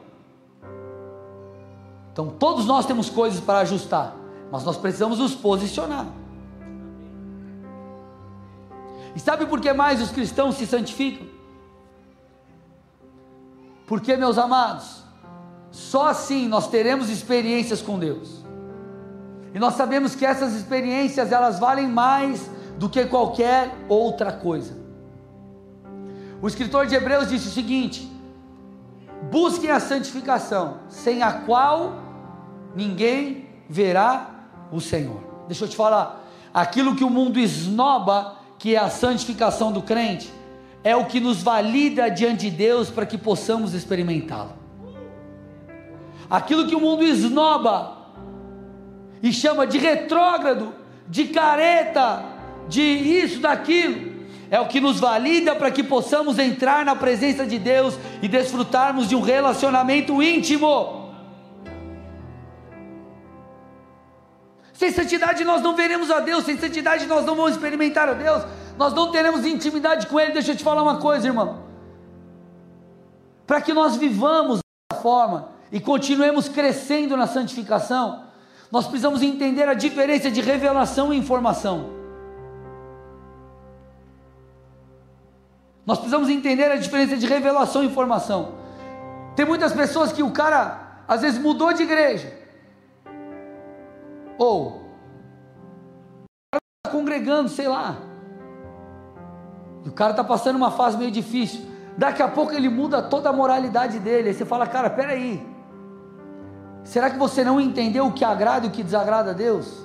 Então, 2.12 2.28
todos 2.28 2.66
nós 2.66 2.86
temos 2.86 3.10
coisas 3.10 3.40
para 3.40 3.60
ajustar, 3.60 4.16
mas 4.52 4.64
nós 4.64 4.78
precisamos 4.78 5.20
nos 5.20 5.34
posicionar. 5.34 6.08
E 9.16 9.20
sabe 9.20 9.46
por 9.46 9.60
que 9.60 9.72
mais 9.74 10.02
os 10.02 10.12
cristãos 10.12 10.56
se 10.56 10.66
santificam? 10.66 11.28
Porque, 13.86 14.16
meus 14.16 14.38
amados, 14.38 15.04
só 15.70 16.08
assim 16.08 16.48
nós 16.48 16.68
teremos 16.68 17.10
experiências 17.10 17.82
com 17.82 18.00
Deus. 18.00 18.42
E 19.54 19.60
nós 19.60 19.74
sabemos 19.74 20.16
que 20.16 20.26
essas 20.26 20.54
experiências 20.54 21.32
elas 21.32 21.60
valem 21.60 21.88
mais 21.88 22.50
do 22.78 22.90
que 22.90 23.06
qualquer 23.06 23.76
outra 23.90 24.32
coisa. 24.32 24.81
O 26.42 26.48
escritor 26.48 26.88
de 26.88 26.96
Hebreus 26.96 27.30
disse 27.30 27.48
o 27.48 27.52
seguinte: 27.52 28.10
busquem 29.32 29.70
a 29.70 29.80
santificação, 29.80 30.80
sem 30.90 31.22
a 31.22 31.32
qual 31.32 32.02
ninguém 32.76 33.46
verá 33.70 34.30
o 34.72 34.82
Senhor. 34.82 35.22
Deixa 35.48 35.66
eu 35.66 35.70
te 35.70 35.76
falar, 35.76 36.26
aquilo 36.54 36.96
que 36.96 37.04
o 37.04 37.10
mundo 37.10 37.40
esnoba, 37.40 38.38
que 38.58 38.76
é 38.76 38.80
a 38.80 38.90
santificação 38.90 39.72
do 39.72 39.82
crente, 39.82 40.32
é 40.84 40.96
o 40.96 41.06
que 41.06 41.20
nos 41.20 41.44
valida 41.44 42.10
diante 42.10 42.50
de 42.50 42.56
Deus 42.56 42.90
para 42.90 43.06
que 43.06 43.18
possamos 43.18 43.74
experimentá-lo. 43.74 44.54
Aquilo 46.30 46.68
que 46.68 46.76
o 46.76 46.80
mundo 46.80 47.04
esnoba 47.04 47.98
e 49.22 49.32
chama 49.32 49.68
de 49.68 49.78
retrógrado, 49.78 50.74
de 51.08 51.26
careta, 51.26 52.24
de 52.68 52.82
isso, 52.82 53.42
daquilo, 53.42 54.11
é 54.52 54.60
o 54.60 54.68
que 54.68 54.82
nos 54.82 55.00
valida 55.00 55.56
para 55.56 55.72
que 55.72 55.82
possamos 55.82 56.38
entrar 56.38 56.84
na 56.84 56.94
presença 56.94 57.46
de 57.48 57.58
Deus 57.58 57.98
e 58.22 58.28
desfrutarmos 58.28 59.08
de 59.08 59.16
um 59.16 59.22
relacionamento 59.22 60.22
íntimo. 60.22 61.10
Sem 64.74 64.92
santidade 64.92 65.46
nós 65.46 65.62
não 65.62 65.74
veremos 65.74 66.12
a 66.12 66.20
Deus, 66.20 66.44
sem 66.44 66.58
santidade 66.58 67.08
nós 67.08 67.26
não 67.26 67.34
vamos 67.34 67.54
experimentar 67.54 68.10
a 68.10 68.14
Deus, 68.14 68.44
nós 68.78 68.94
não 68.94 69.10
teremos 69.10 69.46
intimidade 69.46 70.08
com 70.08 70.20
Ele. 70.20 70.34
Deixa 70.34 70.52
eu 70.52 70.58
te 70.58 70.66
falar 70.66 70.84
uma 70.84 70.98
coisa, 70.98 71.28
irmão. 71.28 71.64
Para 73.48 73.62
que 73.62 73.74
nós 73.74 73.96
vivamos 73.96 74.60
dessa 74.90 75.02
forma 75.02 75.52
e 75.72 75.80
continuemos 75.80 76.50
crescendo 76.50 77.16
na 77.16 77.26
santificação, 77.26 78.26
nós 78.70 78.86
precisamos 78.86 79.22
entender 79.22 79.70
a 79.70 79.74
diferença 79.74 80.30
de 80.30 80.42
revelação 80.42 81.14
e 81.14 81.18
informação. 81.18 82.01
Nós 85.86 85.98
precisamos 85.98 86.30
entender 86.30 86.72
a 86.72 86.76
diferença 86.76 87.18
de 87.18 87.26
revelação 87.26 87.84
e 87.84 87.88
informação. 87.88 88.54
Tem 89.36 89.46
muitas 89.46 89.74
pessoas 89.74 90.12
que 90.12 90.22
o 90.22 90.32
cara 90.32 91.04
às 91.08 91.22
vezes 91.22 91.40
mudou 91.40 91.74
de 91.74 91.84
igreja. 91.84 92.32
Ou 94.38 94.82
está 96.54 96.92
congregando, 96.92 97.50
sei 97.50 97.68
lá. 97.68 97.98
E 99.84 99.90
o 99.90 99.92
cara 99.92 100.12
está 100.12 100.24
passando 100.24 100.56
uma 100.56 100.72
fase 100.72 100.98
meio 100.98 101.12
difícil. 101.12 101.62
Daqui 101.98 102.22
a 102.22 102.28
pouco 102.28 102.54
ele 102.54 102.70
muda 102.70 103.02
toda 103.02 103.30
a 103.30 103.34
moralidade 103.34 104.00
dele. 104.00 104.30
Aí 104.30 104.34
você 104.34 104.46
fala, 104.46 104.68
cara, 104.68 104.90
peraí. 104.90 105.46
Será 106.84 107.10
que 107.10 107.18
você 107.18 107.44
não 107.44 107.60
entendeu 107.60 108.08
o 108.08 108.12
que 108.12 108.24
agrada 108.24 108.66
e 108.66 108.70
o 108.70 108.72
que 108.72 108.84
desagrada 108.84 109.32
a 109.32 109.34
Deus? 109.34 109.84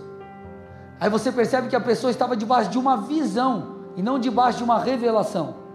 Aí 0.99 1.11
você 1.11 1.31
percebe 1.31 1.69
que 1.69 1.77
a 1.77 1.81
pessoa 1.81 2.11
estava 2.11 2.37
debaixo 2.37 2.71
de 2.71 2.79
uma 2.79 2.99
visão 2.99 3.77
e 3.97 4.03
não 4.03 4.19
debaixo 4.19 4.59
de 4.59 4.65
uma 4.65 4.79
revelação. 4.79 5.66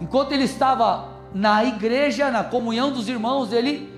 Enquanto 0.00 0.32
ele 0.32 0.44
estava 0.44 1.08
na 1.34 1.64
igreja, 1.64 2.30
na 2.30 2.42
comunhão 2.42 2.90
dos 2.90 3.08
irmãos, 3.08 3.52
ele 3.52 3.92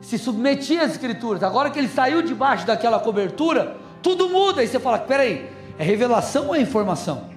se 0.00 0.16
submetia 0.16 0.82
às 0.82 0.92
escrituras. 0.92 1.42
Agora 1.42 1.70
que 1.70 1.78
ele 1.78 1.88
saiu 1.88 2.22
debaixo 2.22 2.66
daquela 2.66 3.00
cobertura, 3.00 3.76
tudo 4.02 4.28
muda. 4.28 4.62
E 4.62 4.68
você 4.68 4.78
fala: 4.78 4.98
peraí, 4.98 5.50
é 5.78 5.82
revelação 5.82 6.48
ou 6.48 6.54
é 6.54 6.60
informação? 6.60 7.28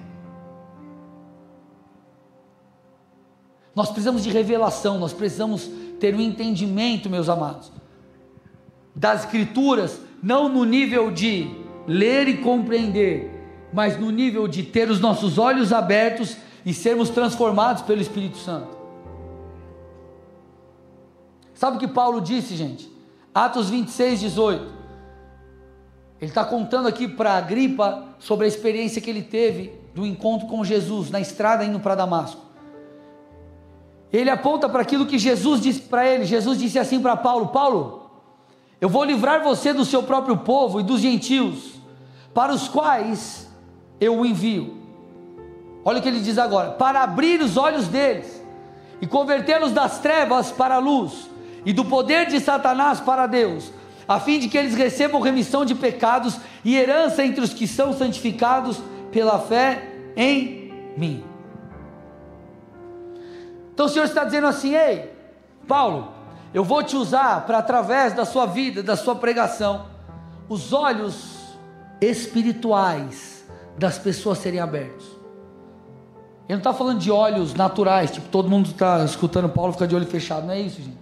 Nós 3.74 3.88
precisamos 3.88 4.22
de 4.22 4.30
revelação, 4.30 4.98
nós 4.98 5.12
precisamos 5.12 5.68
ter 5.98 6.14
um 6.14 6.20
entendimento, 6.20 7.08
meus 7.08 7.28
amados, 7.28 7.72
das 8.94 9.24
escrituras, 9.24 9.98
não 10.22 10.48
no 10.48 10.64
nível 10.64 11.10
de 11.10 11.48
ler 11.86 12.28
e 12.28 12.36
compreender, 12.36 13.30
mas 13.72 13.98
no 13.98 14.10
nível 14.10 14.46
de 14.46 14.62
ter 14.62 14.90
os 14.90 15.00
nossos 15.00 15.38
olhos 15.38 15.72
abertos 15.72 16.36
e 16.64 16.72
sermos 16.72 17.10
transformados 17.10 17.82
pelo 17.82 18.00
Espírito 18.00 18.38
Santo. 18.38 18.76
Sabe 21.54 21.76
o 21.76 21.80
que 21.80 21.88
Paulo 21.88 22.20
disse, 22.20 22.56
gente? 22.56 22.90
Atos 23.34 23.70
26, 23.70 24.20
18. 24.20 24.82
Ele 26.20 26.30
está 26.30 26.44
contando 26.44 26.86
aqui 26.88 27.08
para 27.08 27.36
Agripa 27.36 28.04
sobre 28.18 28.44
a 28.44 28.48
experiência 28.48 29.00
que 29.00 29.10
ele 29.10 29.22
teve 29.22 29.72
do 29.94 30.06
encontro 30.06 30.46
com 30.46 30.64
Jesus 30.64 31.10
na 31.10 31.20
estrada 31.20 31.64
indo 31.64 31.80
para 31.80 31.94
Damasco. 31.94 32.40
Ele 34.12 34.28
aponta 34.28 34.68
para 34.68 34.82
aquilo 34.82 35.06
que 35.06 35.18
Jesus 35.18 35.60
disse 35.60 35.80
para 35.82 36.06
ele. 36.06 36.24
Jesus 36.24 36.58
disse 36.58 36.78
assim 36.78 37.00
para 37.00 37.16
Paulo: 37.16 37.48
Paulo, 37.48 38.10
eu 38.80 38.88
vou 38.88 39.04
livrar 39.04 39.42
você 39.42 39.72
do 39.72 39.84
seu 39.84 40.02
próprio 40.02 40.38
povo 40.38 40.80
e 40.80 40.82
dos 40.82 41.00
gentios, 41.00 41.74
para 42.34 42.52
os 42.52 42.68
quais 42.68 43.48
eu 44.00 44.18
o 44.18 44.26
envio. 44.26 44.81
Olha 45.84 45.98
o 45.98 46.02
que 46.02 46.08
ele 46.08 46.20
diz 46.20 46.38
agora: 46.38 46.72
para 46.72 47.02
abrir 47.02 47.40
os 47.40 47.56
olhos 47.56 47.88
deles 47.88 48.42
e 49.00 49.06
convertê-los 49.06 49.72
das 49.72 49.98
trevas 49.98 50.50
para 50.50 50.76
a 50.76 50.78
luz 50.78 51.28
e 51.64 51.72
do 51.72 51.84
poder 51.84 52.26
de 52.26 52.40
Satanás 52.40 53.00
para 53.00 53.26
Deus, 53.26 53.72
a 54.06 54.20
fim 54.20 54.38
de 54.38 54.48
que 54.48 54.58
eles 54.58 54.74
recebam 54.74 55.20
remissão 55.20 55.64
de 55.64 55.74
pecados 55.74 56.38
e 56.64 56.76
herança 56.76 57.24
entre 57.24 57.42
os 57.42 57.52
que 57.52 57.66
são 57.66 57.92
santificados 57.92 58.80
pela 59.10 59.38
fé 59.38 59.90
em 60.16 60.72
mim. 60.96 61.24
Então 63.74 63.86
o 63.86 63.88
Senhor 63.88 64.04
está 64.04 64.24
dizendo 64.24 64.46
assim: 64.46 64.74
ei, 64.74 65.12
Paulo, 65.66 66.12
eu 66.54 66.62
vou 66.62 66.82
te 66.82 66.96
usar 66.96 67.44
para 67.46 67.58
através 67.58 68.12
da 68.12 68.24
sua 68.24 68.46
vida, 68.46 68.82
da 68.82 68.96
sua 68.96 69.16
pregação, 69.16 69.86
os 70.48 70.72
olhos 70.72 71.56
espirituais 72.00 73.44
das 73.78 73.98
pessoas 73.98 74.38
serem 74.38 74.60
abertos. 74.60 75.21
Ele 76.52 76.56
não 76.58 76.70
está 76.70 76.74
falando 76.74 76.98
de 76.98 77.10
olhos 77.10 77.54
naturais, 77.54 78.10
tipo, 78.10 78.28
todo 78.28 78.46
mundo 78.46 78.68
está 78.68 79.02
escutando 79.06 79.48
Paulo 79.48 79.72
fica 79.72 79.88
de 79.88 79.96
olho 79.96 80.04
fechado. 80.04 80.46
Não 80.46 80.52
é 80.52 80.60
isso, 80.60 80.82
gente. 80.82 80.98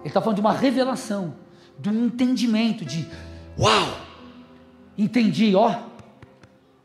Ele 0.00 0.08
está 0.08 0.20
falando 0.20 0.34
de 0.34 0.40
uma 0.40 0.52
revelação, 0.52 1.36
de 1.78 1.88
um 1.88 2.06
entendimento, 2.06 2.84
de 2.84 3.08
uau, 3.56 3.96
entendi, 4.98 5.54
ó, 5.54 5.76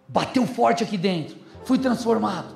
bateu 0.08 0.46
forte 0.46 0.84
aqui 0.84 0.96
dentro, 0.96 1.38
fui 1.66 1.80
transformado. 1.80 2.54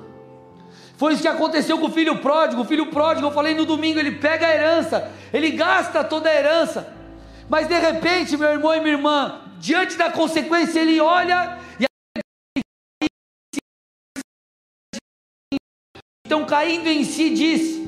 Foi 0.96 1.12
isso 1.12 1.22
que 1.22 1.28
aconteceu 1.28 1.76
com 1.76 1.86
o 1.86 1.90
filho 1.90 2.18
pródigo. 2.18 2.62
O 2.62 2.64
filho 2.64 2.86
pródigo, 2.86 3.26
eu 3.26 3.32
falei 3.32 3.52
no 3.52 3.66
domingo, 3.66 3.98
ele 3.98 4.12
pega 4.12 4.46
a 4.46 4.54
herança, 4.54 5.10
ele 5.32 5.50
gasta 5.50 6.04
toda 6.04 6.30
a 6.30 6.34
herança, 6.36 6.86
mas 7.48 7.66
de 7.66 7.76
repente, 7.76 8.36
meu 8.36 8.48
irmão 8.48 8.72
e 8.72 8.78
minha 8.78 8.92
irmã, 8.92 9.40
diante 9.58 9.96
da 9.96 10.08
consequência, 10.12 10.78
ele 10.78 11.00
olha 11.00 11.58
e 11.80 11.93
então 16.26 16.46
caindo 16.46 16.88
em 16.88 17.04
si 17.04 17.28
disse: 17.34 17.86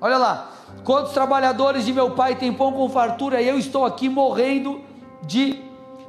Olha 0.00 0.16
lá, 0.16 0.50
quantos 0.82 1.12
trabalhadores 1.12 1.84
de 1.84 1.92
meu 1.92 2.12
pai 2.12 2.34
têm 2.34 2.50
pão 2.50 2.72
com 2.72 2.88
fartura 2.88 3.42
e 3.42 3.46
eu 3.46 3.58
estou 3.58 3.84
aqui 3.84 4.08
morrendo 4.08 4.80
de 5.26 5.60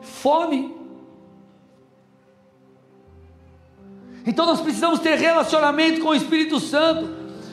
fome. 0.02 0.74
Então 4.26 4.45
nós 4.45 4.62
precisamos 4.62 5.02
ter 5.02 5.18
relacionamento 5.18 5.99
com 5.99 6.10
o 6.10 6.16
Espírito 6.16 6.58
Santo, 6.58 7.10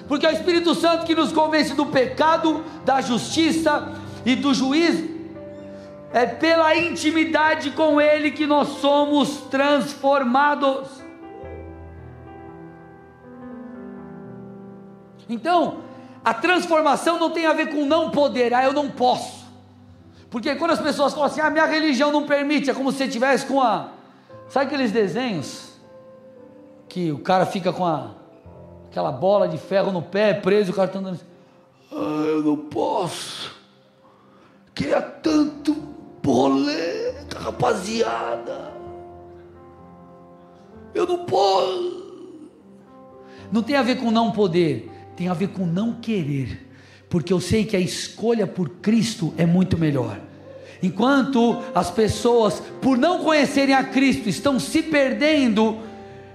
porque 0.06 0.24
é 0.24 0.28
o 0.28 0.32
Espírito 0.32 0.76
Santo 0.76 1.04
que 1.04 1.16
nos 1.16 1.32
convence 1.32 1.74
do 1.74 1.86
pecado, 1.86 2.64
da 2.84 3.00
justiça 3.00 3.94
e 4.24 4.36
do 4.36 4.54
juízo. 4.54 5.08
É 6.12 6.24
pela 6.24 6.76
intimidade 6.76 7.72
com 7.72 8.00
Ele 8.00 8.30
que 8.30 8.46
nós 8.46 8.68
somos 8.80 9.38
transformados. 9.50 10.97
Então, 15.28 15.78
a 16.24 16.32
transformação 16.34 17.18
não 17.18 17.30
tem 17.30 17.46
a 17.46 17.52
ver 17.52 17.68
com 17.68 17.84
não 17.84 18.10
poder, 18.10 18.54
ah, 18.54 18.64
eu 18.64 18.72
não 18.72 18.90
posso. 18.90 19.46
Porque 20.30 20.54
quando 20.56 20.72
as 20.72 20.80
pessoas 20.80 21.12
falam 21.12 21.26
assim, 21.26 21.40
ah, 21.40 21.50
minha 21.50 21.66
religião 21.66 22.12
não 22.12 22.26
permite, 22.26 22.70
é 22.70 22.74
como 22.74 22.92
se 22.92 22.98
você 22.98 23.08
tivesse 23.08 23.46
com 23.46 23.60
a. 23.60 23.90
Sabe 24.48 24.66
aqueles 24.66 24.92
desenhos? 24.92 25.72
Que 26.88 27.12
o 27.12 27.18
cara 27.18 27.46
fica 27.46 27.72
com 27.72 27.84
a, 27.84 28.10
aquela 28.90 29.12
bola 29.12 29.48
de 29.48 29.58
ferro 29.58 29.92
no 29.92 30.02
pé, 30.02 30.34
preso, 30.34 30.72
o 30.72 30.74
cara 30.74 30.86
está 30.88 30.98
andando 30.98 31.14
assim, 31.14 31.26
ah, 31.92 32.24
eu 32.26 32.42
não 32.42 32.56
posso. 32.56 33.56
Queria 34.74 35.00
tanto 35.00 35.74
boleta, 36.22 37.38
rapaziada. 37.38 38.72
Eu 40.94 41.06
não 41.06 41.24
posso. 41.24 42.48
Não 43.50 43.62
tem 43.62 43.76
a 43.76 43.82
ver 43.82 43.96
com 43.96 44.10
não 44.10 44.30
poder, 44.30 44.90
tem 45.18 45.26
a 45.26 45.34
ver 45.34 45.48
com 45.48 45.66
não 45.66 45.94
querer. 45.94 46.68
Porque 47.10 47.32
eu 47.32 47.40
sei 47.40 47.64
que 47.64 47.76
a 47.76 47.80
escolha 47.80 48.46
por 48.46 48.68
Cristo 48.68 49.34
é 49.36 49.44
muito 49.44 49.76
melhor. 49.76 50.16
Enquanto 50.80 51.60
as 51.74 51.90
pessoas, 51.90 52.62
por 52.80 52.96
não 52.96 53.24
conhecerem 53.24 53.74
a 53.74 53.82
Cristo, 53.82 54.28
estão 54.28 54.60
se 54.60 54.80
perdendo, 54.80 55.78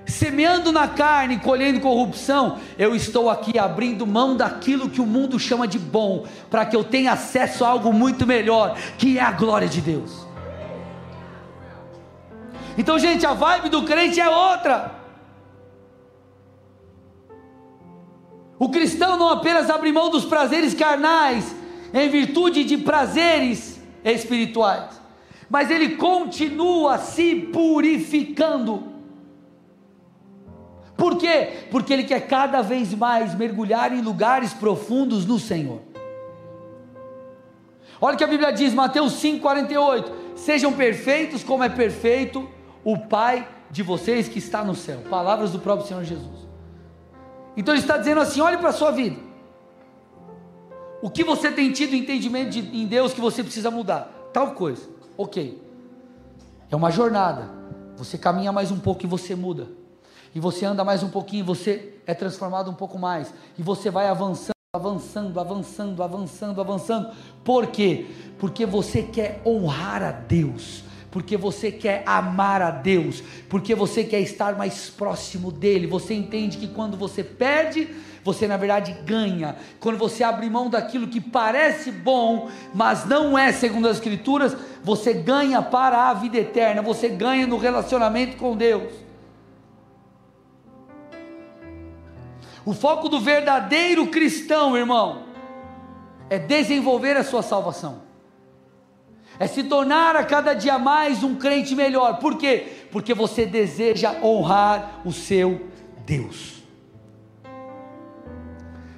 semeando 0.05 0.69
na 0.73 0.85
carne, 0.85 1.39
colhendo 1.39 1.79
corrupção, 1.79 2.57
eu 2.77 2.93
estou 2.93 3.29
aqui 3.29 3.57
abrindo 3.57 4.05
mão 4.05 4.35
daquilo 4.35 4.89
que 4.89 4.99
o 4.99 5.05
mundo 5.05 5.39
chama 5.39 5.65
de 5.65 5.79
bom, 5.79 6.25
para 6.49 6.65
que 6.65 6.75
eu 6.75 6.83
tenha 6.83 7.13
acesso 7.13 7.63
a 7.63 7.69
algo 7.69 7.93
muito 7.93 8.27
melhor, 8.27 8.77
que 8.97 9.17
é 9.17 9.21
a 9.21 9.31
glória 9.31 9.69
de 9.69 9.79
Deus. 9.79 10.27
Então, 12.77 12.99
gente, 12.99 13.25
a 13.25 13.33
vibe 13.33 13.69
do 13.69 13.83
crente 13.83 14.19
é 14.19 14.27
outra. 14.27 15.02
O 18.63 18.69
cristão 18.69 19.17
não 19.17 19.27
apenas 19.27 19.69
abre 19.69 19.91
mão 19.91 20.09
dos 20.09 20.23
prazeres 20.23 20.73
carnais, 20.73 21.53
em 21.93 22.07
virtude 22.07 22.63
de 22.63 22.77
prazeres 22.77 23.77
espirituais, 24.05 25.01
mas 25.49 25.69
ele 25.69 25.97
continua 25.97 26.97
se 26.97 27.35
purificando. 27.35 28.87
Por 30.95 31.17
quê? 31.17 31.65
Porque 31.71 31.91
ele 31.91 32.05
quer 32.05 32.21
cada 32.21 32.61
vez 32.61 32.93
mais 32.93 33.35
mergulhar 33.35 33.91
em 33.91 33.99
lugares 33.99 34.53
profundos 34.53 35.25
no 35.25 35.37
Senhor. 35.37 35.81
Olha 37.99 38.15
o 38.15 38.17
que 38.17 38.23
a 38.23 38.27
Bíblia 38.27 38.53
diz, 38.53 38.73
Mateus 38.73 39.21
5,48: 39.21 40.37
Sejam 40.37 40.71
perfeitos 40.71 41.43
como 41.43 41.65
é 41.65 41.69
perfeito 41.69 42.49
o 42.81 42.97
Pai 42.97 43.45
de 43.69 43.83
vocês 43.83 44.29
que 44.29 44.39
está 44.39 44.63
no 44.63 44.73
céu. 44.73 44.99
Palavras 45.09 45.51
do 45.51 45.59
próprio 45.59 45.85
Senhor 45.85 46.05
Jesus. 46.05 46.42
Então 47.55 47.73
ele 47.73 47.81
está 47.81 47.97
dizendo 47.97 48.21
assim: 48.21 48.41
olhe 48.41 48.57
para 48.57 48.69
a 48.69 48.73
sua 48.73 48.91
vida. 48.91 49.19
O 51.01 51.09
que 51.09 51.23
você 51.23 51.51
tem 51.51 51.71
tido 51.71 51.95
entendimento 51.95 52.49
de, 52.51 52.59
em 52.59 52.85
Deus 52.85 53.13
que 53.13 53.19
você 53.19 53.43
precisa 53.43 53.69
mudar? 53.69 54.11
Tal 54.31 54.51
coisa. 54.51 54.89
Ok. 55.17 55.61
É 56.71 56.75
uma 56.75 56.91
jornada. 56.91 57.49
Você 57.97 58.17
caminha 58.17 58.51
mais 58.51 58.71
um 58.71 58.79
pouco 58.79 59.03
e 59.03 59.07
você 59.07 59.35
muda 59.35 59.83
e 60.35 60.39
você 60.39 60.65
anda 60.65 60.83
mais 60.83 61.03
um 61.03 61.09
pouquinho, 61.09 61.45
você 61.45 61.95
é 62.07 62.13
transformado 62.13 62.69
um 62.69 62.73
pouco 62.73 62.97
mais, 62.97 63.33
e 63.57 63.61
você 63.61 63.91
vai 63.91 64.07
avançando, 64.07 64.53
avançando, 64.73 65.39
avançando, 65.39 66.03
avançando, 66.03 66.61
avançando. 66.61 67.11
Por 67.43 67.67
quê? 67.67 68.07
Porque 68.39 68.65
você 68.65 69.03
quer 69.03 69.41
honrar 69.45 70.01
a 70.01 70.11
Deus, 70.11 70.83
porque 71.13 71.37
você 71.37 71.71
quer 71.71 72.01
amar 72.07 72.59
a 72.59 72.71
Deus, 72.71 73.21
porque 73.47 73.75
você 73.75 74.03
quer 74.03 74.19
estar 74.21 74.57
mais 74.57 74.89
próximo 74.89 75.51
dele. 75.51 75.85
Você 75.85 76.15
entende 76.15 76.57
que 76.57 76.67
quando 76.67 76.97
você 76.97 77.23
perde, 77.23 77.87
você 78.23 78.47
na 78.47 78.57
verdade 78.57 78.97
ganha. 79.05 79.55
Quando 79.79 79.99
você 79.99 80.23
abre 80.23 80.49
mão 80.49 80.71
daquilo 80.71 81.07
que 81.07 81.21
parece 81.21 81.91
bom, 81.91 82.49
mas 82.73 83.05
não 83.05 83.37
é 83.37 83.51
segundo 83.51 83.87
as 83.87 83.97
Escrituras, 83.97 84.57
você 84.83 85.13
ganha 85.13 85.61
para 85.61 86.09
a 86.09 86.15
vida 86.15 86.39
eterna, 86.39 86.81
você 86.81 87.09
ganha 87.09 87.45
no 87.45 87.57
relacionamento 87.57 88.35
com 88.37 88.57
Deus. 88.57 88.91
O 92.65 92.73
foco 92.73 93.07
do 93.07 93.19
verdadeiro 93.19 94.07
cristão, 94.07 94.75
irmão, 94.75 95.25
é 96.27 96.39
desenvolver 96.39 97.15
a 97.17 97.23
sua 97.23 97.43
salvação, 97.43 98.01
é 99.39 99.47
se 99.47 99.63
tornar 99.63 100.15
a 100.15 100.23
cada 100.23 100.53
dia 100.53 100.77
mais 100.77 101.23
um 101.23 101.35
crente 101.35 101.75
melhor. 101.75 102.19
Por 102.19 102.37
quê? 102.37 102.87
Porque 102.91 103.13
você 103.13 103.45
deseja 103.45 104.15
honrar 104.21 105.01
o 105.05 105.11
seu 105.11 105.67
Deus. 106.05 106.61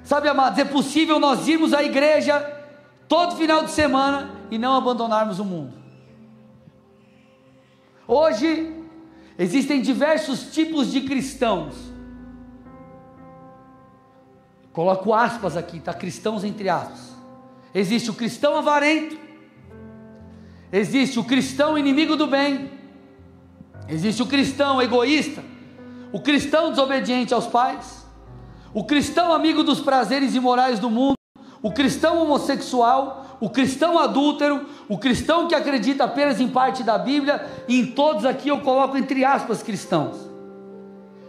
Sabe, 0.02 0.28
amados, 0.28 0.58
é 0.58 0.64
possível 0.64 1.18
nós 1.18 1.48
irmos 1.48 1.72
à 1.72 1.82
igreja 1.82 2.40
todo 3.08 3.36
final 3.36 3.64
de 3.64 3.70
semana 3.70 4.30
e 4.50 4.58
não 4.58 4.74
abandonarmos 4.74 5.38
o 5.38 5.44
mundo. 5.44 5.74
Hoje 8.06 8.72
existem 9.38 9.82
diversos 9.82 10.52
tipos 10.52 10.92
de 10.92 11.00
cristãos 11.00 11.96
Coloco 14.76 15.14
aspas 15.14 15.56
aqui, 15.56 15.80
tá? 15.80 15.94
Cristãos 15.94 16.44
entre 16.44 16.68
aspas. 16.68 17.16
Existe 17.74 18.10
o 18.10 18.14
cristão 18.14 18.58
avarento, 18.58 19.16
existe 20.76 21.18
o 21.18 21.24
cristão 21.24 21.78
inimigo 21.78 22.16
do 22.16 22.26
bem, 22.26 22.70
existe 23.88 24.22
o 24.22 24.26
cristão 24.26 24.80
egoísta, 24.82 25.42
o 26.12 26.20
cristão 26.20 26.68
desobediente 26.70 27.32
aos 27.32 27.46
pais, 27.46 28.06
o 28.74 28.84
cristão 28.84 29.32
amigo 29.32 29.62
dos 29.62 29.80
prazeres 29.80 30.34
imorais 30.34 30.78
do 30.78 30.90
mundo, 30.90 31.14
o 31.62 31.72
cristão 31.72 32.22
homossexual, 32.22 33.38
o 33.40 33.48
cristão 33.48 33.98
adúltero, 33.98 34.66
o 34.86 34.98
cristão 34.98 35.48
que 35.48 35.54
acredita 35.54 36.04
apenas 36.04 36.40
em 36.40 36.48
parte 36.48 36.82
da 36.82 36.98
Bíblia, 36.98 37.46
e 37.66 37.80
em 37.80 37.86
todos 37.86 38.26
aqui 38.26 38.50
eu 38.50 38.60
coloco 38.60 38.98
entre 38.98 39.24
aspas 39.24 39.62
cristãos. 39.62 40.16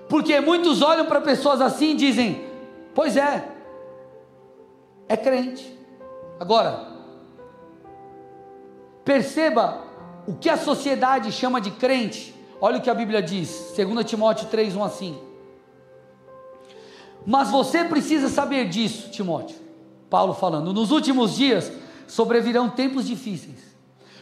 Porque 0.10 0.39
muitos 0.41 0.82
olham 0.82 1.06
para 1.06 1.22
pessoas 1.22 1.62
assim 1.62 1.91
e 1.91 1.95
dizem: 1.95 2.45
Pois 2.93 3.16
é, 3.16 3.48
é 5.08 5.16
crente. 5.18 5.78
Agora, 6.39 6.97
perceba 9.08 9.86
o 10.28 10.34
que 10.34 10.49
a 10.49 10.58
sociedade 10.58 11.32
chama 11.32 11.62
de 11.62 11.72
crente. 11.72 12.36
Olha 12.60 12.78
o 12.78 12.82
que 12.82 12.89
a 12.89 12.93
Bíblia 12.93 13.22
diz, 13.22 13.74
2 13.74 14.05
Timóteo 14.05 14.49
3:1 14.49 14.84
assim. 14.84 15.18
Mas 17.26 17.49
você 17.49 17.86
precisa 17.86 18.28
saber 18.28 18.68
disso, 18.68 19.10
Timóteo. 19.10 19.55
Paulo 20.10 20.34
falando, 20.34 20.74
nos 20.74 20.91
últimos 20.91 21.36
dias 21.36 21.72
sobrevirão 22.05 22.70
tempos 22.70 23.08
difíceis. 23.08 23.76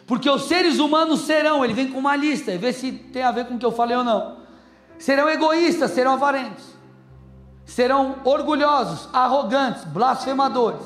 Porque 0.06 0.30
os 0.30 0.44
seres 0.44 0.78
humanos 0.78 1.22
serão, 1.22 1.66
ele 1.66 1.74
vem 1.74 1.92
com 1.92 1.98
uma 1.98 2.16
lista, 2.16 2.56
vê 2.56 2.72
se 2.72 2.92
tem 2.92 3.24
a 3.24 3.32
ver 3.32 3.46
com 3.46 3.56
o 3.56 3.58
que 3.58 3.66
eu 3.66 3.72
falei 3.72 3.98
ou 3.98 4.04
não. 4.04 4.38
Serão 5.00 5.28
egoístas, 5.28 5.92
serão 5.92 6.14
avarentos 6.14 6.76
serão 7.66 8.18
orgulhosos, 8.24 9.10
arrogantes, 9.12 9.84
blasfemadores, 9.86 10.86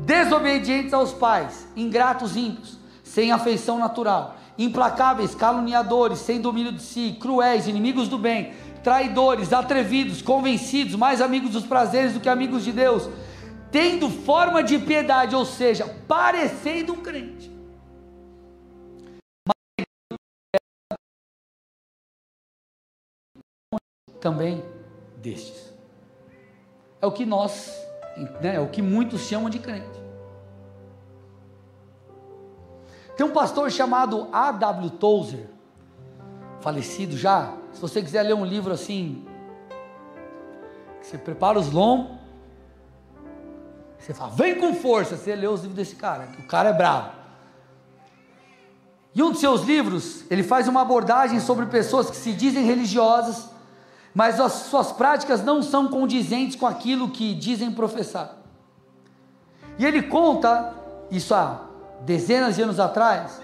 desobedientes 0.00 0.92
aos 0.92 1.12
pais, 1.12 1.66
ingratos, 1.74 2.36
ímpios, 2.36 2.78
sem 3.10 3.32
afeição 3.32 3.76
natural, 3.76 4.36
implacáveis, 4.56 5.34
caluniadores, 5.34 6.20
sem 6.20 6.40
domínio 6.40 6.70
de 6.70 6.80
si, 6.80 7.16
cruéis, 7.20 7.66
inimigos 7.66 8.06
do 8.06 8.16
bem, 8.16 8.52
traidores, 8.84 9.52
atrevidos, 9.52 10.22
convencidos, 10.22 10.94
mais 10.94 11.20
amigos 11.20 11.50
dos 11.50 11.66
prazeres 11.66 12.14
do 12.14 12.20
que 12.20 12.28
amigos 12.28 12.64
de 12.64 12.70
Deus, 12.70 13.10
tendo 13.72 14.08
forma 14.08 14.62
de 14.62 14.78
piedade, 14.78 15.34
ou 15.34 15.44
seja, 15.44 15.88
parecendo 16.06 16.92
um 16.92 17.02
crente. 17.02 17.50
Também 24.20 24.62
destes. 25.16 25.72
É 27.02 27.06
o 27.06 27.10
que 27.10 27.26
nós, 27.26 27.74
né, 28.40 28.54
é 28.54 28.60
o 28.60 28.68
que 28.68 28.80
muitos 28.80 29.22
chamam 29.22 29.50
de 29.50 29.58
crente. 29.58 29.99
Tem 33.20 33.28
um 33.28 33.32
pastor 33.32 33.70
chamado 33.70 34.28
A.W. 34.32 34.92
Tozer, 34.92 35.46
falecido 36.60 37.18
já. 37.18 37.52
Se 37.70 37.78
você 37.78 38.00
quiser 38.00 38.22
ler 38.22 38.32
um 38.32 38.46
livro 38.46 38.72
assim, 38.72 39.26
você 41.02 41.18
prepara 41.18 41.58
os 41.58 41.70
lombos, 41.70 42.16
você 43.98 44.14
fala, 44.14 44.30
vem 44.30 44.58
com 44.58 44.74
força, 44.74 45.18
você 45.18 45.36
lê 45.36 45.46
os 45.46 45.60
livros 45.60 45.76
desse 45.76 45.96
cara, 45.96 46.30
o 46.38 46.44
cara 46.44 46.70
é 46.70 46.72
bravo. 46.72 47.10
E 49.14 49.22
um 49.22 49.32
dos 49.32 49.40
seus 49.40 49.64
livros, 49.64 50.24
ele 50.30 50.42
faz 50.42 50.66
uma 50.66 50.80
abordagem 50.80 51.40
sobre 51.40 51.66
pessoas 51.66 52.08
que 52.08 52.16
se 52.16 52.32
dizem 52.32 52.64
religiosas, 52.64 53.50
mas 54.14 54.40
as 54.40 54.52
suas 54.52 54.92
práticas 54.92 55.44
não 55.44 55.62
são 55.62 55.88
condizentes 55.88 56.56
com 56.56 56.66
aquilo 56.66 57.10
que 57.10 57.34
dizem 57.34 57.70
professar. 57.70 58.38
E 59.78 59.84
ele 59.84 60.04
conta, 60.04 60.72
isso 61.10 61.34
há 61.34 61.68
dezenas 62.04 62.56
de 62.56 62.62
anos 62.62 62.80
atrás, 62.80 63.40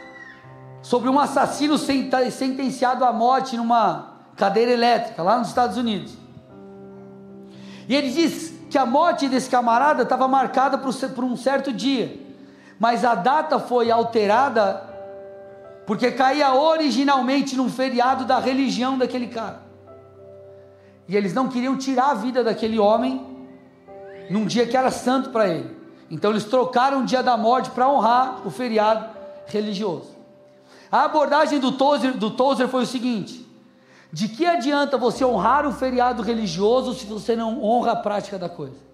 sobre 0.82 1.08
um 1.08 1.18
assassino 1.18 1.76
sentenciado 1.78 3.04
à 3.04 3.12
morte 3.12 3.56
numa 3.56 4.14
cadeira 4.36 4.70
elétrica 4.70 5.22
lá 5.22 5.38
nos 5.38 5.48
Estados 5.48 5.76
Unidos. 5.76 6.16
E 7.88 7.94
ele 7.94 8.10
diz 8.10 8.54
que 8.70 8.78
a 8.78 8.86
morte 8.86 9.28
desse 9.28 9.48
camarada 9.48 10.02
estava 10.02 10.26
marcada 10.28 10.78
por 10.78 11.24
um 11.24 11.36
certo 11.36 11.72
dia, 11.72 12.20
mas 12.78 13.04
a 13.04 13.14
data 13.14 13.58
foi 13.58 13.90
alterada 13.90 14.82
porque 15.86 16.10
caía 16.10 16.52
originalmente 16.52 17.56
num 17.56 17.68
feriado 17.68 18.24
da 18.24 18.40
religião 18.40 18.98
daquele 18.98 19.28
cara. 19.28 19.60
E 21.08 21.16
eles 21.16 21.32
não 21.32 21.48
queriam 21.48 21.76
tirar 21.76 22.10
a 22.10 22.14
vida 22.14 22.42
daquele 22.42 22.78
homem 22.78 23.24
num 24.28 24.44
dia 24.44 24.66
que 24.66 24.76
era 24.76 24.90
santo 24.90 25.30
para 25.30 25.48
ele. 25.48 25.75
Então 26.10 26.30
eles 26.30 26.44
trocaram 26.44 27.02
o 27.02 27.04
dia 27.04 27.22
da 27.22 27.36
morte 27.36 27.70
para 27.70 27.88
honrar 27.88 28.46
o 28.46 28.50
feriado 28.50 29.06
religioso. 29.46 30.14
A 30.90 31.04
abordagem 31.04 31.58
do 31.58 31.72
Tozer, 31.72 32.16
do 32.16 32.30
Tozer 32.30 32.68
foi 32.68 32.84
o 32.84 32.86
seguinte: 32.86 33.46
de 34.12 34.28
que 34.28 34.46
adianta 34.46 34.96
você 34.96 35.24
honrar 35.24 35.66
o 35.66 35.72
feriado 35.72 36.22
religioso 36.22 36.94
se 36.94 37.06
você 37.06 37.34
não 37.34 37.62
honra 37.62 37.92
a 37.92 37.96
prática 37.96 38.38
da 38.38 38.48
coisa? 38.48 38.86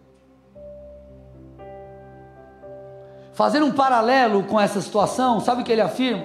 Fazendo 3.32 3.66
um 3.66 3.72
paralelo 3.72 4.44
com 4.44 4.60
essa 4.60 4.80
situação, 4.80 5.40
sabe 5.40 5.62
o 5.62 5.64
que 5.64 5.72
ele 5.72 5.80
afirma? 5.80 6.24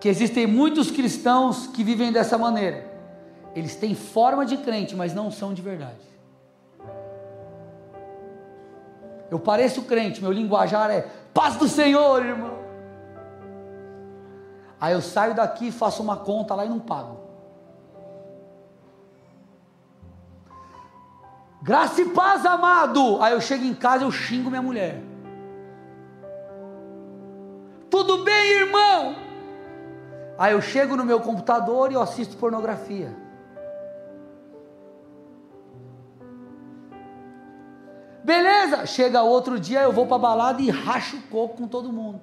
Que 0.00 0.08
existem 0.08 0.46
muitos 0.46 0.90
cristãos 0.90 1.66
que 1.68 1.84
vivem 1.84 2.12
dessa 2.12 2.36
maneira. 2.36 2.84
Eles 3.54 3.76
têm 3.76 3.94
forma 3.94 4.44
de 4.44 4.56
crente, 4.56 4.94
mas 4.94 5.14
não 5.14 5.30
são 5.30 5.54
de 5.54 5.62
verdade. 5.62 6.15
Eu 9.30 9.38
pareço 9.38 9.82
crente, 9.82 10.22
meu 10.22 10.32
linguajar 10.32 10.90
é 10.90 11.02
paz 11.34 11.56
do 11.56 11.68
Senhor, 11.68 12.24
irmão. 12.24 12.56
Aí 14.80 14.92
eu 14.92 15.00
saio 15.00 15.34
daqui, 15.34 15.72
faço 15.72 16.02
uma 16.02 16.16
conta 16.16 16.54
lá 16.54 16.64
e 16.64 16.68
não 16.68 16.78
pago. 16.78 17.26
Graça 21.62 22.00
e 22.00 22.10
paz, 22.10 22.46
amado. 22.46 23.20
Aí 23.20 23.32
eu 23.32 23.40
chego 23.40 23.64
em 23.64 23.74
casa 23.74 24.04
eu 24.04 24.12
xingo 24.12 24.50
minha 24.50 24.62
mulher. 24.62 25.02
Tudo 27.90 28.22
bem, 28.22 28.52
irmão? 28.60 29.16
Aí 30.38 30.52
eu 30.52 30.60
chego 30.60 30.96
no 30.96 31.04
meu 31.04 31.20
computador 31.20 31.90
e 31.90 31.94
eu 31.94 32.02
assisto 32.02 32.36
pornografia. 32.36 33.25
Beleza, 38.26 38.84
chega 38.86 39.22
outro 39.22 39.60
dia, 39.60 39.82
eu 39.82 39.92
vou 39.92 40.04
para 40.04 40.18
balada 40.18 40.60
e 40.60 40.68
racho 40.68 41.16
o 41.16 41.22
coco 41.28 41.58
com 41.58 41.68
todo 41.68 41.92
mundo. 41.92 42.20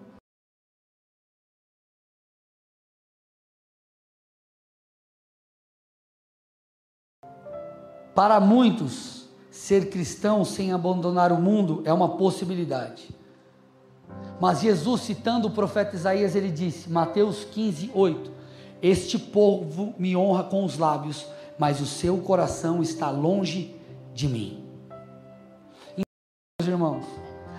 Para 8.14 8.42
muitos, 8.42 9.30
ser 9.50 9.90
cristão 9.90 10.44
sem 10.44 10.74
abandonar 10.74 11.32
o 11.32 11.42
mundo 11.42 11.82
é 11.86 11.94
uma 11.94 12.18
possibilidade. 12.18 13.10
Mas 14.42 14.60
Jesus, 14.60 15.04
citando 15.04 15.48
o 15.48 15.52
profeta 15.52 15.96
Isaías, 15.96 16.36
ele 16.36 16.52
disse, 16.52 16.90
Mateus 16.90 17.46
15, 17.46 17.92
8: 17.96 18.30
Este 18.82 19.18
povo 19.18 19.96
me 19.98 20.18
honra 20.18 20.44
com 20.44 20.66
os 20.66 20.78
lábios, 20.78 21.26
mas 21.58 21.80
o 21.80 21.86
seu 21.86 22.18
coração 22.18 22.82
está 22.82 23.10
longe 23.10 23.74
de 24.14 24.28
mim. 24.28 24.63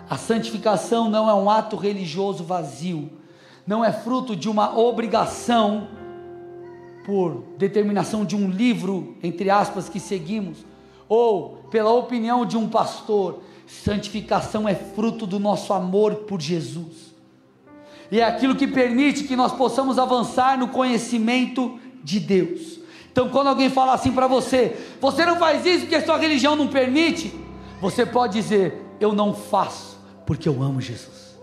A 0.08 0.16
santificação 0.16 1.08
não 1.08 1.28
é 1.28 1.34
um 1.34 1.48
ato 1.48 1.76
religioso 1.76 2.44
vazio, 2.44 3.10
não 3.66 3.84
é 3.84 3.90
fruto 3.90 4.36
de 4.36 4.48
uma 4.48 4.78
obrigação 4.78 5.88
por 7.06 7.44
determinação 7.58 8.24
de 8.24 8.36
um 8.36 8.50
livro, 8.50 9.16
entre 9.22 9.50
aspas, 9.50 9.88
que 9.88 9.98
seguimos, 9.98 10.58
ou 11.08 11.58
pela 11.70 11.92
opinião 11.92 12.44
de 12.44 12.56
um 12.56 12.68
pastor. 12.68 13.40
Santificação 13.66 14.68
é 14.68 14.74
fruto 14.74 15.26
do 15.26 15.40
nosso 15.40 15.72
amor 15.72 16.16
por 16.16 16.40
Jesus. 16.40 17.14
E 18.12 18.20
é 18.20 18.24
aquilo 18.24 18.54
que 18.54 18.66
permite 18.66 19.24
que 19.24 19.34
nós 19.34 19.52
possamos 19.52 19.98
avançar 19.98 20.58
no 20.58 20.68
conhecimento 20.68 21.78
de 22.02 22.20
Deus. 22.20 22.78
Então, 23.10 23.30
quando 23.30 23.48
alguém 23.48 23.70
fala 23.70 23.94
assim 23.94 24.12
para 24.12 24.26
você, 24.26 24.76
você 25.00 25.24
não 25.24 25.36
faz 25.36 25.64
isso 25.64 25.80
porque 25.80 25.94
a 25.94 26.04
sua 26.04 26.18
religião 26.18 26.54
não 26.54 26.68
permite, 26.68 27.34
você 27.80 28.04
pode 28.04 28.34
dizer: 28.34 28.84
Eu 29.00 29.12
não 29.12 29.32
faço 29.32 29.93
porque 30.26 30.48
eu 30.48 30.62
amo 30.62 30.80
Jesus. 30.80 31.38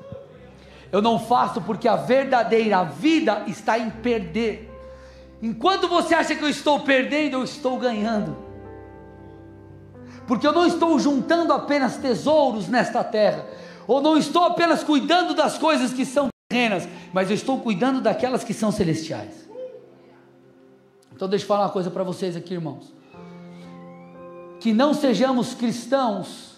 Eu 0.92 1.02
não 1.02 1.20
faço 1.20 1.62
porque 1.62 1.88
a 1.88 1.96
verdadeira 1.96 2.84
vida 2.84 3.44
está 3.48 3.80
em 3.80 3.90
perder. 3.90 4.70
Enquanto 5.42 5.88
você 5.88 6.14
acha 6.14 6.36
que 6.36 6.44
eu 6.44 6.50
estou 6.50 6.82
perdendo, 6.82 7.38
eu 7.38 7.44
estou 7.44 7.78
ganhando. 7.78 8.36
Porque 10.28 10.46
eu 10.46 10.54
não 10.54 10.66
estou 10.66 11.00
juntando 11.00 11.54
apenas 11.54 11.98
tesouros 11.98 12.68
nesta 12.68 13.04
terra, 13.04 13.46
ou 13.88 14.02
não 14.02 14.18
estou 14.18 14.44
apenas 14.44 14.84
cuidando 14.84 15.34
das 15.34 15.58
coisas 15.58 15.94
que 15.94 16.06
são 16.06 16.28
terrenas, 16.48 16.88
mas 17.14 17.30
eu 17.30 17.36
estou 17.36 17.60
cuidando 17.60 18.02
daquelas 18.02 18.44
que 18.44 18.54
são 18.54 18.72
celestiais. 18.72 19.50
Então 21.14 21.28
deixa 21.28 21.44
eu 21.44 21.48
falar 21.48 21.66
uma 21.66 21.70
coisa 21.70 21.90
para 21.90 22.04
vocês 22.04 22.36
aqui, 22.36 22.54
irmãos. 22.54 22.94
Que 24.60 24.74
não 24.74 24.94
sejamos 24.94 25.54
cristãos 25.54 26.51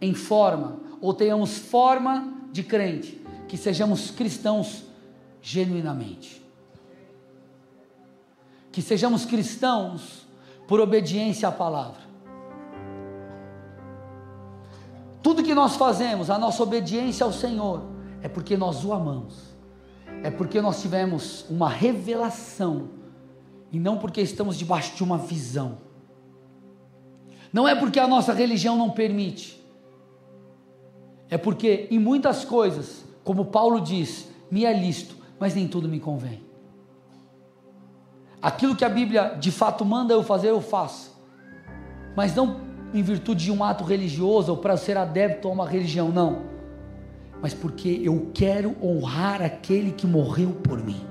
em 0.00 0.14
forma, 0.14 0.80
ou 1.00 1.12
tenhamos 1.12 1.58
forma 1.58 2.32
de 2.52 2.62
crente, 2.62 3.20
que 3.48 3.56
sejamos 3.56 4.10
cristãos 4.10 4.84
genuinamente 5.40 6.44
que 8.74 8.82
sejamos 8.82 9.24
cristãos 9.24 10.26
por 10.66 10.80
obediência 10.80 11.48
à 11.48 11.52
palavra. 11.52 12.02
Tudo 15.22 15.44
que 15.44 15.54
nós 15.54 15.76
fazemos, 15.76 16.28
a 16.28 16.36
nossa 16.36 16.60
obediência 16.60 17.24
ao 17.24 17.32
Senhor, 17.32 17.84
é 18.20 18.28
porque 18.28 18.56
nós 18.56 18.84
o 18.84 18.92
amamos, 18.92 19.54
é 20.24 20.30
porque 20.30 20.60
nós 20.60 20.82
tivemos 20.82 21.46
uma 21.48 21.68
revelação, 21.68 22.88
e 23.70 23.78
não 23.78 23.96
porque 23.96 24.20
estamos 24.20 24.58
debaixo 24.58 24.96
de 24.96 25.04
uma 25.04 25.18
visão. 25.18 25.78
Não 27.52 27.68
é 27.68 27.76
porque 27.76 28.00
a 28.00 28.08
nossa 28.08 28.32
religião 28.32 28.76
não 28.76 28.90
permite, 28.90 29.63
é 31.30 31.38
porque 31.38 31.88
em 31.90 31.98
muitas 31.98 32.44
coisas, 32.44 33.04
como 33.22 33.46
Paulo 33.46 33.80
diz, 33.80 34.28
me 34.50 34.64
é 34.64 34.72
lícito, 34.72 35.16
mas 35.38 35.54
nem 35.54 35.66
tudo 35.66 35.88
me 35.88 35.98
convém. 35.98 36.42
Aquilo 38.40 38.76
que 38.76 38.84
a 38.84 38.88
Bíblia 38.88 39.36
de 39.40 39.50
fato 39.50 39.84
manda 39.84 40.12
eu 40.12 40.22
fazer, 40.22 40.50
eu 40.50 40.60
faço. 40.60 41.14
Mas 42.14 42.34
não 42.34 42.60
em 42.92 43.02
virtude 43.02 43.44
de 43.44 43.50
um 43.50 43.64
ato 43.64 43.82
religioso 43.82 44.52
ou 44.52 44.58
para 44.58 44.76
ser 44.76 44.96
adepto 44.96 45.48
a 45.48 45.50
uma 45.50 45.68
religião, 45.68 46.10
não. 46.10 46.42
Mas 47.42 47.52
porque 47.52 48.00
eu 48.04 48.30
quero 48.32 48.76
honrar 48.80 49.42
aquele 49.42 49.90
que 49.90 50.06
morreu 50.06 50.50
por 50.50 50.82
mim. 50.82 51.04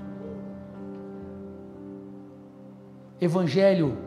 Evangelho, 3.20 3.98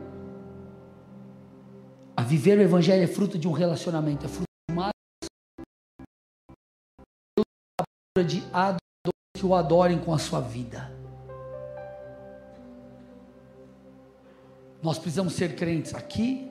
a 2.16 2.22
viver 2.22 2.58
o 2.58 2.62
Evangelho 2.62 3.02
é 3.02 3.06
fruto 3.06 3.38
de 3.38 3.46
um 3.46 3.52
relacionamento, 3.52 4.24
é 4.24 4.28
fruto 4.28 4.46
de 8.24 8.42
adorar 8.52 8.80
que 9.34 9.44
o 9.44 9.54
adorem 9.54 9.98
com 9.98 10.12
a 10.12 10.18
sua 10.18 10.40
vida. 10.40 10.90
Nós 14.82 14.98
precisamos 14.98 15.34
ser 15.34 15.56
crentes 15.56 15.94
aqui, 15.94 16.50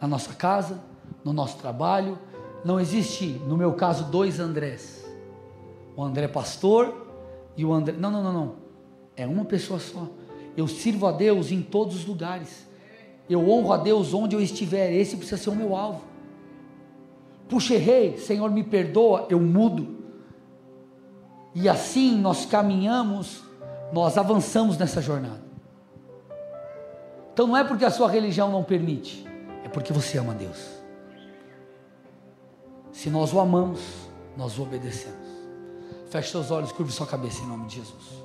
na 0.00 0.06
nossa 0.08 0.34
casa, 0.34 0.80
no 1.24 1.32
nosso 1.32 1.58
trabalho. 1.58 2.18
Não 2.64 2.78
existe, 2.78 3.26
no 3.46 3.56
meu 3.56 3.72
caso, 3.72 4.04
dois 4.04 4.40
Andrés. 4.40 5.04
O 5.96 6.02
André 6.02 6.28
pastor 6.28 7.06
e 7.56 7.64
o 7.64 7.72
André. 7.72 7.96
Não, 7.96 8.10
não, 8.10 8.22
não, 8.22 8.32
não. 8.32 8.54
É 9.16 9.26
uma 9.26 9.44
pessoa 9.44 9.78
só. 9.78 10.08
Eu 10.56 10.66
sirvo 10.66 11.06
a 11.06 11.12
Deus 11.12 11.50
em 11.50 11.62
todos 11.62 11.96
os 11.96 12.06
lugares. 12.06 12.66
Eu 13.28 13.48
honro 13.48 13.72
a 13.72 13.76
Deus 13.76 14.12
onde 14.14 14.34
eu 14.34 14.40
estiver. 14.40 14.92
Esse 14.92 15.16
precisa 15.16 15.40
ser 15.40 15.50
o 15.50 15.56
meu 15.56 15.76
alvo. 15.76 16.02
Puxa, 17.48 17.74
errei, 17.74 18.18
Senhor, 18.18 18.50
me 18.50 18.62
perdoa, 18.62 19.26
eu 19.30 19.40
mudo. 19.40 19.97
E 21.54 21.68
assim 21.68 22.20
nós 22.20 22.44
caminhamos, 22.46 23.42
nós 23.92 24.18
avançamos 24.18 24.76
nessa 24.76 25.00
jornada. 25.00 25.42
Então 27.32 27.46
não 27.46 27.56
é 27.56 27.64
porque 27.64 27.84
a 27.84 27.90
sua 27.90 28.10
religião 28.10 28.50
não 28.50 28.64
permite, 28.64 29.26
é 29.64 29.68
porque 29.68 29.92
você 29.92 30.18
ama 30.18 30.34
Deus. 30.34 30.58
Se 32.92 33.08
nós 33.08 33.32
o 33.32 33.38
amamos, 33.38 33.80
nós 34.36 34.58
o 34.58 34.62
obedecemos. 34.62 35.28
Feche 36.10 36.30
seus 36.30 36.50
olhos, 36.50 36.72
curve 36.72 36.90
sua 36.90 37.06
cabeça 37.06 37.42
em 37.42 37.46
nome 37.46 37.66
de 37.66 37.76
Jesus. 37.76 38.17